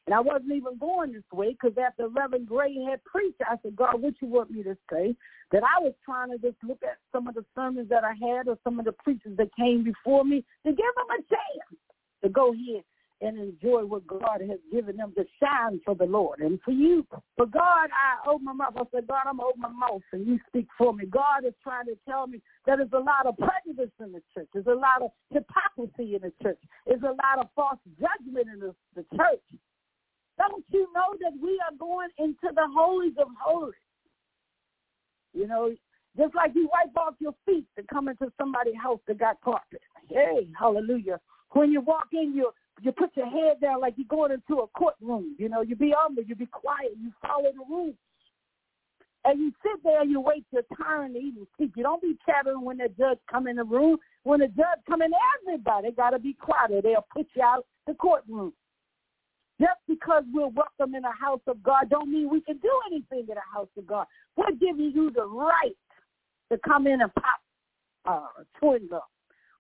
And 0.08 0.14
I 0.14 0.20
wasn't 0.20 0.54
even 0.54 0.78
going 0.78 1.14
this 1.14 1.24
way 1.34 1.52
because 1.52 1.76
after 1.84 2.08
Reverend 2.08 2.48
Gray 2.48 2.76
had 2.88 3.04
preached, 3.06 3.42
I 3.42 3.56
said, 3.64 3.76
God, 3.76 4.02
what 4.02 4.14
you 4.22 4.28
want 4.28 4.52
me 4.52 4.62
to 4.64 4.78
say? 4.92 5.16
That 5.52 5.64
I 5.64 5.82
was 5.82 5.94
trying 6.04 6.30
to 6.32 6.38
just 6.38 6.58
look 6.64 6.80
at 6.84 6.98
some 7.12 7.28
of 7.28 7.34
the 7.34 7.44
sermons 7.56 7.90
that 7.90 8.04
I 8.04 8.14
had 8.14 8.48
or 8.48 8.58
some 8.64 8.78
of 8.78 8.86
the 8.86 8.92
preachers 8.92 9.36
that 9.38 9.50
came 9.58 9.84
before 9.84 10.24
me 10.24 10.46
to 10.66 10.72
give 10.72 10.78
them 10.78 11.10
a 11.10 11.22
chance 11.24 11.82
to 12.24 12.30
go 12.30 12.52
here 12.52 12.82
and 13.22 13.38
enjoy 13.40 13.86
what 13.86 14.06
God 14.08 14.42
has 14.42 14.60
given 14.72 14.98
them 14.98 15.14
to 15.16 15.24
shine 15.42 15.80
for 15.86 15.96
the 15.96 16.06
Lord 16.06 16.40
and 16.40 16.60
for 16.64 16.72
you. 16.72 17.06
For 17.38 17.46
God, 17.46 17.90
I 17.90 18.30
open 18.30 18.46
my 18.46 18.54
mouth. 18.54 18.74
I 18.78 18.84
said, 18.94 19.08
God, 19.08 19.24
I'm 19.26 19.40
open 19.40 19.62
my 19.62 19.70
mouth 19.70 20.02
and 20.12 20.28
you 20.28 20.40
speak 20.48 20.68
for 20.78 20.94
me. 20.94 21.06
God 21.06 21.46
is 21.48 21.54
trying 21.64 21.86
to 21.86 21.98
tell 22.08 22.28
me 22.28 22.42
that 22.66 22.78
there's 22.78 22.90
a 22.94 22.98
lot 22.98 23.26
of 23.26 23.36
prejudice 23.38 23.94
in 24.00 24.12
the 24.12 24.22
church. 24.34 24.48
There's 24.54 24.68
a 24.68 24.74
lot 24.74 25.02
of 25.02 25.12
hypocrisy 25.32 26.16
in 26.16 26.22
the 26.22 26.34
church. 26.44 26.60
There's 26.86 27.04
a 27.04 27.16
lot 27.16 27.40
of 27.40 27.48
false 27.56 27.80
judgment 28.00 28.48
in 28.54 28.60
the, 28.60 28.76
the 28.96 29.06
church. 29.16 29.42
Don't 30.38 30.66
you 30.70 30.88
know 30.94 31.16
that 31.22 31.32
we 31.42 31.60
are 31.66 31.76
going 31.80 32.10
into 32.18 32.54
the 32.54 32.68
holies 32.76 33.14
of 33.18 33.28
holies? 33.40 33.74
You 35.34 35.48
know, 35.48 35.74
just 36.18 36.36
like 36.36 36.52
you 36.56 36.70
wipe 36.72 36.96
off 36.98 37.16
your 37.20 37.34
feet 37.46 37.66
to 37.78 37.84
come 37.92 38.10
into 38.10 38.32
somebody's 38.38 38.76
house 38.82 39.00
that 39.08 39.20
got 39.20 39.40
carpet. 39.42 39.82
Hey, 40.10 40.48
hallelujah. 40.58 41.20
When 41.52 41.72
you 41.72 41.82
walk 41.82 42.08
in, 42.12 42.34
you 42.36 42.52
you 42.82 42.92
put 42.92 43.16
your 43.16 43.30
head 43.30 43.62
down 43.62 43.82
like 43.82 43.96
you're 43.98 44.08
going 44.08 44.32
into 44.32 44.62
a 44.62 44.68
courtroom. 44.68 45.36
You 45.38 45.50
know, 45.50 45.62
you 45.62 45.76
be 45.76 45.94
humble, 45.96 46.24
you 46.24 46.36
be 46.36 46.48
quiet, 46.48 46.92
you 47.02 47.12
follow 47.22 47.52
the 47.52 47.64
rules. 47.70 47.96
And 49.24 49.40
you 49.40 49.52
sit 49.64 49.84
there 49.84 50.02
and 50.02 50.12
you 50.12 50.20
wait 50.20 50.46
your 50.52 50.62
turn 50.78 51.14
to 51.14 51.20
even 51.20 51.48
speak. 51.56 51.72
You 51.76 51.84
don't 51.84 52.02
be 52.02 52.16
chattering 52.28 52.64
when 52.64 52.78
the 52.78 52.90
judge 52.98 53.18
come 53.30 53.48
in 53.48 53.56
the 53.56 53.64
room. 53.64 53.98
When 54.24 54.40
the 54.40 54.48
judge 54.50 54.80
come 54.88 55.02
in, 55.02 55.12
everybody 55.42 55.92
got 55.92 56.12
to 56.12 56.20
be 56.20 56.34
quiet 56.34 56.72
or 56.72 56.82
they'll 56.82 57.08
put 57.12 57.28
you 57.36 57.42
out 57.42 57.66
the 57.88 57.96
courtroom. 57.96 58.54
Just 59.60 59.80
because 59.88 60.24
we're 60.32 60.50
welcome 60.50 60.94
in 60.94 61.02
the 61.02 61.14
house 61.20 61.42
of 61.48 61.64
God 61.64 61.90
don't 61.90 62.12
mean 62.12 62.30
we 62.30 62.42
can 62.42 62.58
do 62.58 62.72
anything 62.88 63.22
in 63.22 63.36
the 63.36 63.42
house 63.52 63.70
of 63.78 63.88
God. 63.88 64.06
We're 64.36 64.52
giving 64.52 64.92
you 64.94 65.12
the 65.12 65.26
right 65.26 65.76
to 66.52 66.60
come 66.60 66.86
in 66.86 67.02
and 67.02 67.14
pop 67.16 67.40
uh, 68.06 68.44
chewing 68.60 68.88
gum? 68.90 69.02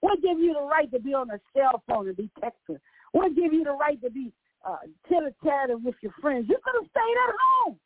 What 0.01 0.21
give 0.21 0.39
you 0.39 0.53
the 0.53 0.61
right 0.61 0.91
to 0.91 0.99
be 0.99 1.13
on 1.13 1.29
a 1.31 1.39
cell 1.55 1.83
phone 1.87 2.07
and 2.07 2.17
be 2.17 2.29
texting? 2.41 2.79
What 3.15 3.33
give 3.33 3.53
you 3.53 3.63
the 3.63 3.71
right 3.71 3.95
to 4.01 4.09
be 4.09 4.33
uh, 4.67 4.83
chitter-chatting 5.07 5.81
with 5.85 5.95
your 6.01 6.11
friends? 6.19 6.47
You 6.49 6.57
could 6.61 6.75
have 6.75 6.89
stayed 6.91 7.17
at 7.23 7.33
home. 7.39 7.79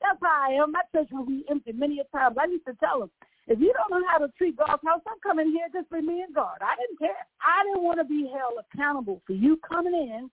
That's 0.00 0.18
how 0.22 0.46
I 0.48 0.62
am. 0.62 0.70
My 0.70 0.82
church 0.94 1.08
will 1.10 1.26
be 1.26 1.44
empty 1.50 1.72
many 1.72 1.98
a 1.98 2.04
times. 2.16 2.36
I 2.38 2.46
used 2.46 2.66
to 2.66 2.74
tell 2.78 3.00
them, 3.00 3.10
if 3.48 3.58
you 3.58 3.74
don't 3.74 3.90
know 3.90 4.06
how 4.08 4.18
to 4.18 4.30
treat 4.38 4.56
God's 4.56 4.80
house, 4.86 5.02
I'm 5.08 5.18
coming 5.26 5.50
here 5.50 5.66
just 5.74 5.88
for 5.88 6.00
me 6.00 6.22
and 6.22 6.32
God. 6.32 6.58
I 6.60 6.76
didn't 6.78 7.00
care. 7.00 7.26
I 7.42 7.64
didn't 7.66 7.82
want 7.82 7.98
to 7.98 8.04
be 8.04 8.30
held 8.30 8.62
accountable 8.62 9.20
for 9.26 9.32
you 9.32 9.58
coming 9.68 9.92
in 9.92 10.30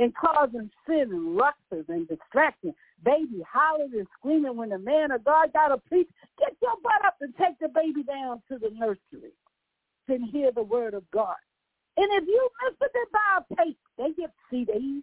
and 0.00 0.14
causing 0.14 0.70
sin 0.86 1.10
and 1.10 1.36
ruckus 1.36 1.84
and 1.88 2.06
distraction. 2.06 2.72
Baby 3.04 3.42
hollering 3.42 3.90
and 3.92 4.06
screaming 4.20 4.56
when 4.56 4.68
the 4.68 4.78
man 4.78 5.10
of 5.10 5.24
God 5.24 5.52
got 5.52 5.74
to 5.74 5.78
preach. 5.88 6.08
Get 6.38 6.54
your 6.62 6.76
butt 6.80 7.04
up 7.04 7.16
and 7.20 7.34
take 7.36 7.58
the 7.58 7.66
baby 7.66 8.04
down 8.04 8.40
to 8.52 8.56
the 8.56 8.70
nursery 8.70 9.34
and 10.06 10.30
hear 10.30 10.52
the 10.52 10.62
word 10.62 10.94
of 10.94 11.02
God. 11.10 11.34
And 11.96 12.06
if 12.22 12.28
you 12.28 12.48
miss 12.64 12.88
buy 13.12 13.40
a 13.40 13.64
tape. 13.64 13.78
They 13.98 14.12
get 14.12 14.32
CDs. 14.52 15.02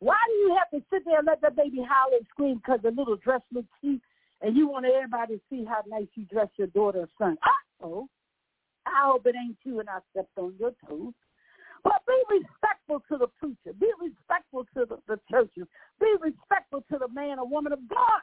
Why 0.00 0.16
do 0.26 0.34
you 0.34 0.56
have 0.58 0.70
to 0.70 0.86
sit 0.92 1.04
there 1.04 1.18
and 1.18 1.26
let 1.26 1.40
the 1.40 1.50
baby 1.50 1.80
howl 1.80 2.12
and 2.12 2.26
scream 2.30 2.56
because 2.56 2.80
the 2.82 2.90
little 2.90 3.16
dress 3.16 3.40
looks 3.52 3.68
cute 3.80 4.02
and 4.42 4.56
you 4.56 4.68
want 4.68 4.84
everybody 4.84 5.36
to 5.36 5.40
see 5.48 5.64
how 5.64 5.82
nice 5.88 6.08
you 6.14 6.24
dress 6.24 6.48
your 6.56 6.68
daughter 6.68 7.00
or 7.00 7.08
son? 7.18 7.38
Uh-oh. 7.42 8.08
I 8.86 9.10
hope 9.10 9.26
it 9.26 9.34
ain't 9.34 9.56
you 9.64 9.80
and 9.80 9.88
I 9.88 9.98
stepped 10.10 10.36
on 10.36 10.54
your 10.60 10.72
toes. 10.86 11.14
But 11.82 12.02
be 12.06 12.38
respectful 12.40 13.02
to 13.08 13.18
the 13.18 13.28
preacher. 13.38 13.76
Be 13.78 13.90
respectful 14.00 14.64
to 14.74 14.86
the, 14.86 14.98
the 15.08 15.20
churches. 15.30 15.66
Be 16.00 16.14
respectful 16.20 16.84
to 16.90 16.98
the 16.98 17.08
man 17.08 17.38
or 17.38 17.48
woman 17.48 17.72
of 17.72 17.80
God. 17.88 18.20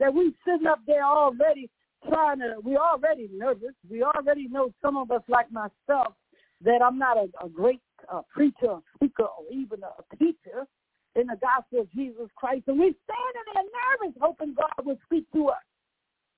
That 0.00 0.14
we 0.14 0.34
sitting 0.44 0.66
up 0.66 0.80
there 0.86 1.04
already 1.04 1.70
trying 2.08 2.38
to, 2.40 2.56
we 2.62 2.76
already 2.76 3.28
nervous. 3.32 3.74
We 3.88 4.02
already 4.02 4.48
know 4.48 4.72
some 4.82 4.96
of 4.96 5.10
us 5.10 5.22
like 5.28 5.50
myself 5.52 6.14
that 6.62 6.82
I'm 6.82 6.98
not 6.98 7.16
a, 7.16 7.28
a 7.44 7.48
great 7.48 7.80
uh, 8.12 8.22
preacher, 8.32 8.66
or 8.66 8.82
speaker, 8.94 9.24
or 9.24 9.44
even 9.52 9.80
a 9.82 10.16
teacher 10.16 10.66
in 11.16 11.26
the 11.26 11.36
gospel 11.40 11.80
of 11.80 11.92
Jesus 11.92 12.28
Christ. 12.36 12.64
And 12.66 12.78
we're 12.78 12.94
standing 13.04 13.46
there 13.52 13.62
nervous, 13.62 14.16
hoping 14.20 14.54
God 14.54 14.84
will 14.84 14.98
speak 15.04 15.26
to 15.32 15.48
us. 15.48 15.62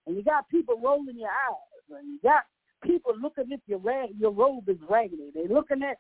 And 0.07 0.17
you 0.17 0.23
got 0.23 0.49
people 0.49 0.81
rolling 0.83 1.19
your 1.19 1.29
eyes, 1.29 1.99
and 1.99 2.09
you 2.09 2.19
got 2.23 2.45
people 2.83 3.13
looking 3.21 3.47
if 3.51 3.61
your 3.67 3.79
rag, 3.79 4.11
your 4.19 4.31
robe 4.31 4.69
is 4.69 4.77
raggedy. 4.89 5.31
They're 5.35 5.49
looking 5.49 5.83
at 5.83 5.99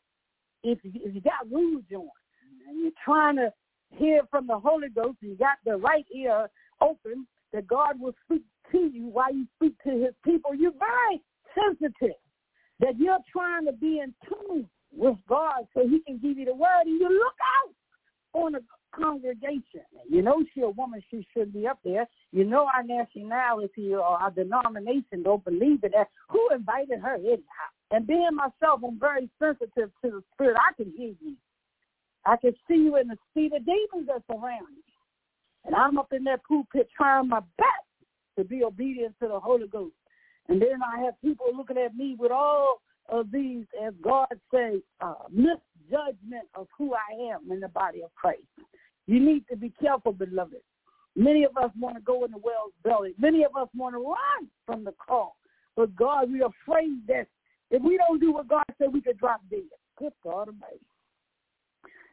if 0.62 0.78
you, 0.82 0.92
if 0.94 1.14
you 1.14 1.20
got 1.20 1.50
rouge 1.50 1.84
on, 1.94 2.08
and 2.68 2.80
you're 2.80 2.90
trying 3.04 3.36
to 3.36 3.52
hear 3.90 4.22
from 4.30 4.46
the 4.46 4.58
Holy 4.58 4.88
Ghost, 4.88 5.18
and 5.22 5.30
you 5.32 5.36
got 5.36 5.58
the 5.64 5.76
right 5.76 6.06
ear 6.14 6.48
open, 6.80 7.26
that 7.52 7.66
God 7.66 8.00
will 8.00 8.14
speak 8.24 8.42
to 8.72 8.90
you 8.92 9.06
while 9.06 9.32
you 9.32 9.46
speak 9.56 9.74
to 9.84 9.90
His 9.90 10.14
people. 10.24 10.54
You're 10.54 10.72
very 10.72 11.22
you're 13.07 13.18
trying 13.30 13.64
to 13.66 13.72
be 13.72 14.00
in 14.00 14.12
tune 14.28 14.68
with 14.92 15.16
God 15.28 15.68
so 15.74 15.86
he 15.86 16.00
can 16.00 16.18
give 16.18 16.38
you 16.38 16.44
the 16.44 16.54
word 16.54 16.86
and 16.86 17.00
you 17.00 17.09
look 17.09 17.36
out 17.62 18.42
on 18.42 18.52
the 18.52 18.61
congregation. 18.92 19.86
You 20.11 20.22
know 20.22 20.42
she's 20.52 20.64
a 20.64 20.70
woman, 20.70 21.00
she 21.09 21.24
should 21.32 21.52
be 21.52 21.68
up 21.68 21.78
there. 21.84 22.09
You 22.32 22.44
know 22.44 22.66
our 22.74 22.82
nationality 22.82 23.94
or 23.94 24.02
our 24.02 24.32
denomination 24.32 25.22
don't 25.22 25.44
believe 25.44 25.84
in 25.84 25.92
that. 25.92 26.09
Who 26.30 26.48
invited 26.52 26.98
her 27.00 27.14
in? 27.14 27.38
And 27.92 28.09
being 28.09 28.30
myself, 28.34 28.80
I'm 28.84 28.98
very 28.98 29.30
sensitive 29.38 29.90
to 30.02 30.11
the 30.11 30.22
spirit. 30.34 30.57
I 30.59 30.74
can 30.74 30.92
hear 30.96 31.12
you. 31.20 31.36
I 32.24 32.36
can 32.36 32.54
see 32.66 32.74
you 32.74 32.96
in 32.96 33.07
the 33.07 33.16
sea 33.32 33.46
of 33.54 33.64
demons 33.64 34.09
that's 34.09 34.24
around 34.30 34.66
you. 34.74 34.82
And 35.64 35.76
I'm 35.76 35.96
up 35.96 36.12
in 36.12 36.24
that 36.24 36.42
pulpit 36.44 36.88
trying 36.96 37.28
my 37.28 37.40
best 37.57 37.86
to 38.36 38.44
be 38.44 38.64
obedient 38.64 39.14
to 39.22 39.28
the 39.28 39.38
Holy 39.38 39.68
Ghost. 39.68 39.94
And 40.48 40.61
then 40.61 40.80
I 40.82 41.02
have 41.04 41.20
people 41.22 41.46
looking 41.57 41.78
at 41.78 41.94
me 41.96 42.16
with 42.18 42.32
all 42.32 42.80
of 43.09 43.30
these, 43.30 43.64
as 43.84 43.94
God 44.02 44.28
says, 44.52 44.80
uh, 45.00 45.14
misjudgment 45.30 46.48
of 46.54 46.66
who 46.76 46.94
I 46.94 47.32
am 47.32 47.50
in 47.50 47.61
the 47.61 47.68
body 47.68 48.02
of 48.02 48.14
Christ. 48.14 48.42
You 49.07 49.20
need 49.20 49.44
to 49.50 49.57
be 49.57 49.72
careful, 49.80 50.12
beloved. 50.12 50.61
Many 51.14 51.44
of 51.44 51.57
us 51.57 51.70
want 51.78 51.96
to 51.96 52.02
go 52.02 52.24
in 52.24 52.30
the 52.30 52.38
well's 52.38 52.72
belly. 52.84 53.14
Many 53.18 53.44
of 53.44 53.57
us 53.57 53.68
want 53.74 53.94
to 53.94 53.98
run 53.98 54.48
from 54.66 54.84
the 54.84 54.92
call. 54.92 55.36
But 55.74 55.94
God, 55.96 56.30
we're 56.30 56.46
afraid 56.46 57.07
that 57.09 57.26
if 57.70 57.82
we 57.82 57.96
don't 57.96 58.20
do 58.20 58.32
what 58.32 58.48
God 58.48 58.64
said, 58.78 58.92
we 58.92 59.00
could 59.00 59.18
drop 59.18 59.40
dead. 59.50 59.61
Good 59.98 60.12
God 60.22 60.48
Almighty. 60.48 60.80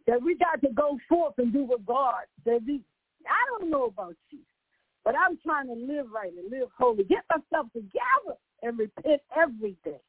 That 0.07 0.21
we 0.21 0.35
got 0.35 0.61
to 0.61 0.73
go 0.73 0.97
forth 1.09 1.33
and 1.37 1.51
do 1.51 1.63
what 1.63 1.85
God 1.85 2.23
said. 2.43 2.61
I 2.67 3.59
don't 3.59 3.69
know 3.69 3.85
about 3.85 4.15
you, 4.29 4.39
but 5.03 5.15
I'm 5.17 5.37
trying 5.45 5.67
to 5.67 5.73
live 5.73 6.07
right 6.13 6.31
and 6.33 6.51
live 6.51 6.69
holy. 6.77 7.03
Get 7.03 7.23
myself 7.29 7.67
together 7.73 8.37
and 8.61 8.77
repent 8.77 9.21
every 9.35 9.75
day 9.83 9.99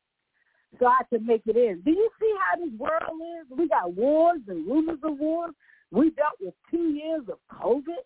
so 0.79 0.91
to 1.13 1.25
make 1.25 1.43
it 1.47 1.57
in. 1.57 1.81
Do 1.85 1.91
you 1.91 2.11
see 2.21 2.33
how 2.41 2.65
this 2.65 2.73
world 2.79 3.21
is? 3.41 3.59
We 3.59 3.69
got 3.69 3.93
wars 3.95 4.41
and 4.49 4.67
rumors 4.67 4.99
of 5.03 5.19
wars. 5.19 5.55
We 5.91 6.11
dealt 6.11 6.35
with 6.41 6.55
two 6.71 6.91
years 6.91 7.23
of 7.29 7.39
COVID. 7.53 8.03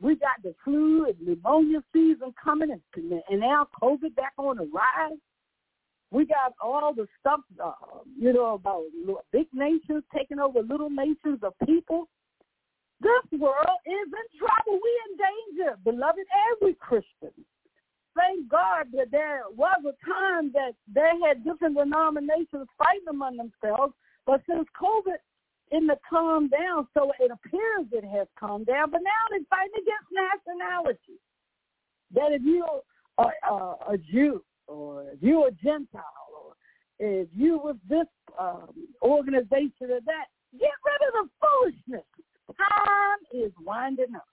We 0.00 0.16
got 0.16 0.42
the 0.42 0.54
flu 0.64 1.06
and 1.06 1.14
pneumonia 1.20 1.82
season 1.92 2.34
coming, 2.42 2.70
and, 2.70 2.82
and 3.28 3.40
now 3.40 3.68
COVID 3.80 4.14
back 4.16 4.32
on 4.36 4.56
the 4.56 4.64
rise. 4.64 5.18
We 6.10 6.26
got 6.26 6.52
all 6.60 6.92
the 6.92 7.06
stuff, 7.20 7.40
uh, 7.62 7.72
you 8.18 8.32
know, 8.32 8.54
about 8.54 8.84
big 9.32 9.46
nations 9.54 10.02
taking 10.14 10.38
over 10.38 10.60
little 10.60 10.90
nations 10.90 11.40
of 11.42 11.54
people. 11.64 12.08
This 13.00 13.40
world 13.40 13.80
is 13.86 14.08
in 14.08 14.38
trouble. 14.38 14.78
We 14.82 15.00
in 15.06 15.16
danger, 15.18 15.76
beloved, 15.84 16.26
every 16.52 16.74
Christian. 16.74 17.32
Thank 18.14 18.48
God 18.48 18.86
that 18.92 19.10
there 19.10 19.42
was 19.56 19.80
a 19.86 19.96
time 20.04 20.52
that 20.52 20.74
they 20.92 21.12
had 21.26 21.44
different 21.44 21.76
denominations 21.76 22.68
fighting 22.76 23.08
among 23.08 23.36
themselves, 23.36 23.94
but 24.26 24.42
since 24.48 24.66
COVID 24.80 25.16
in 25.70 25.86
the 25.86 25.96
calm 26.08 26.48
down, 26.48 26.86
so 26.92 27.12
it 27.18 27.30
appears 27.30 27.86
it 27.92 28.04
has 28.04 28.26
calmed 28.38 28.66
down, 28.66 28.90
but 28.90 29.00
now 29.02 29.22
they're 29.30 29.40
fighting 29.48 29.72
against 29.74 30.12
nationality. 30.12 31.18
That 32.14 32.32
if 32.32 32.42
you 32.42 32.66
are 33.16 33.34
uh, 33.50 33.92
a 33.94 33.96
Jew 33.96 34.44
or 34.66 35.04
if 35.12 35.22
you're 35.22 35.48
a 35.48 35.52
Gentile 35.52 36.04
or 36.36 36.54
if 36.98 37.28
you 37.34 37.58
with 37.64 37.78
this 37.88 38.06
um, 38.38 38.68
organization 39.00 39.88
or 39.88 40.00
that, 40.04 40.26
get 40.52 40.70
rid 40.84 41.08
of 41.08 41.14
the 41.14 41.28
foolishness 41.40 42.04
time 42.56 43.18
is 43.32 43.52
winding 43.64 44.14
up. 44.14 44.26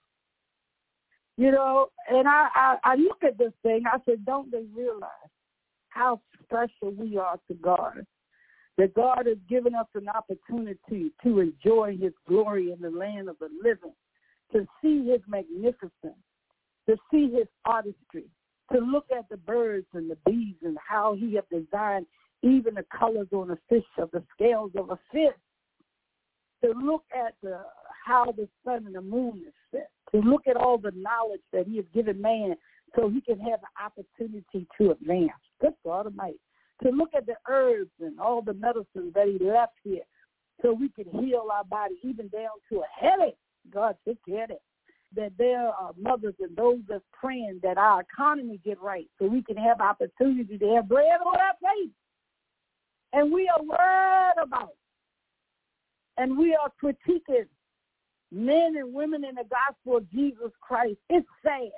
You 1.40 1.50
know, 1.52 1.86
and 2.06 2.28
I, 2.28 2.48
I, 2.54 2.76
I 2.84 2.94
look 2.96 3.24
at 3.24 3.38
this 3.38 3.54
thing, 3.62 3.84
I 3.90 3.96
said, 4.04 4.26
don't 4.26 4.50
they 4.50 4.64
realize 4.76 5.08
how 5.88 6.20
special 6.44 6.92
we 6.94 7.16
are 7.16 7.38
to 7.48 7.54
God? 7.54 8.04
That 8.76 8.92
God 8.92 9.24
has 9.24 9.38
given 9.48 9.74
us 9.74 9.86
an 9.94 10.06
opportunity 10.10 11.12
to 11.24 11.40
enjoy 11.40 11.96
his 11.98 12.12
glory 12.28 12.72
in 12.72 12.80
the 12.82 12.90
land 12.90 13.30
of 13.30 13.38
the 13.38 13.48
living, 13.64 13.94
to 14.52 14.66
see 14.82 15.08
his 15.08 15.22
magnificence, 15.26 16.20
to 16.86 16.96
see 17.10 17.32
his 17.32 17.46
artistry, 17.64 18.26
to 18.70 18.78
look 18.78 19.06
at 19.10 19.26
the 19.30 19.38
birds 19.38 19.86
and 19.94 20.10
the 20.10 20.18
bees 20.26 20.56
and 20.62 20.76
how 20.86 21.14
he 21.14 21.36
has 21.36 21.44
designed 21.50 22.04
even 22.42 22.74
the 22.74 22.84
colors 22.98 23.28
on 23.32 23.50
a 23.50 23.58
fish 23.66 23.88
of 23.96 24.10
the 24.10 24.22
scales 24.34 24.72
of 24.76 24.90
a 24.90 24.98
fish, 25.10 25.32
to 26.62 26.72
look 26.78 27.04
at 27.16 27.32
the 27.42 27.60
how 28.04 28.26
the 28.36 28.46
sun 28.62 28.84
and 28.84 28.94
the 28.94 29.00
moon 29.00 29.42
is 29.46 29.54
set, 29.70 29.90
to 30.12 30.20
look 30.20 30.42
at 30.48 30.56
all 30.56 30.78
the 30.78 30.92
knowledge 30.94 31.42
that 31.52 31.66
he 31.66 31.76
has 31.76 31.86
given 31.94 32.20
man 32.20 32.54
so 32.96 33.08
he 33.08 33.20
can 33.20 33.38
have 33.38 33.60
the 33.60 33.82
opportunity 33.82 34.66
to 34.78 34.90
advance. 34.92 35.30
Good 35.60 35.74
God 35.84 36.06
Almighty. 36.06 36.40
To 36.82 36.90
look 36.90 37.10
at 37.14 37.26
the 37.26 37.34
herbs 37.48 37.90
and 38.00 38.18
all 38.18 38.42
the 38.42 38.54
medicines 38.54 39.12
that 39.14 39.26
he 39.26 39.44
left 39.44 39.74
here 39.84 40.02
so 40.62 40.72
we 40.72 40.88
can 40.88 41.04
heal 41.20 41.48
our 41.52 41.64
body 41.64 41.94
even 42.02 42.28
down 42.28 42.50
to 42.70 42.80
a 42.80 42.86
headache. 42.98 43.36
God, 43.72 43.96
get 44.26 44.50
it. 44.50 44.62
That 45.14 45.32
there 45.38 45.68
are 45.68 45.92
mothers 46.00 46.34
and 46.40 46.56
those 46.56 46.78
that's 46.88 47.04
praying 47.12 47.60
that 47.62 47.76
our 47.76 48.02
economy 48.02 48.60
get 48.64 48.80
right 48.80 49.06
so 49.18 49.26
we 49.26 49.42
can 49.42 49.56
have 49.56 49.80
opportunity 49.80 50.56
to 50.56 50.74
have 50.76 50.88
bread 50.88 51.20
on 51.24 51.34
our 51.34 51.54
plate. 51.60 51.90
And 53.12 53.32
we 53.32 53.48
are 53.48 53.62
worried 53.62 54.46
about 54.46 54.74
and 56.16 56.36
we 56.36 56.54
are 56.54 56.70
critiquing 56.82 57.46
men 58.32 58.76
and 58.76 58.94
women 58.94 59.24
in 59.24 59.34
the 59.34 59.44
gospel 59.44 59.98
of 59.98 60.10
Jesus 60.10 60.50
Christ. 60.60 60.98
It's 61.08 61.26
sad. 61.42 61.70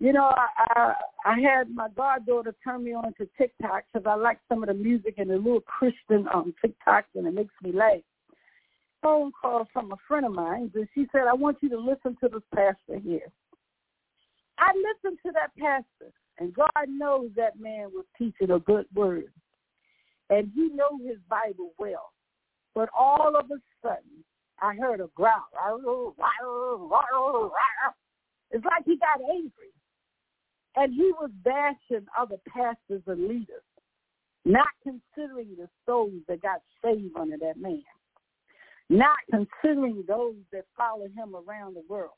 You 0.00 0.12
know, 0.12 0.32
I 0.36 0.48
I, 0.58 0.94
I 1.24 1.40
had 1.40 1.70
my 1.70 1.88
goddaughter 1.96 2.54
turn 2.62 2.84
me 2.84 2.92
on 2.92 3.14
to 3.14 3.28
TikTok 3.38 3.84
because 3.92 4.06
I 4.06 4.14
like 4.14 4.38
some 4.48 4.62
of 4.62 4.68
the 4.68 4.74
music 4.74 5.14
and 5.18 5.30
the 5.30 5.36
little 5.36 5.60
Christian 5.62 6.26
um 6.32 6.54
TikToks, 6.64 7.14
and 7.14 7.26
it 7.26 7.34
makes 7.34 7.54
me 7.62 7.72
laugh. 7.72 8.00
Phone 9.02 9.32
call 9.40 9.66
from 9.72 9.92
a 9.92 9.96
friend 10.08 10.26
of 10.26 10.32
mine, 10.32 10.70
and 10.74 10.88
she 10.94 11.06
said, 11.12 11.26
"I 11.28 11.34
want 11.34 11.58
you 11.62 11.68
to 11.70 11.78
listen 11.78 12.16
to 12.20 12.28
this 12.28 12.42
pastor 12.54 12.98
here." 12.98 13.30
I 14.58 14.72
listened 14.76 15.18
to 15.24 15.32
that 15.32 15.56
pastor, 15.58 16.12
and 16.38 16.54
God 16.54 16.88
knows 16.88 17.30
that 17.36 17.58
man 17.58 17.90
was 17.92 18.04
teaching 18.18 18.50
a 18.50 18.58
good 18.58 18.86
word, 18.94 19.32
and 20.30 20.50
he 20.54 20.68
knows 20.68 21.00
his 21.06 21.18
Bible 21.28 21.72
well. 21.78 22.12
But 22.74 22.88
all 22.98 23.36
of 23.36 23.50
a 23.50 23.60
sudden, 23.82 24.13
I 24.64 24.74
heard 24.76 25.00
a 25.00 25.08
growl. 25.14 25.44
It's 28.50 28.64
like 28.64 28.84
he 28.86 28.96
got 28.96 29.20
angry. 29.20 29.72
And 30.76 30.94
he 30.94 31.12
was 31.20 31.30
bashing 31.44 32.06
other 32.18 32.36
pastors 32.48 33.02
and 33.06 33.28
leaders, 33.28 33.62
not 34.46 34.68
considering 34.82 35.50
the 35.58 35.68
souls 35.86 36.22
that 36.28 36.40
got 36.40 36.62
saved 36.82 37.14
under 37.16 37.36
that 37.36 37.58
man, 37.58 37.82
not 38.88 39.18
considering 39.30 40.02
those 40.08 40.34
that 40.50 40.64
follow 40.76 41.06
him 41.14 41.36
around 41.36 41.74
the 41.74 41.82
world. 41.88 42.12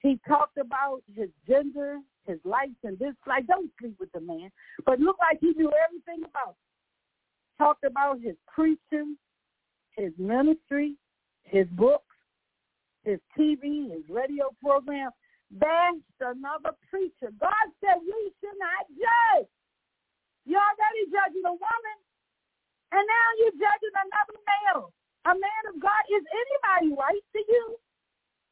He 0.00 0.18
talked 0.26 0.58
about 0.58 1.02
his 1.14 1.30
gender, 1.48 2.00
his 2.26 2.38
likes 2.44 2.72
and 2.82 2.98
this 2.98 3.14
dislikes. 3.24 3.46
Don't 3.46 3.70
sleep 3.80 3.94
with 4.00 4.10
the 4.12 4.20
man. 4.20 4.50
But 4.84 4.98
looked 4.98 5.20
like 5.20 5.38
he 5.40 5.52
knew 5.56 5.70
everything 5.86 6.24
about 6.28 6.50
it. 6.50 7.62
Talked 7.62 7.84
about 7.84 8.20
his 8.20 8.34
preaching, 8.52 9.16
his 9.96 10.12
ministry, 10.18 10.96
his 11.44 11.66
books, 11.72 12.16
his 13.04 13.20
TV, 13.38 13.92
his 13.92 14.04
radio 14.08 14.50
program. 14.62 15.10
Bashed 15.54 16.18
another 16.18 16.74
preacher. 16.90 17.30
God 17.38 17.66
said 17.78 18.02
we 18.02 18.32
should 18.42 18.58
not 18.58 18.90
judge. 18.90 19.46
You're 20.44 20.58
already 20.58 21.06
judging 21.14 21.46
a 21.46 21.54
woman, 21.54 21.98
and 22.90 23.04
now 23.06 23.26
you're 23.38 23.54
judging 23.54 23.94
another 23.94 24.38
male. 24.42 24.90
A 25.30 25.32
man 25.36 25.62
of 25.70 25.78
God. 25.78 26.02
Is 26.10 26.24
anybody 26.26 26.96
right 26.98 27.24
to 27.38 27.40
you? 27.46 27.64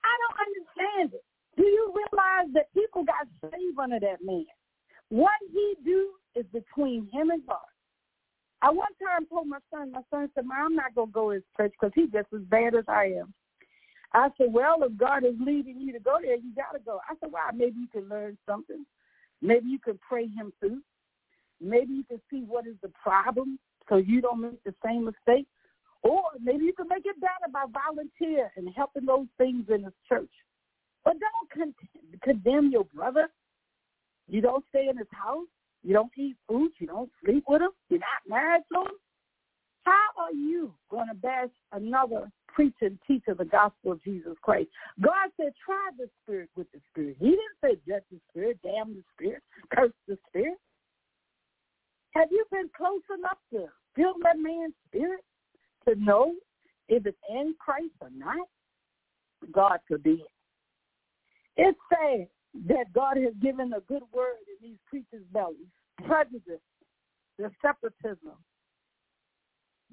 I 0.04 0.14
don't 0.22 0.38
understand 0.46 1.06
it. 1.18 1.24
Do 1.56 1.64
you 1.64 1.90
realize 1.90 2.48
that 2.54 2.72
people 2.72 3.04
got 3.04 3.26
saved 3.50 3.78
under 3.82 4.00
that 4.00 4.22
man? 4.22 4.46
What 5.08 5.36
he 5.52 5.74
do 5.84 6.16
is 6.34 6.46
between 6.52 7.08
him 7.12 7.30
and 7.30 7.44
God. 7.46 7.71
I 8.62 8.70
one 8.70 8.88
time 9.04 9.26
told 9.26 9.48
my 9.48 9.58
son, 9.72 9.92
my 9.92 10.02
son 10.10 10.30
said, 10.34 10.46
Mom, 10.46 10.58
I'm 10.66 10.76
not 10.76 10.94
going 10.94 11.08
to 11.08 11.12
go 11.12 11.32
to 11.32 11.42
church 11.56 11.72
because 11.72 11.92
he's 11.94 12.10
just 12.10 12.28
as 12.32 12.42
bad 12.42 12.74
as 12.76 12.84
I 12.88 13.06
am. 13.20 13.34
I 14.14 14.28
said, 14.38 14.52
well, 14.52 14.76
if 14.82 14.96
God 14.96 15.24
is 15.24 15.34
leading 15.44 15.80
you 15.80 15.92
to 15.92 15.98
go 15.98 16.18
there, 16.22 16.36
you 16.36 16.54
got 16.54 16.72
to 16.72 16.84
go. 16.84 17.00
I 17.08 17.14
said, 17.18 17.30
well, 17.32 17.42
maybe 17.54 17.76
you 17.80 17.88
can 17.88 18.08
learn 18.08 18.38
something. 18.46 18.84
Maybe 19.40 19.68
you 19.68 19.78
can 19.78 19.98
pray 20.06 20.28
him 20.28 20.52
through. 20.60 20.80
Maybe 21.60 21.94
you 21.94 22.04
can 22.04 22.20
see 22.30 22.44
what 22.46 22.66
is 22.66 22.76
the 22.82 22.90
problem 23.02 23.58
so 23.88 23.96
you 23.96 24.20
don't 24.20 24.40
make 24.40 24.62
the 24.64 24.74
same 24.84 25.06
mistake. 25.06 25.46
Or 26.02 26.22
maybe 26.40 26.64
you 26.64 26.72
can 26.72 26.88
make 26.88 27.04
it 27.04 27.20
better 27.20 27.50
by 27.52 27.64
volunteer 27.72 28.50
and 28.56 28.68
helping 28.76 29.06
those 29.06 29.26
things 29.38 29.64
in 29.68 29.84
his 29.84 29.92
church. 30.08 30.30
But 31.04 31.14
don't 31.18 31.50
con- 31.52 31.74
condemn 32.22 32.70
your 32.70 32.84
brother. 32.84 33.28
You 34.28 34.40
don't 34.40 34.64
stay 34.70 34.88
in 34.88 34.98
his 34.98 35.06
house. 35.10 35.46
You 35.82 35.94
don't 35.94 36.12
eat 36.16 36.36
food. 36.48 36.70
You 36.78 36.86
don't 36.86 37.10
sleep 37.24 37.44
with 37.48 37.62
him. 37.62 37.70
You're 37.88 38.00
not 38.00 38.28
married 38.28 38.62
to 38.72 38.80
him. 38.80 38.96
How 39.84 40.06
are 40.16 40.32
you 40.32 40.72
going 40.90 41.08
to 41.08 41.14
bash 41.14 41.48
another 41.72 42.30
preacher 42.46 42.86
and 42.86 42.98
teacher 43.06 43.34
the 43.34 43.44
gospel 43.44 43.92
of 43.92 44.02
Jesus 44.04 44.36
Christ? 44.42 44.68
God 45.00 45.30
said, 45.36 45.52
try 45.64 45.90
the 45.98 46.08
spirit 46.22 46.50
with 46.56 46.70
the 46.72 46.78
spirit. 46.90 47.16
He 47.18 47.30
didn't 47.30 47.58
say 47.64 47.76
judge 47.88 48.04
the 48.12 48.18
spirit, 48.30 48.58
damn 48.62 48.94
the 48.94 49.02
spirit, 49.16 49.42
curse 49.74 49.92
the 50.06 50.16
spirit. 50.28 50.58
Have 52.12 52.28
you 52.30 52.44
been 52.52 52.70
close 52.76 53.02
enough 53.18 53.38
to 53.52 53.66
feel 53.96 54.14
that 54.22 54.38
man's 54.38 54.74
spirit 54.86 55.24
to 55.88 55.96
know 55.96 56.34
if 56.88 57.04
it's 57.06 57.18
in 57.28 57.54
Christ 57.58 57.94
or 58.00 58.10
not? 58.14 58.46
God 59.50 59.78
forbid. 59.88 60.20
It's 61.56 61.78
sad 61.88 62.28
that 62.68 62.92
God 62.94 63.16
has 63.16 63.32
given 63.40 63.72
a 63.72 63.80
good 63.80 64.02
word 64.12 64.36
in 64.46 64.68
these 64.68 64.78
preachers' 64.86 65.26
bellies. 65.32 65.71
Prejudice, 66.12 66.60
the 67.38 67.50
separatism, 67.62 68.36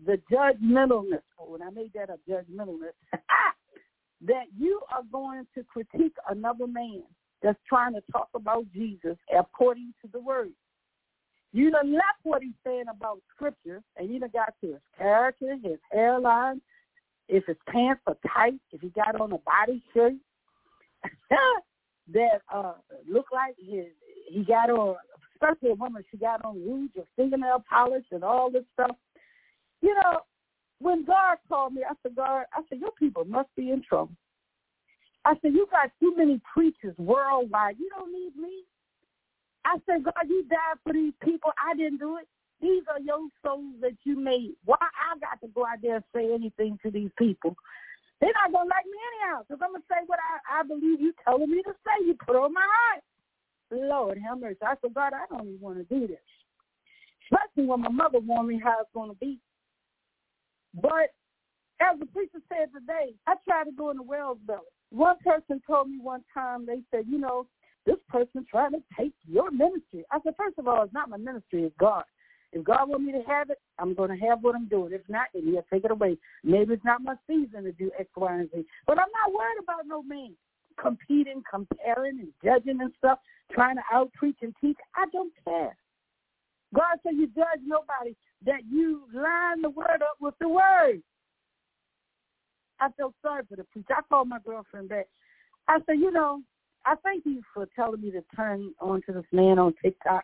the 0.06 0.20
judgmentalness. 0.30 1.22
Oh, 1.40 1.56
and 1.56 1.64
I 1.64 1.70
made 1.70 1.94
that 1.94 2.10
a 2.10 2.18
judgmentalness. 2.30 2.92
that 4.28 4.44
you 4.60 4.82
are 4.92 5.04
going 5.14 5.48
to 5.56 5.64
critique 5.64 6.16
another 6.30 6.68
man 6.68 7.04
that's 7.42 7.58
trying 7.70 7.94
to 7.94 8.02
talk 8.12 8.28
about 8.36 8.66
Jesus 8.74 9.16
according 9.34 9.94
to 10.02 10.10
the 10.12 10.20
word. 10.20 10.52
You 11.54 11.72
done 11.72 11.94
left 11.94 12.20
what 12.24 12.42
he's 12.42 12.52
saying 12.66 12.86
about 12.94 13.22
scripture, 13.34 13.82
and 13.96 14.10
you 14.10 14.20
done 14.20 14.32
got 14.34 14.56
to 14.60 14.74
his 14.74 14.82
character, 14.98 15.56
his 15.64 15.80
hairline, 15.90 16.60
if 17.30 17.46
his 17.46 17.56
pants 17.70 18.02
are 18.08 18.18
tight, 18.34 18.60
if 18.74 18.82
he 18.82 18.90
got 18.90 19.20
on 19.22 19.32
a 19.32 19.38
body 19.38 19.82
shirt, 19.94 20.16
that 22.14 22.42
uh 22.54 22.74
look 23.10 23.28
like 23.32 23.56
his 23.58 23.86
he 24.30 24.44
got 24.44 24.70
on 24.70 24.98
especially 25.42 25.72
a 25.72 25.76
woman 25.76 26.04
she 26.12 26.18
got 26.18 26.44
on 26.44 26.56
rouge 26.56 26.92
or 26.98 27.06
fingernail 27.16 27.64
polish 27.70 28.06
and 28.12 28.24
all 28.24 28.52
this 28.52 28.64
stuff. 28.74 28.96
You 29.82 29.96
know, 29.96 30.20
when 30.80 31.06
God 31.06 31.38
called 31.48 31.74
me, 31.74 31.84
I 31.90 31.94
said, 32.04 32.16
God, 32.16 32.44
I 32.54 32.62
said, 32.70 32.80
your 32.80 32.92
people 32.92 33.26
must 33.26 33.50
be 33.56 33.72
in 33.72 33.82
trouble. 33.82 34.14
I 35.26 35.34
said, 35.42 35.54
you 35.54 35.68
got 35.72 35.92
too 36.00 36.14
many 36.16 36.42
preachers 36.54 36.96
worldwide. 36.98 37.76
You 37.80 37.90
don't 37.98 38.12
need 38.12 38.36
me. 38.36 38.64
I 39.66 39.78
said, 39.86 40.04
God, 40.04 40.28
you 40.28 40.44
died 40.50 40.80
for 40.84 40.94
these 40.94 41.14
people. 41.24 41.52
I 41.60 41.76
didn't 41.76 42.00
do 42.00 42.18
it. 42.18 42.28
These 42.62 42.84
are 42.92 43.00
your 43.00 43.28
souls 43.44 43.76
that 43.82 43.96
you 44.04 44.20
made. 44.20 44.56
Why 44.66 44.78
I 44.80 45.18
got 45.20 45.40
to 45.42 45.48
go 45.54 45.66
out 45.66 45.80
there 45.82 45.96
and 45.96 46.04
say 46.14 46.34
anything 46.34 46.78
to 46.84 46.92
these 46.92 47.12
people? 47.18 47.56
They're 48.20 48.36
not 48.36 48.52
gonna 48.52 48.68
like 48.68 48.84
me 48.84 49.00
anyhow, 49.16 49.44
because 49.48 49.64
I'm 49.64 49.72
gonna 49.72 49.84
say 49.88 50.04
what 50.08 50.20
I, 50.20 50.60
I 50.60 50.64
believe 50.64 51.00
you 51.00 51.14
telling 51.24 51.50
me 51.50 51.64
to 51.64 51.72
say. 51.72 52.06
You 52.06 52.16
put 52.20 52.36
on 52.36 52.54
my 52.54 52.68
heart. 52.68 53.04
Lord 53.76 54.18
have 54.28 54.40
mercy. 54.40 54.58
I 54.64 54.76
said, 54.82 54.94
God, 54.94 55.14
I 55.14 55.26
don't 55.30 55.48
even 55.48 55.60
want 55.60 55.78
to 55.78 55.84
do 55.84 56.08
this. 56.08 56.18
Especially 57.32 57.68
when 57.68 57.82
my 57.82 57.90
mother 57.90 58.20
warned 58.20 58.48
me 58.48 58.60
how 58.64 58.78
it's 58.82 58.90
gonna 58.94 59.14
be. 59.16 59.40
But 60.74 61.14
as 61.82 62.00
the 62.00 62.06
preacher 62.08 62.40
said 62.50 62.70
today, 62.74 63.14
I 63.28 63.36
tried 63.48 63.66
to 63.66 63.72
go 63.72 63.90
in 63.92 63.98
the 63.98 64.04
well's 64.04 64.38
belly. 64.46 64.60
One 64.92 65.16
person 65.24 65.62
told 65.66 65.90
me 65.90 66.00
one 66.02 66.24
time, 66.34 66.66
they 66.66 66.82
said, 66.92 67.06
you 67.08 67.20
know, 67.20 67.48
this 67.86 67.98
person 68.10 68.46
trying 68.50 68.72
to 68.72 68.84
take 68.98 69.14
your 69.28 69.52
ministry. 69.52 70.04
I 70.12 70.20
said, 70.24 70.34
first 70.38 70.58
of 70.58 70.68
all, 70.68 70.84
it's 70.84 70.94
not 70.94 71.10
my 71.10 71.18
ministry, 71.18 71.64
it's 71.64 71.76
God. 71.80 72.04
If 72.52 72.64
God 72.64 72.90
want 72.90 73.04
me 73.04 73.12
to 73.12 73.22
have 73.28 73.52
it, 73.52 73.60
I'm 73.78 73.94
going 73.94 74.10
to 74.10 74.26
have 74.26 74.42
what 74.42 74.56
I'm 74.56 74.68
doing. 74.68 74.92
If 74.92 75.08
not, 75.08 75.28
then 75.34 75.44
he'll 75.44 75.66
take 75.72 75.86
it 75.86 75.92
away. 75.92 76.18
Maybe 76.44 76.74
it's 76.74 76.84
not 76.84 77.04
my 77.04 77.14
season 77.28 77.64
to 77.64 77.72
do 77.72 77.92
X, 78.00 78.10
Y, 78.16 78.34
and 78.34 78.50
Z. 78.52 78.66
But 78.88 78.98
I'm 78.98 79.08
not 79.24 79.34
worried 79.34 79.60
about 79.62 79.86
no 79.86 80.02
man 80.02 80.36
competing, 80.82 81.44
comparing, 81.50 82.20
and 82.20 82.34
judging 82.44 82.82
and 82.82 82.92
stuff, 82.98 83.20
trying 83.52 83.76
to 83.76 83.84
out 83.92 84.12
preach 84.14 84.38
and 84.42 84.54
teach. 84.62 84.78
I 84.96 85.06
don't 85.12 85.34
care. 85.46 85.76
God 86.74 86.98
said 87.04 87.14
you 87.16 87.28
judge 87.28 87.62
nobody, 87.66 88.16
that 88.46 88.62
you 88.70 89.04
line 89.14 89.62
the 89.62 89.70
word 89.70 90.02
up 90.02 90.18
with 90.20 90.36
the 90.40 90.50
word. 90.50 91.02
I 92.80 92.90
felt 92.98 93.14
sorry 93.22 93.44
for 93.50 93.56
the 93.56 93.64
preacher. 93.66 93.94
I 93.98 94.02
called 94.08 94.30
my 94.30 94.40
girlfriend 94.46 94.90
back. 94.90 95.08
I 95.68 95.80
said, 95.86 96.00
you 96.00 96.12
know, 96.12 96.42
I 96.86 96.96
thank 97.04 97.26
you 97.26 97.42
for 97.54 97.68
telling 97.76 98.02
me 98.02 98.12
to 98.12 98.24
turn 98.36 98.74
on 98.80 99.02
to 99.06 99.14
this 99.14 99.26
man 99.32 99.60
on 99.60 99.74
TikTok. 99.84 100.24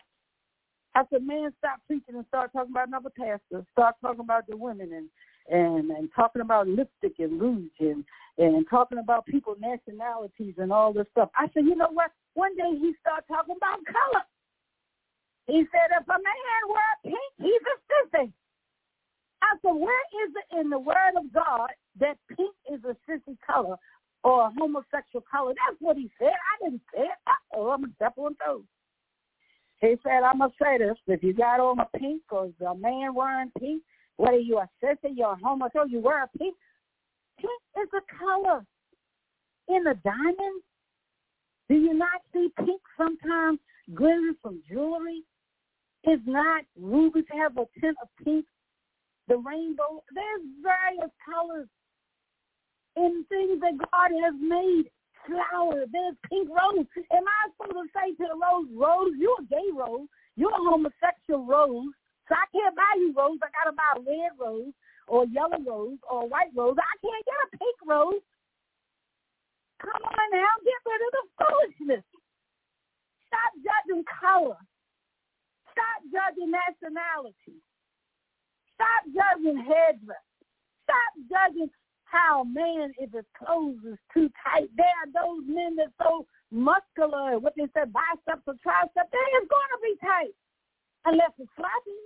I 0.95 1.03
said, 1.11 1.23
man, 1.23 1.51
stop 1.57 1.79
preaching 1.87 2.15
and 2.15 2.25
start 2.29 2.51
talking 2.53 2.71
about 2.71 2.87
another 2.87 3.09
pastor. 3.09 3.65
Start 3.73 3.95
talking 4.01 4.21
about 4.21 4.47
the 4.47 4.55
women 4.55 4.93
and 4.93 5.09
and 5.49 5.91
and 5.91 6.09
talking 6.15 6.41
about 6.41 6.67
lipstick 6.67 7.13
and 7.19 7.39
rouge 7.39 7.71
and 7.79 8.65
talking 8.69 8.97
about 8.97 9.25
people 9.25 9.55
nationalities 9.59 10.55
and 10.57 10.71
all 10.71 10.91
this 10.91 11.07
stuff. 11.11 11.29
I 11.35 11.47
said, 11.53 11.65
you 11.65 11.75
know 11.75 11.89
what? 11.91 12.11
One 12.33 12.55
day 12.55 12.77
he 12.79 12.93
started 12.99 13.25
talking 13.27 13.55
about 13.55 13.79
color. 13.85 14.23
He 15.47 15.63
said, 15.71 15.95
if 15.95 16.07
a 16.07 16.11
man 16.11 16.61
wear 16.67 16.91
pink, 17.03 17.33
he's 17.37 17.61
a 17.61 18.17
sissy. 18.17 18.31
I 19.41 19.55
said, 19.61 19.73
where 19.73 20.25
is 20.25 20.33
it 20.35 20.59
in 20.59 20.69
the 20.69 20.79
Word 20.79 21.15
of 21.17 21.31
God 21.31 21.69
that 21.99 22.17
pink 22.35 22.55
is 22.73 22.79
a 22.83 22.95
sissy 23.09 23.37
color 23.45 23.77
or 24.23 24.47
a 24.47 24.51
homosexual 24.57 25.23
color? 25.31 25.53
That's 25.53 25.79
what 25.79 25.97
he 25.97 26.09
said. 26.17 26.33
I 26.33 26.65
didn't 26.65 26.81
say 26.93 27.03
it. 27.03 27.11
Oh, 27.53 27.69
I'm 27.69 27.83
a 27.83 27.87
step 27.95 28.13
on 28.17 28.35
toes. 28.43 28.63
He 29.81 29.95
said, 30.03 30.23
I'm 30.23 30.39
going 30.39 30.49
to 30.49 30.55
say 30.61 30.77
this. 30.79 30.97
If 31.05 31.21
you 31.21 31.33
got 31.33 31.59
on 31.59 31.79
a 31.79 31.85
pink 31.97 32.23
or 32.31 32.49
the 32.59 32.73
man 32.73 33.13
wearing 33.13 33.51
pink, 33.59 33.83
whether 34.17 34.37
you're 34.37 34.63
a 34.63 34.69
sister, 34.81 35.09
you're 35.09 35.33
a 35.33 35.35
homosexual, 35.35 35.87
you 35.87 35.99
wear 35.99 36.23
a 36.23 36.37
pink, 36.37 36.55
pink 37.39 37.61
is 37.81 37.89
a 37.93 38.17
color 38.17 38.65
in 39.67 39.87
a 39.87 39.95
diamond. 39.95 40.61
Do 41.69 41.75
you 41.75 41.93
not 41.93 42.21
see 42.33 42.49
pink 42.57 42.81
sometimes 42.97 43.59
glittering 43.93 44.35
from 44.41 44.61
jewelry? 44.69 45.23
Is 46.05 46.19
not 46.25 46.63
rubies 46.79 47.25
have 47.31 47.57
a 47.57 47.65
tint 47.81 47.97
of 48.01 48.07
pink? 48.23 48.45
The 49.27 49.37
rainbow, 49.37 50.03
there's 50.13 50.41
various 50.61 51.11
colors 51.25 51.67
in 52.95 53.25
things 53.27 53.59
that 53.61 53.77
God 53.77 54.11
has 54.23 54.35
made 54.39 54.85
flower. 55.25 55.85
There's 55.91 56.15
pink 56.29 56.49
rose. 56.49 56.85
Am 57.11 57.23
I 57.25 57.49
supposed 57.57 57.73
to 57.73 57.99
say 57.99 58.11
to 58.15 58.29
the 58.29 58.37
rose, 58.37 58.69
Rose, 58.71 59.13
you're 59.17 59.41
a 59.41 59.45
gay 59.49 59.69
rose. 59.73 60.07
You're 60.35 60.51
a 60.51 60.69
homosexual 60.69 61.45
rose. 61.45 61.89
So 62.27 62.33
I 62.33 62.45
can't 62.49 62.75
buy 62.75 62.93
you 62.97 63.13
rose. 63.13 63.37
I 63.43 63.49
got 63.53 63.69
to 63.69 63.75
buy 63.77 63.91
a 63.97 64.01
red 64.01 64.33
rose 64.39 64.73
or 65.07 65.25
yellow 65.29 65.61
rose 65.61 66.01
or 66.09 66.27
white 66.27 66.49
rose. 66.55 66.75
I 66.77 66.95
can't 67.01 67.25
get 67.25 67.45
a 67.45 67.57
pink 67.57 67.77
rose. 67.85 68.23
Come 69.77 70.01
on 70.01 70.27
now. 70.33 70.53
Get 70.65 70.81
rid 70.89 71.01
of 71.05 71.11
the 71.13 71.25
foolishness. 71.37 72.05
Stop 73.29 73.51
judging 73.61 74.03
color. 74.09 74.57
Stop 75.69 75.99
judging 76.09 76.49
nationality. 76.49 77.61
Stop 78.73 79.05
judging 79.13 79.59
headdress. 79.61 80.25
Stop 80.83 81.11
judging 81.29 81.69
how 82.05 82.43
man, 82.43 82.93
if 82.97 83.11
his 83.11 83.25
clothes 83.37 83.81
is 83.83 83.99
too 84.13 84.29
tight, 84.41 84.69
there 84.77 84.95
are 85.03 85.11
those 85.11 85.43
men 85.47 85.75
that 85.75 85.91
so 86.01 86.25
muscular, 86.51 87.37
what 87.39 87.53
they 87.57 87.67
said, 87.73 87.91
biceps 87.91 88.45
or 88.47 88.55
triceps, 88.63 89.11
they 89.11 89.29
is 89.35 89.49
going 89.51 89.71
to 89.73 89.79
be 89.83 89.93
tight 89.99 90.33
unless 91.05 91.31
it's 91.37 91.51
floppy. 91.55 91.99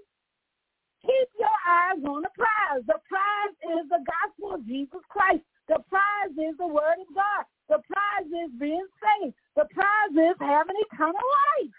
Keep 1.01 1.29
your 1.39 1.57
eyes 1.63 2.03
on 2.03 2.21
the 2.21 2.33
prize. 2.35 2.83
The 2.87 2.99
prize 3.07 3.55
is 3.79 3.87
the 3.87 4.03
gospel 4.03 4.55
of 4.55 4.67
Jesus 4.67 4.99
Christ. 5.07 5.43
The 5.67 5.79
prize 5.87 6.35
is 6.35 6.57
the 6.57 6.67
word 6.67 6.99
of 6.99 7.09
God. 7.15 7.43
The 7.69 7.79
prize 7.87 8.27
is 8.27 8.51
being 8.59 8.87
saved. 8.99 9.35
The 9.55 9.65
prize 9.71 10.11
is 10.11 10.35
having 10.39 10.75
eternal 10.91 11.23
life. 11.23 11.77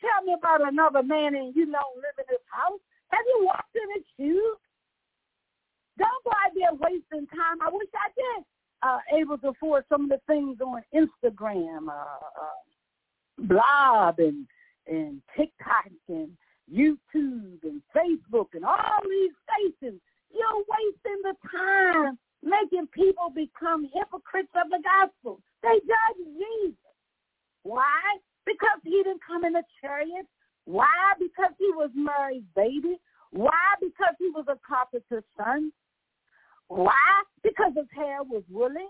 Tell 0.00 0.24
me 0.24 0.32
about 0.32 0.66
another 0.66 1.02
man 1.02 1.34
and 1.34 1.54
you 1.54 1.66
don't 1.66 1.96
live 1.96 2.16
in 2.18 2.28
his 2.28 2.44
house. 2.48 2.80
Have 3.08 3.24
you 3.26 3.44
walked 3.44 3.74
in 3.76 3.88
his 3.96 4.06
shoes? 4.16 4.58
Don't 5.98 6.24
go 6.24 6.30
out 6.30 6.52
there 6.54 6.74
wasting 6.74 7.26
time. 7.28 7.60
I 7.62 7.68
wish 7.70 7.88
I 7.94 8.08
did. 8.14 8.44
Uh, 8.82 8.98
able 9.16 9.38
to 9.38 9.48
afford 9.48 9.84
some 9.88 10.04
of 10.04 10.10
the 10.10 10.20
things 10.26 10.58
on 10.60 10.82
Instagram, 10.94 11.88
uh, 11.88 11.92
uh, 11.92 12.60
Blob 13.38 14.18
and 14.18 14.46
and 14.86 15.22
TikTok 15.36 15.90
and 16.08 16.28
YouTube 16.72 17.62
and 17.62 17.82
Facebook 17.94 18.48
and 18.54 18.64
all 18.64 19.00
these 19.04 19.32
stations. 19.44 20.00
You're 20.30 20.64
wasting 20.68 21.20
the 21.22 21.34
time 21.50 22.18
making 22.42 22.88
people 22.88 23.30
become 23.34 23.88
hypocrites 23.92 24.52
of 24.54 24.70
the 24.70 24.82
gospel. 24.82 25.40
They 25.62 25.80
judge 25.80 26.26
Jesus. 26.36 26.76
Why? 27.62 28.00
Because 28.44 28.80
he 28.84 29.02
didn't 29.02 29.20
come 29.26 29.44
in 29.44 29.56
a 29.56 29.62
chariot. 29.80 30.26
Why? 30.66 31.12
Because 31.18 31.52
he 31.58 31.70
was 31.74 31.90
Mary's 31.94 32.44
baby. 32.54 33.00
Why? 33.30 33.74
Because 33.80 34.14
he 34.18 34.30
was 34.30 34.44
a 34.48 34.58
carpenter's 34.66 35.24
son. 35.36 35.72
Why? 36.68 37.22
Because 37.42 37.72
his 37.76 37.88
hair 37.94 38.22
was 38.22 38.42
woolly. 38.50 38.88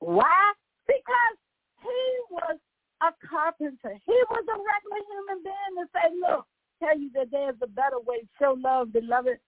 Why? 0.00 0.52
Because 0.86 1.36
he 1.82 2.20
was 2.30 2.58
a 3.02 3.10
carpenter. 3.26 3.94
He 4.04 4.18
was 4.30 4.44
a 4.48 4.58
regular 4.58 5.02
human 5.06 5.38
being 5.44 5.74
to 5.78 5.84
say, 5.94 6.06
look, 6.18 6.46
tell 6.82 6.98
you 6.98 7.10
that 7.14 7.30
there's 7.30 7.58
a 7.62 7.68
better 7.68 8.00
way. 8.04 8.22
Show 8.40 8.56
love, 8.58 8.92
beloved. 8.92 9.38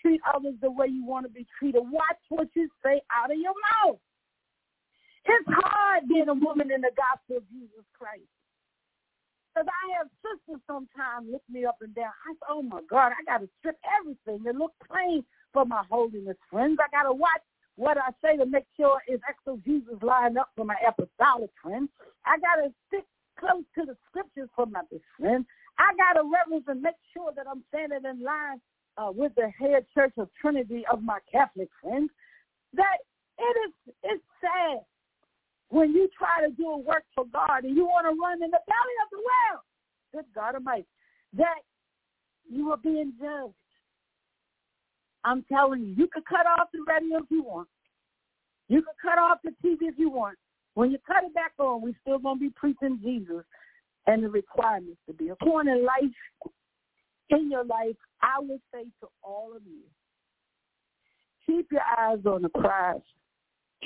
Treat 0.00 0.20
others 0.34 0.54
the 0.60 0.70
way 0.70 0.86
you 0.88 1.04
want 1.06 1.26
to 1.26 1.32
be 1.32 1.46
treated. 1.58 1.82
Watch 1.82 2.18
what 2.28 2.48
you 2.54 2.68
say 2.84 3.00
out 3.14 3.30
of 3.30 3.38
your 3.38 3.54
mouth. 3.84 3.98
It's 5.24 5.46
hard 5.46 6.08
being 6.08 6.28
a 6.28 6.34
woman 6.34 6.72
in 6.72 6.80
the 6.80 6.90
gospel 6.98 7.38
of 7.38 7.48
Jesus 7.50 7.86
Christ. 7.96 8.26
Because 9.54 9.68
I 9.68 9.98
have 9.98 10.08
sisters 10.24 10.62
sometimes 10.66 11.30
look 11.30 11.44
me 11.48 11.64
up 11.64 11.76
and 11.82 11.94
down. 11.94 12.10
I 12.26 12.32
say, 12.32 12.46
oh, 12.50 12.62
my 12.62 12.80
God, 12.90 13.12
I 13.12 13.22
got 13.26 13.44
to 13.44 13.48
strip 13.60 13.78
everything 14.00 14.42
and 14.48 14.58
look 14.58 14.72
plain 14.82 15.22
for 15.52 15.64
my 15.64 15.84
holiness 15.88 16.40
friends. 16.50 16.78
I 16.80 16.90
got 16.90 17.06
to 17.06 17.12
watch 17.12 17.42
what 17.82 17.98
I 17.98 18.10
say 18.22 18.36
to 18.36 18.46
make 18.46 18.66
sure 18.76 19.02
is 19.08 19.18
exegesis 19.26 19.98
lined 20.02 20.38
up 20.38 20.50
for 20.54 20.64
my 20.64 20.76
apostolic 20.86 21.50
friends. 21.60 21.90
I 22.24 22.38
got 22.38 22.62
to 22.62 22.72
stick 22.86 23.04
close 23.36 23.64
to 23.74 23.84
the 23.84 23.96
scriptures 24.08 24.48
for 24.54 24.66
my 24.66 24.82
best 24.88 25.02
friends. 25.18 25.46
I 25.80 25.90
got 25.98 26.20
to 26.20 26.22
reverence 26.22 26.66
and 26.68 26.80
make 26.80 26.94
sure 27.12 27.32
that 27.34 27.46
I'm 27.50 27.64
standing 27.74 28.08
in 28.08 28.22
line 28.22 28.60
uh, 28.96 29.10
with 29.10 29.34
the 29.34 29.50
head 29.58 29.84
church 29.92 30.12
of 30.16 30.28
Trinity 30.40 30.84
of 30.92 31.02
my 31.02 31.18
Catholic 31.30 31.68
friends. 31.82 32.10
That 32.74 33.02
it 33.38 33.56
is 33.66 33.94
it's 34.04 34.22
sad 34.40 34.86
when 35.70 35.90
you 35.90 36.08
try 36.16 36.46
to 36.46 36.54
do 36.54 36.68
a 36.68 36.78
work 36.78 37.02
for 37.16 37.24
God 37.32 37.64
and 37.64 37.76
you 37.76 37.84
want 37.84 38.06
to 38.06 38.14
run 38.14 38.44
in 38.44 38.50
the 38.50 38.62
belly 38.62 38.96
of 39.02 39.10
the 39.10 39.18
well. 39.18 39.64
Good 40.14 40.26
God 40.32 40.54
Almighty, 40.54 40.86
that 41.32 41.66
you 42.48 42.70
are 42.70 42.76
being 42.76 43.12
judged. 43.18 43.54
I'm 45.24 45.44
telling 45.50 45.82
you, 45.82 45.94
you 45.96 46.08
can 46.08 46.22
cut 46.28 46.46
off 46.46 46.68
the 46.72 46.80
radio 46.86 47.18
if 47.18 47.30
you 47.30 47.42
want. 47.42 47.68
You 48.68 48.82
can 48.82 48.94
cut 49.02 49.18
off 49.18 49.38
the 49.44 49.50
TV 49.64 49.88
if 49.88 49.98
you 49.98 50.10
want. 50.10 50.38
When 50.74 50.90
you 50.90 50.98
cut 51.06 51.24
it 51.24 51.34
back 51.34 51.52
on, 51.58 51.82
we're 51.82 51.94
still 52.00 52.18
going 52.18 52.36
to 52.36 52.40
be 52.40 52.50
preaching 52.50 52.98
Jesus 53.02 53.44
and 54.06 54.24
the 54.24 54.28
requirements 54.28 54.98
to 55.06 55.12
be. 55.12 55.28
A 55.28 55.36
point 55.36 55.68
in 55.68 55.84
life, 55.84 56.52
in 57.30 57.50
your 57.50 57.64
life, 57.64 57.96
I 58.22 58.40
would 58.40 58.60
say 58.72 58.84
to 59.00 59.08
all 59.22 59.52
of 59.54 59.62
you, 59.66 59.82
keep 61.46 61.70
your 61.70 61.82
eyes 61.98 62.24
on 62.24 62.42
the 62.42 62.48
prize. 62.48 63.00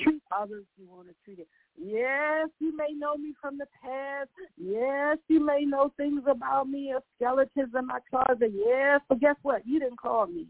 Treat 0.03 0.21
others 0.31 0.65
you 0.77 0.87
want 0.87 1.07
to 1.07 1.15
treat 1.25 1.39
it. 1.39 1.47
Yes, 1.79 2.49
you 2.59 2.75
may 2.75 2.93
know 2.95 3.17
me 3.17 3.33
from 3.41 3.57
the 3.57 3.65
past. 3.83 4.29
Yes, 4.57 5.17
you 5.27 5.43
may 5.43 5.63
know 5.65 5.91
things 5.97 6.21
about 6.29 6.69
me 6.69 6.93
or 6.93 7.01
skeletons 7.15 7.73
in 7.77 7.87
my 7.87 7.99
closet. 8.09 8.51
Yes, 8.53 9.01
but 9.09 9.19
guess 9.19 9.35
what? 9.41 9.65
You 9.65 9.79
didn't 9.79 9.99
call 9.99 10.27
me. 10.27 10.47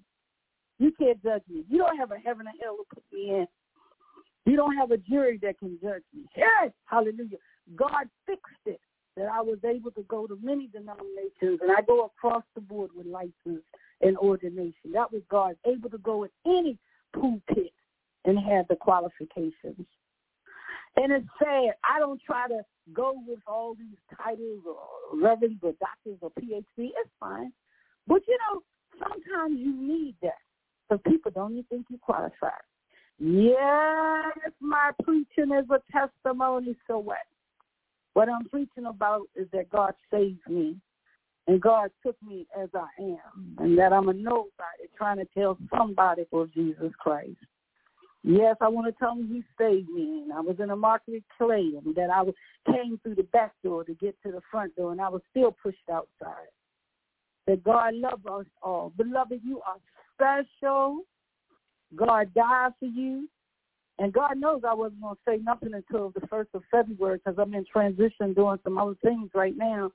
You 0.79 0.91
can't 0.99 1.21
judge 1.23 1.43
me. 1.49 1.63
You 1.69 1.79
don't 1.79 1.97
have 1.97 2.11
a 2.11 2.17
heaven 2.17 2.47
and 2.47 2.57
hell 2.61 2.77
to 2.77 2.83
put 2.93 3.03
me 3.11 3.29
in. 3.31 3.47
You 4.45 4.55
don't 4.55 4.75
have 4.77 4.91
a 4.91 4.97
jury 4.97 5.39
that 5.41 5.59
can 5.59 5.77
judge 5.81 6.03
me. 6.13 6.25
Yes, 6.35 6.71
hallelujah. 6.85 7.37
God 7.75 8.07
fixed 8.25 8.65
it 8.65 8.79
that 9.17 9.27
I 9.27 9.41
was 9.41 9.57
able 9.65 9.91
to 9.91 10.03
go 10.03 10.27
to 10.27 10.37
many 10.41 10.67
denominations 10.67 11.59
and 11.61 11.71
I 11.75 11.81
go 11.81 12.05
across 12.05 12.43
the 12.55 12.61
board 12.61 12.91
with 12.95 13.07
license 13.07 13.63
and 14.01 14.17
ordination. 14.17 14.93
That 14.93 15.11
was 15.11 15.23
God 15.29 15.55
able 15.65 15.89
to 15.89 15.97
go 15.97 16.23
in 16.23 16.29
any 16.45 16.77
pulpit 17.13 17.73
and 18.25 18.37
have 18.39 18.67
the 18.67 18.75
qualifications. 18.75 19.85
And 20.95 21.11
it's 21.11 21.27
sad. 21.39 21.73
I 21.83 21.99
don't 21.99 22.21
try 22.25 22.47
to 22.47 22.61
go 22.93 23.15
with 23.27 23.39
all 23.47 23.75
these 23.75 23.97
titles 24.23 24.63
or 24.65 25.19
reverends 25.19 25.59
or 25.61 25.73
doctors 25.79 26.17
or 26.21 26.31
PhD. 26.31 26.63
It's 26.77 27.09
fine. 27.19 27.51
But 28.07 28.21
you 28.27 28.37
know, 28.49 28.61
sometimes 28.99 29.59
you 29.59 29.73
need 29.73 30.15
that 30.21 30.39
because 30.87 31.01
people 31.07 31.31
don't 31.31 31.53
even 31.53 31.65
think 31.65 31.85
you 31.89 31.97
qualified. 31.97 32.51
Yes, 33.19 34.51
my 34.59 34.91
preaching 35.03 35.51
is 35.51 35.65
a 35.71 35.81
testimony, 35.91 36.75
so 36.87 36.99
what? 36.99 37.17
What 38.13 38.29
I'm 38.29 38.45
preaching 38.49 38.85
about 38.85 39.27
is 39.35 39.47
that 39.53 39.69
God 39.69 39.93
saved 40.11 40.47
me 40.49 40.75
and 41.47 41.61
God 41.61 41.89
took 42.03 42.15
me 42.21 42.45
as 42.61 42.69
I 42.73 42.87
am 43.01 43.55
and 43.59 43.77
that 43.77 43.93
I'm 43.93 44.09
a 44.09 44.13
nobody 44.13 44.87
trying 44.97 45.17
to 45.17 45.25
tell 45.37 45.57
somebody 45.75 46.25
for 46.29 46.47
Jesus 46.47 46.91
Christ. 46.99 47.37
Yes, 48.23 48.57
I 48.59 48.67
want 48.67 48.87
to 48.87 48.99
tell 48.99 49.13
him 49.13 49.27
he 49.27 49.43
saved 49.57 49.89
me. 49.89 50.23
And 50.23 50.33
I 50.33 50.41
was 50.41 50.57
in 50.59 50.71
a 50.71 50.75
market 50.75 51.23
clay 51.37 51.71
and 51.83 51.95
that 51.95 52.09
I 52.09 52.23
was, 52.23 52.33
came 52.65 52.99
through 53.01 53.15
the 53.15 53.23
back 53.23 53.53
door 53.63 53.83
to 53.83 53.93
get 53.93 54.15
to 54.23 54.31
the 54.31 54.41
front 54.51 54.75
door 54.75 54.91
and 54.91 54.99
I 54.99 55.09
was 55.09 55.21
still 55.31 55.55
pushed 55.63 55.89
outside. 55.91 56.49
That 57.45 57.63
God 57.63 57.93
loves 57.93 58.25
us 58.25 58.45
all. 58.61 58.91
Beloved, 58.97 59.39
you 59.45 59.61
are 59.61 59.77
special. 60.17 61.01
God 61.95 62.33
died 62.33 62.71
for 62.79 62.87
you. 62.87 63.29
And 63.99 64.13
God 64.13 64.37
knows 64.37 64.61
I 64.67 64.73
wasn't 64.73 65.01
going 65.01 65.15
to 65.15 65.21
say 65.27 65.37
nothing 65.43 65.73
until 65.73 66.11
the 66.11 66.27
1st 66.27 66.47
of 66.53 66.63
February 66.69 67.17
because 67.17 67.39
I'm 67.39 67.53
in 67.53 67.65
transition 67.65 68.33
doing 68.33 68.59
some 68.63 68.77
other 68.77 68.95
things 69.03 69.31
right 69.33 69.57
now. 69.57 69.91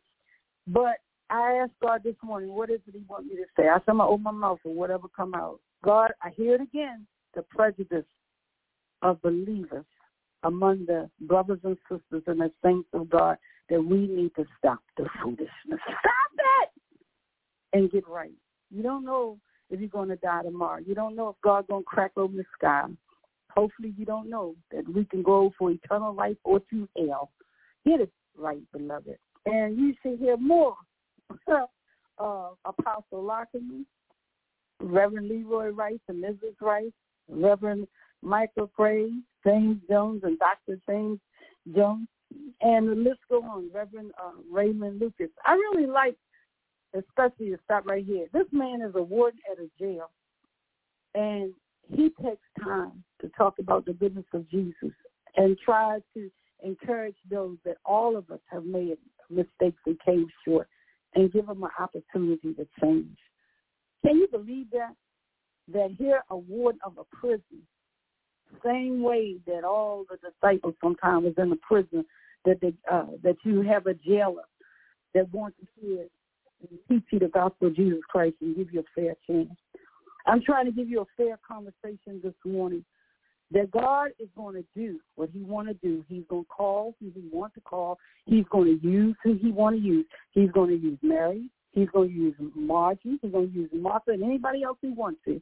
But 0.66 0.96
I 1.30 1.60
asked 1.62 1.78
God 1.80 2.02
this 2.04 2.16
morning, 2.22 2.52
what 2.52 2.70
is 2.70 2.80
it 2.88 2.94
he 2.94 3.04
want 3.08 3.26
me 3.26 3.36
to 3.36 3.44
say? 3.56 3.68
I 3.68 3.76
said, 3.76 3.84
I'm 3.88 3.98
going 3.98 4.08
to 4.08 4.12
open 4.12 4.24
my 4.24 4.30
mouth 4.32 4.58
or 4.64 4.74
whatever 4.74 5.06
come 5.16 5.34
out. 5.34 5.60
God, 5.84 6.12
I 6.20 6.30
hear 6.30 6.56
it 6.56 6.60
again, 6.60 7.06
the 7.34 7.42
prejudice 7.42 8.04
of 9.02 9.22
believers 9.22 9.84
among 10.42 10.86
the 10.86 11.08
brothers 11.20 11.60
and 11.62 11.76
sisters 11.88 12.22
and 12.26 12.40
the 12.40 12.50
saints 12.64 12.88
of 12.92 13.08
God 13.08 13.36
that 13.70 13.82
we 13.82 14.08
need 14.08 14.34
to 14.34 14.44
stop 14.58 14.80
the 14.96 15.06
foolishness. 15.22 15.48
Stop 15.68 16.32
it! 16.62 16.70
And 17.72 17.90
get 17.90 18.06
right. 18.08 18.32
You 18.70 18.82
don't 18.82 19.04
know 19.04 19.38
if 19.72 19.80
you're 19.80 19.88
going 19.88 20.10
to 20.10 20.16
die 20.16 20.42
tomorrow. 20.42 20.80
You 20.86 20.94
don't 20.94 21.16
know 21.16 21.30
if 21.30 21.36
God's 21.42 21.66
going 21.66 21.82
to 21.82 21.86
crack 21.86 22.12
open 22.16 22.36
the 22.36 22.44
sky. 22.56 22.84
Hopefully 23.50 23.94
you 23.96 24.04
don't 24.04 24.30
know 24.30 24.54
that 24.70 24.88
we 24.92 25.04
can 25.06 25.22
go 25.22 25.52
for 25.58 25.70
eternal 25.70 26.14
life 26.14 26.36
or 26.44 26.60
to 26.70 26.88
hell. 26.96 27.30
Get 27.86 28.00
it 28.00 28.12
right, 28.36 28.62
beloved. 28.72 29.18
And 29.46 29.76
you 29.76 29.94
should 30.02 30.18
hear 30.18 30.36
more 30.36 30.76
uh, 31.50 32.48
Apostle 32.64 33.24
Lockerman, 33.24 33.84
Reverend 34.80 35.28
Leroy 35.28 35.70
Rice 35.70 35.98
and 36.08 36.22
Mrs. 36.22 36.54
Rice, 36.60 36.92
Reverend 37.28 37.88
Michael 38.22 38.70
Gray, 38.76 39.10
James 39.44 39.78
Jones, 39.88 40.22
and 40.24 40.38
Dr. 40.38 40.78
James 40.88 41.18
Jones, 41.74 42.08
and 42.60 42.88
the 42.88 42.94
list 42.94 43.20
go 43.28 43.42
on, 43.42 43.70
Reverend 43.72 44.12
uh, 44.22 44.32
Raymond 44.50 45.00
Lucas. 45.00 45.28
I 45.46 45.54
really 45.54 45.86
like 45.86 46.16
especially 46.94 47.50
to 47.50 47.58
stop 47.64 47.86
right 47.86 48.04
here. 48.04 48.26
This 48.32 48.46
man 48.52 48.82
is 48.82 48.94
a 48.94 49.02
warden 49.02 49.40
at 49.50 49.58
a 49.58 49.68
jail, 49.78 50.10
and 51.14 51.52
he 51.88 52.10
takes 52.22 52.42
time 52.62 53.02
to 53.20 53.28
talk 53.36 53.54
about 53.58 53.84
the 53.84 53.92
goodness 53.92 54.26
of 54.32 54.48
Jesus 54.50 54.94
and 55.36 55.56
try 55.64 55.98
to 56.14 56.30
encourage 56.62 57.16
those 57.30 57.56
that 57.64 57.76
all 57.84 58.16
of 58.16 58.30
us 58.30 58.40
have 58.50 58.64
made 58.64 58.96
mistakes 59.30 59.80
and 59.86 59.98
came 60.04 60.26
short 60.46 60.68
and 61.14 61.32
give 61.32 61.46
them 61.46 61.62
an 61.62 61.70
opportunity 61.78 62.54
to 62.54 62.66
change. 62.80 63.16
Can 64.04 64.16
you 64.16 64.28
believe 64.30 64.70
that? 64.72 64.94
That 65.72 65.94
here 65.96 66.22
a 66.30 66.36
warden 66.36 66.80
of 66.84 66.98
a 66.98 67.16
prison, 67.16 67.62
same 68.64 69.02
way 69.02 69.36
that 69.46 69.64
all 69.64 70.04
the 70.10 70.16
disciples 70.16 70.74
sometimes 70.82 71.24
was 71.24 71.34
in 71.38 71.50
the 71.50 71.56
prison, 71.56 72.04
that 72.44 72.60
they, 72.60 72.74
uh, 72.90 73.06
that 73.22 73.36
you 73.44 73.62
have 73.62 73.86
a 73.86 73.94
jailer 73.94 74.42
that 75.14 75.32
wants 75.32 75.56
to 75.60 75.66
hear 75.80 76.06
teach 76.88 77.04
you 77.12 77.18
the 77.18 77.28
gospel 77.28 77.68
of 77.68 77.76
Jesus 77.76 78.00
Christ 78.08 78.36
and 78.40 78.56
give 78.56 78.72
you 78.72 78.80
a 78.80 79.00
fair 79.00 79.14
chance. 79.26 79.50
I'm 80.26 80.42
trying 80.42 80.66
to 80.66 80.72
give 80.72 80.88
you 80.88 81.00
a 81.00 81.06
fair 81.16 81.38
conversation 81.46 82.20
this 82.22 82.34
morning 82.44 82.84
that 83.50 83.70
God 83.70 84.10
is 84.18 84.28
going 84.36 84.54
to 84.54 84.64
do 84.74 84.98
what 85.16 85.30
he 85.32 85.42
want 85.42 85.68
to 85.68 85.74
do. 85.74 86.04
He's 86.08 86.24
going 86.28 86.44
to 86.44 86.48
call 86.48 86.94
who 87.00 87.10
he 87.14 87.22
want 87.30 87.54
to 87.54 87.60
call. 87.60 87.98
He's 88.24 88.44
going 88.50 88.78
to 88.78 88.86
use 88.86 89.16
who 89.22 89.34
he 89.34 89.50
want 89.50 89.76
to 89.76 89.82
use. 89.82 90.06
He's 90.30 90.50
going 90.52 90.70
to 90.70 90.76
use 90.76 90.98
Mary. 91.02 91.50
He's 91.72 91.88
going 91.90 92.08
to 92.08 92.14
use 92.14 92.34
Margie. 92.54 93.18
He's 93.20 93.32
going 93.32 93.50
to 93.50 93.54
use 93.54 93.70
Martha 93.72 94.12
and 94.12 94.22
anybody 94.22 94.62
else 94.62 94.78
he 94.80 94.90
wants 94.90 95.20
to. 95.26 95.40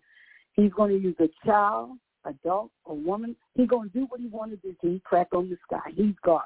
He's 0.55 0.73
going 0.73 0.91
to 0.91 0.99
use 0.99 1.17
a 1.21 1.29
child, 1.47 1.91
adult, 2.25 2.71
a 2.87 2.95
woman. 2.95 3.37
He's 3.55 3.69
going 3.69 3.91
to 3.91 3.99
do 3.99 4.07
what 4.09 4.21
he 4.21 4.27
want 4.27 4.51
to 4.53 4.57
do 4.57 4.75
he 4.83 5.01
crack 5.05 5.29
on 5.33 5.49
the 5.49 5.57
sky. 5.67 5.91
He's 5.95 6.15
God. 6.25 6.43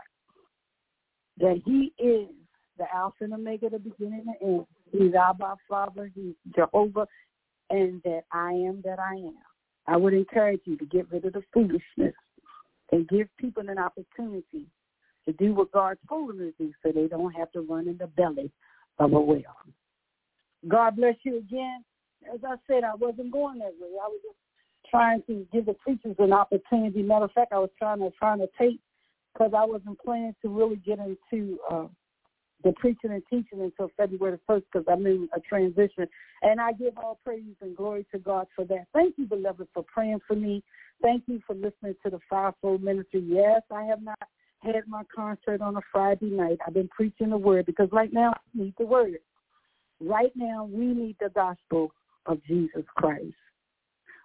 That 1.38 1.60
he 1.64 1.92
is 2.02 2.28
the 2.78 2.84
Alpha 2.94 3.24
and 3.24 3.34
Omega, 3.34 3.70
the 3.70 3.78
beginning 3.78 4.24
and 4.26 4.36
the 4.40 4.46
end. 4.46 4.66
He's 4.90 5.14
Abba 5.14 5.56
Father. 5.68 6.10
He's 6.14 6.34
Jehovah. 6.54 7.06
And 7.70 8.02
that 8.04 8.22
I 8.32 8.50
am 8.52 8.82
that 8.84 8.98
I 8.98 9.14
am. 9.14 9.38
I 9.86 9.96
would 9.96 10.14
encourage 10.14 10.60
you 10.64 10.76
to 10.76 10.86
get 10.86 11.10
rid 11.10 11.24
of 11.24 11.32
the 11.32 11.42
foolishness 11.52 12.14
and 12.92 13.08
give 13.08 13.28
people 13.38 13.68
an 13.68 13.78
opportunity 13.78 14.66
to 15.26 15.32
do 15.32 15.54
what 15.54 15.72
God 15.72 15.96
told 16.08 16.30
them 16.30 16.38
to 16.38 16.52
do 16.58 16.72
so 16.82 16.92
they 16.92 17.06
don't 17.06 17.32
have 17.32 17.50
to 17.52 17.60
run 17.60 17.88
in 17.88 17.96
the 17.96 18.06
belly 18.06 18.50
of 18.98 19.12
a 19.12 19.20
whale. 19.20 19.42
God 20.68 20.96
bless 20.96 21.16
you 21.22 21.38
again. 21.38 21.84
As 22.32 22.40
I 22.46 22.56
said, 22.66 22.84
I 22.84 22.94
wasn't 22.94 23.32
going 23.32 23.58
that 23.58 23.74
way. 23.80 23.88
I 24.02 24.08
was 24.08 24.20
just 24.22 24.36
trying 24.90 25.22
to 25.26 25.46
give 25.52 25.66
the 25.66 25.74
preachers 25.74 26.16
an 26.18 26.32
opportunity. 26.32 27.02
Matter 27.02 27.26
of 27.26 27.32
fact, 27.32 27.52
I 27.52 27.58
was 27.58 27.70
trying 27.78 27.98
to 27.98 28.10
find 28.18 28.40
to 28.40 28.48
tape 28.58 28.80
because 29.32 29.52
I 29.56 29.64
wasn't 29.64 29.98
planning 30.00 30.34
to 30.42 30.48
really 30.48 30.76
get 30.76 30.98
into 30.98 31.58
uh, 31.70 31.86
the 32.64 32.72
preaching 32.72 33.10
and 33.10 33.22
teaching 33.28 33.60
until 33.60 33.90
February 33.96 34.38
the 34.48 34.52
1st 34.52 34.62
because 34.72 34.86
I'm 34.90 35.06
in 35.06 35.28
a 35.34 35.40
transition. 35.40 36.06
And 36.42 36.60
I 36.60 36.72
give 36.72 36.96
all 36.96 37.20
praise 37.24 37.42
and 37.60 37.76
glory 37.76 38.06
to 38.12 38.18
God 38.18 38.46
for 38.56 38.64
that. 38.64 38.86
Thank 38.94 39.16
you, 39.18 39.26
beloved, 39.26 39.68
for 39.74 39.84
praying 39.84 40.20
for 40.26 40.34
me. 40.34 40.62
Thank 41.02 41.24
you 41.26 41.40
for 41.46 41.54
listening 41.54 41.94
to 42.04 42.10
the 42.10 42.20
Fivefold 42.28 42.82
Ministry. 42.82 43.22
Yes, 43.26 43.62
I 43.70 43.84
have 43.84 44.02
not 44.02 44.18
had 44.62 44.88
my 44.88 45.02
concert 45.14 45.60
on 45.60 45.76
a 45.76 45.80
Friday 45.92 46.30
night. 46.30 46.58
I've 46.66 46.74
been 46.74 46.88
preaching 46.88 47.30
the 47.30 47.36
word 47.36 47.66
because 47.66 47.88
right 47.92 48.12
now 48.12 48.32
we 48.54 48.64
need 48.64 48.74
the 48.78 48.86
word. 48.86 49.18
Right 50.00 50.32
now 50.34 50.64
we 50.64 50.86
need 50.86 51.16
the 51.20 51.28
gospel 51.28 51.92
of 52.26 52.42
Jesus 52.44 52.84
Christ. 52.96 53.34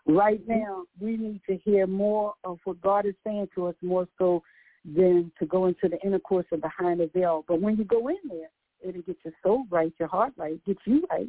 Right 0.07 0.41
now 0.47 0.83
we 0.99 1.17
need 1.17 1.41
to 1.49 1.57
hear 1.57 1.85
more 1.85 2.33
of 2.43 2.59
what 2.63 2.81
God 2.81 3.05
is 3.05 3.15
saying 3.25 3.49
to 3.55 3.67
us 3.67 3.75
more 3.81 4.07
so 4.17 4.41
than 4.85 5.31
to 5.39 5.45
go 5.45 5.65
into 5.65 5.87
the 5.89 5.99
inner 6.05 6.19
course 6.19 6.45
of 6.51 6.61
behind 6.61 6.99
the 6.99 7.09
veil. 7.13 7.43
But 7.47 7.61
when 7.61 7.77
you 7.77 7.83
go 7.83 8.07
in 8.07 8.17
there, 8.27 8.49
it'll 8.81 9.01
get 9.01 9.17
your 9.23 9.33
soul 9.43 9.65
right, 9.69 9.93
your 9.99 10.07
heart 10.09 10.33
right, 10.37 10.59
get 10.65 10.77
you 10.85 11.05
right. 11.09 11.27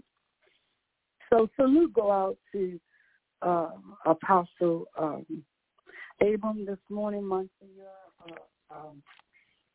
So 1.32 1.48
salute 1.56 1.92
go 1.92 2.10
out 2.10 2.36
to 2.52 2.80
uh, 3.42 3.70
Apostle 4.04 4.86
um, 4.98 5.24
Abram 6.20 6.66
this 6.66 6.78
morning, 6.88 7.24
Monsignor 7.24 7.86
uh, 8.28 8.74
um, 8.74 9.02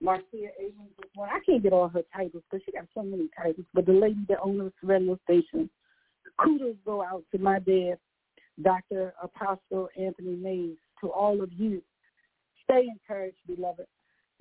Marcia 0.02 0.24
Abram 0.60 0.90
morning. 1.16 1.36
I 1.36 1.40
can't 1.46 1.64
get 1.64 1.74
all 1.74 1.88
her 1.88 2.04
titles 2.14 2.44
because 2.50 2.64
she 2.66 2.72
got 2.72 2.86
so 2.94 3.04
many 3.04 3.30
titles. 3.36 3.66
But 3.74 3.86
the 3.86 3.94
lady 3.94 4.20
that 4.30 4.40
owns 4.44 4.62
this 4.62 4.74
radio 4.84 5.18
station, 5.24 5.70
kudos 6.40 6.76
go 6.86 7.02
out 7.04 7.24
to 7.32 7.40
my 7.40 7.60
dad, 7.60 7.98
Dr. 8.62 9.14
Apostle 9.22 9.90
Anthony 9.98 10.36
Mays, 10.36 10.78
to 11.02 11.10
all 11.10 11.42
of 11.42 11.52
you 11.54 11.82
stay 12.66 12.88
encouraged, 12.88 13.38
beloved, 13.48 13.86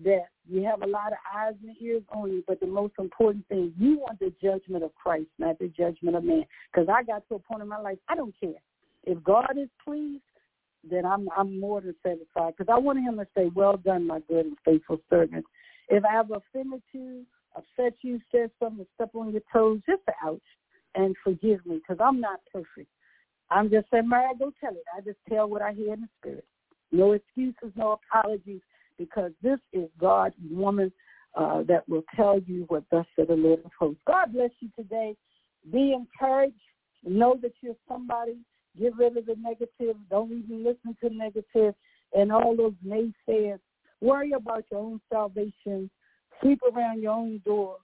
that 0.05 0.27
you 0.49 0.65
have 0.65 0.83
a 0.83 0.87
lot 0.87 1.13
of 1.13 1.19
eyes 1.35 1.55
and 1.63 1.77
ears 1.81 2.03
on 2.13 2.31
you, 2.31 2.45
but 2.49 2.59
the 2.59 2.67
most 2.67 2.95
important 2.99 3.47
thing, 3.49 3.73
you 3.79 3.99
want 3.99 4.19
the 4.19 4.33
judgment 4.43 4.83
of 4.83 4.95
Christ, 4.95 5.29
not 5.39 5.59
the 5.59 5.69
judgment 5.69 6.17
of 6.17 6.25
man. 6.25 6.45
Because 6.73 6.89
I 6.93 7.05
got 7.05 7.27
to 7.29 7.37
a 7.37 7.39
point 7.39 7.63
in 7.63 7.69
my 7.69 7.81
life, 7.81 7.99
I 8.09 8.17
don't 8.17 8.35
care. 8.41 8.61
If 9.05 9.23
God 9.23 9.57
is 9.57 9.69
pleased, 9.85 10.23
then 10.89 11.07
I'm 11.07 11.29
I'm 11.37 11.61
more 11.61 11.81
than 11.81 11.95
satisfied. 12.03 12.55
Because 12.57 12.73
I 12.73 12.79
want 12.79 12.99
him 12.99 13.17
to 13.17 13.27
say, 13.37 13.51
well 13.55 13.77
done, 13.77 14.07
my 14.07 14.21
good 14.29 14.47
and 14.47 14.59
faithful 14.65 15.01
servant. 15.09 15.45
If 15.89 16.05
I 16.05 16.13
have 16.13 16.31
offended 16.31 16.83
you, 16.93 17.25
upset 17.57 17.95
you, 18.03 18.21
said 18.33 18.51
something, 18.61 18.87
step 18.95 19.11
on 19.15 19.33
your 19.33 19.43
toes, 19.53 19.81
just 19.89 20.03
ouch, 20.25 20.41
and 20.95 21.15
forgive 21.23 21.65
me, 21.67 21.77
because 21.77 22.03
I'm 22.05 22.21
not 22.21 22.41
perfect. 22.53 22.89
I'm 23.51 23.71
just 23.71 23.87
saying, 23.91 24.09
Mary, 24.09 24.33
go 24.39 24.53
tell 24.61 24.73
it. 24.73 24.85
I 24.97 25.01
just 25.03 25.19
tell 25.29 25.49
what 25.49 25.63
I 25.63 25.73
hear 25.73 25.93
in 25.93 26.01
the 26.03 26.09
spirit. 26.19 26.47
No 26.93 27.13
excuses, 27.13 27.73
no 27.77 27.99
apologies, 28.13 28.61
because 28.99 29.33
this 29.43 29.59
is 29.73 29.89
God's 29.99 30.35
woman 30.51 30.93
uh, 31.37 31.63
that 31.65 31.89
will 31.89 32.05
tell 32.15 32.39
you 32.47 32.65
what 32.69 32.85
thus 32.91 33.07
said 33.17 33.29
the 33.29 33.35
Lord 33.35 33.61
of 33.65 33.71
hosts. 33.79 34.01
God 34.07 34.33
bless 34.33 34.51
you 34.61 34.69
today. 34.77 35.17
Be 35.73 35.93
encouraged. 35.93 36.55
Know 37.05 37.37
that 37.43 37.53
you're 37.61 37.75
somebody. 37.89 38.37
Get 38.79 38.97
rid 38.97 39.17
of 39.17 39.27
the 39.27 39.37
negative. 39.41 39.97
Don't 40.11 40.33
even 40.33 40.65
listen 40.65 40.97
to 41.03 41.15
negative 41.15 41.75
and 42.13 42.33
all 42.33 42.57
those 42.57 42.75
naysayers. 42.87 43.61
Worry 44.01 44.33
about 44.33 44.65
your 44.71 44.81
own 44.81 45.01
salvation. 45.11 45.91
Sweep 46.41 46.61
around 46.73 47.03
your 47.03 47.13
own 47.13 47.41
door. 47.45 47.77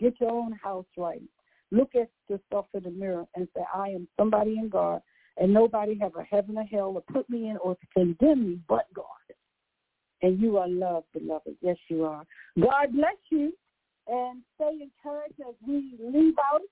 Get 0.00 0.14
your 0.20 0.30
own 0.30 0.52
house 0.52 0.86
right. 0.96 1.22
Look 1.70 1.90
at 1.94 2.08
yourself 2.28 2.66
in 2.74 2.84
the 2.84 2.90
mirror 2.90 3.24
and 3.34 3.48
say, 3.56 3.62
I 3.74 3.88
am 3.88 4.08
somebody 4.18 4.58
in 4.58 4.68
God 4.68 5.00
and 5.36 5.52
nobody 5.52 5.98
have 5.98 6.14
a 6.16 6.22
heaven 6.22 6.58
or 6.58 6.64
hell 6.64 6.94
to 6.94 7.12
put 7.12 7.28
me 7.28 7.48
in 7.48 7.56
or 7.58 7.74
to 7.74 7.86
condemn 7.92 8.48
me 8.48 8.58
but 8.68 8.86
God. 8.94 9.04
And 10.22 10.40
you 10.40 10.56
are 10.58 10.68
loved, 10.68 11.06
beloved. 11.12 11.56
Yes, 11.60 11.76
you 11.88 12.04
are. 12.04 12.24
God 12.60 12.92
bless 12.92 13.16
you 13.30 13.52
and 14.06 14.42
stay 14.54 14.70
encouraged 14.80 15.40
as 15.40 15.54
we 15.66 15.94
leave 16.00 16.34
out 16.52 16.62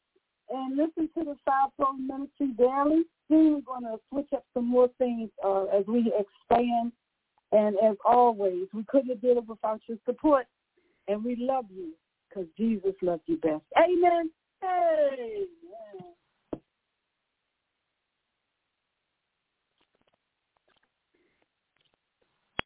and 0.51 0.77
listen 0.77 1.09
to 1.19 1.25
the 1.25 1.37
Fivefold 1.45 2.01
Ministry 2.01 2.49
daily. 2.57 3.05
Soon 3.29 3.55
we're 3.55 3.61
going 3.61 3.85
to 3.85 3.99
switch 4.11 4.29
up 4.35 4.45
some 4.55 4.67
more 4.67 4.89
things 4.99 5.31
uh, 5.45 5.65
as 5.65 5.85
we 5.87 6.13
expand. 6.19 6.93
And 7.53 7.77
as 7.85 7.97
always, 8.07 8.69
we 8.73 8.85
couldn't 8.89 9.11
have 9.11 9.21
did 9.21 9.37
it 9.37 9.47
without 9.47 9.81
your 9.87 9.99
support. 10.07 10.47
And 11.09 11.25
we 11.25 11.37
love 11.37 11.67
you 11.75 11.93
because 12.29 12.49
Jesus 12.57 12.95
loves 13.03 13.23
you 13.27 13.37
best. 13.39 13.65
Amen. 13.77 14.31
Hey. 14.61 15.45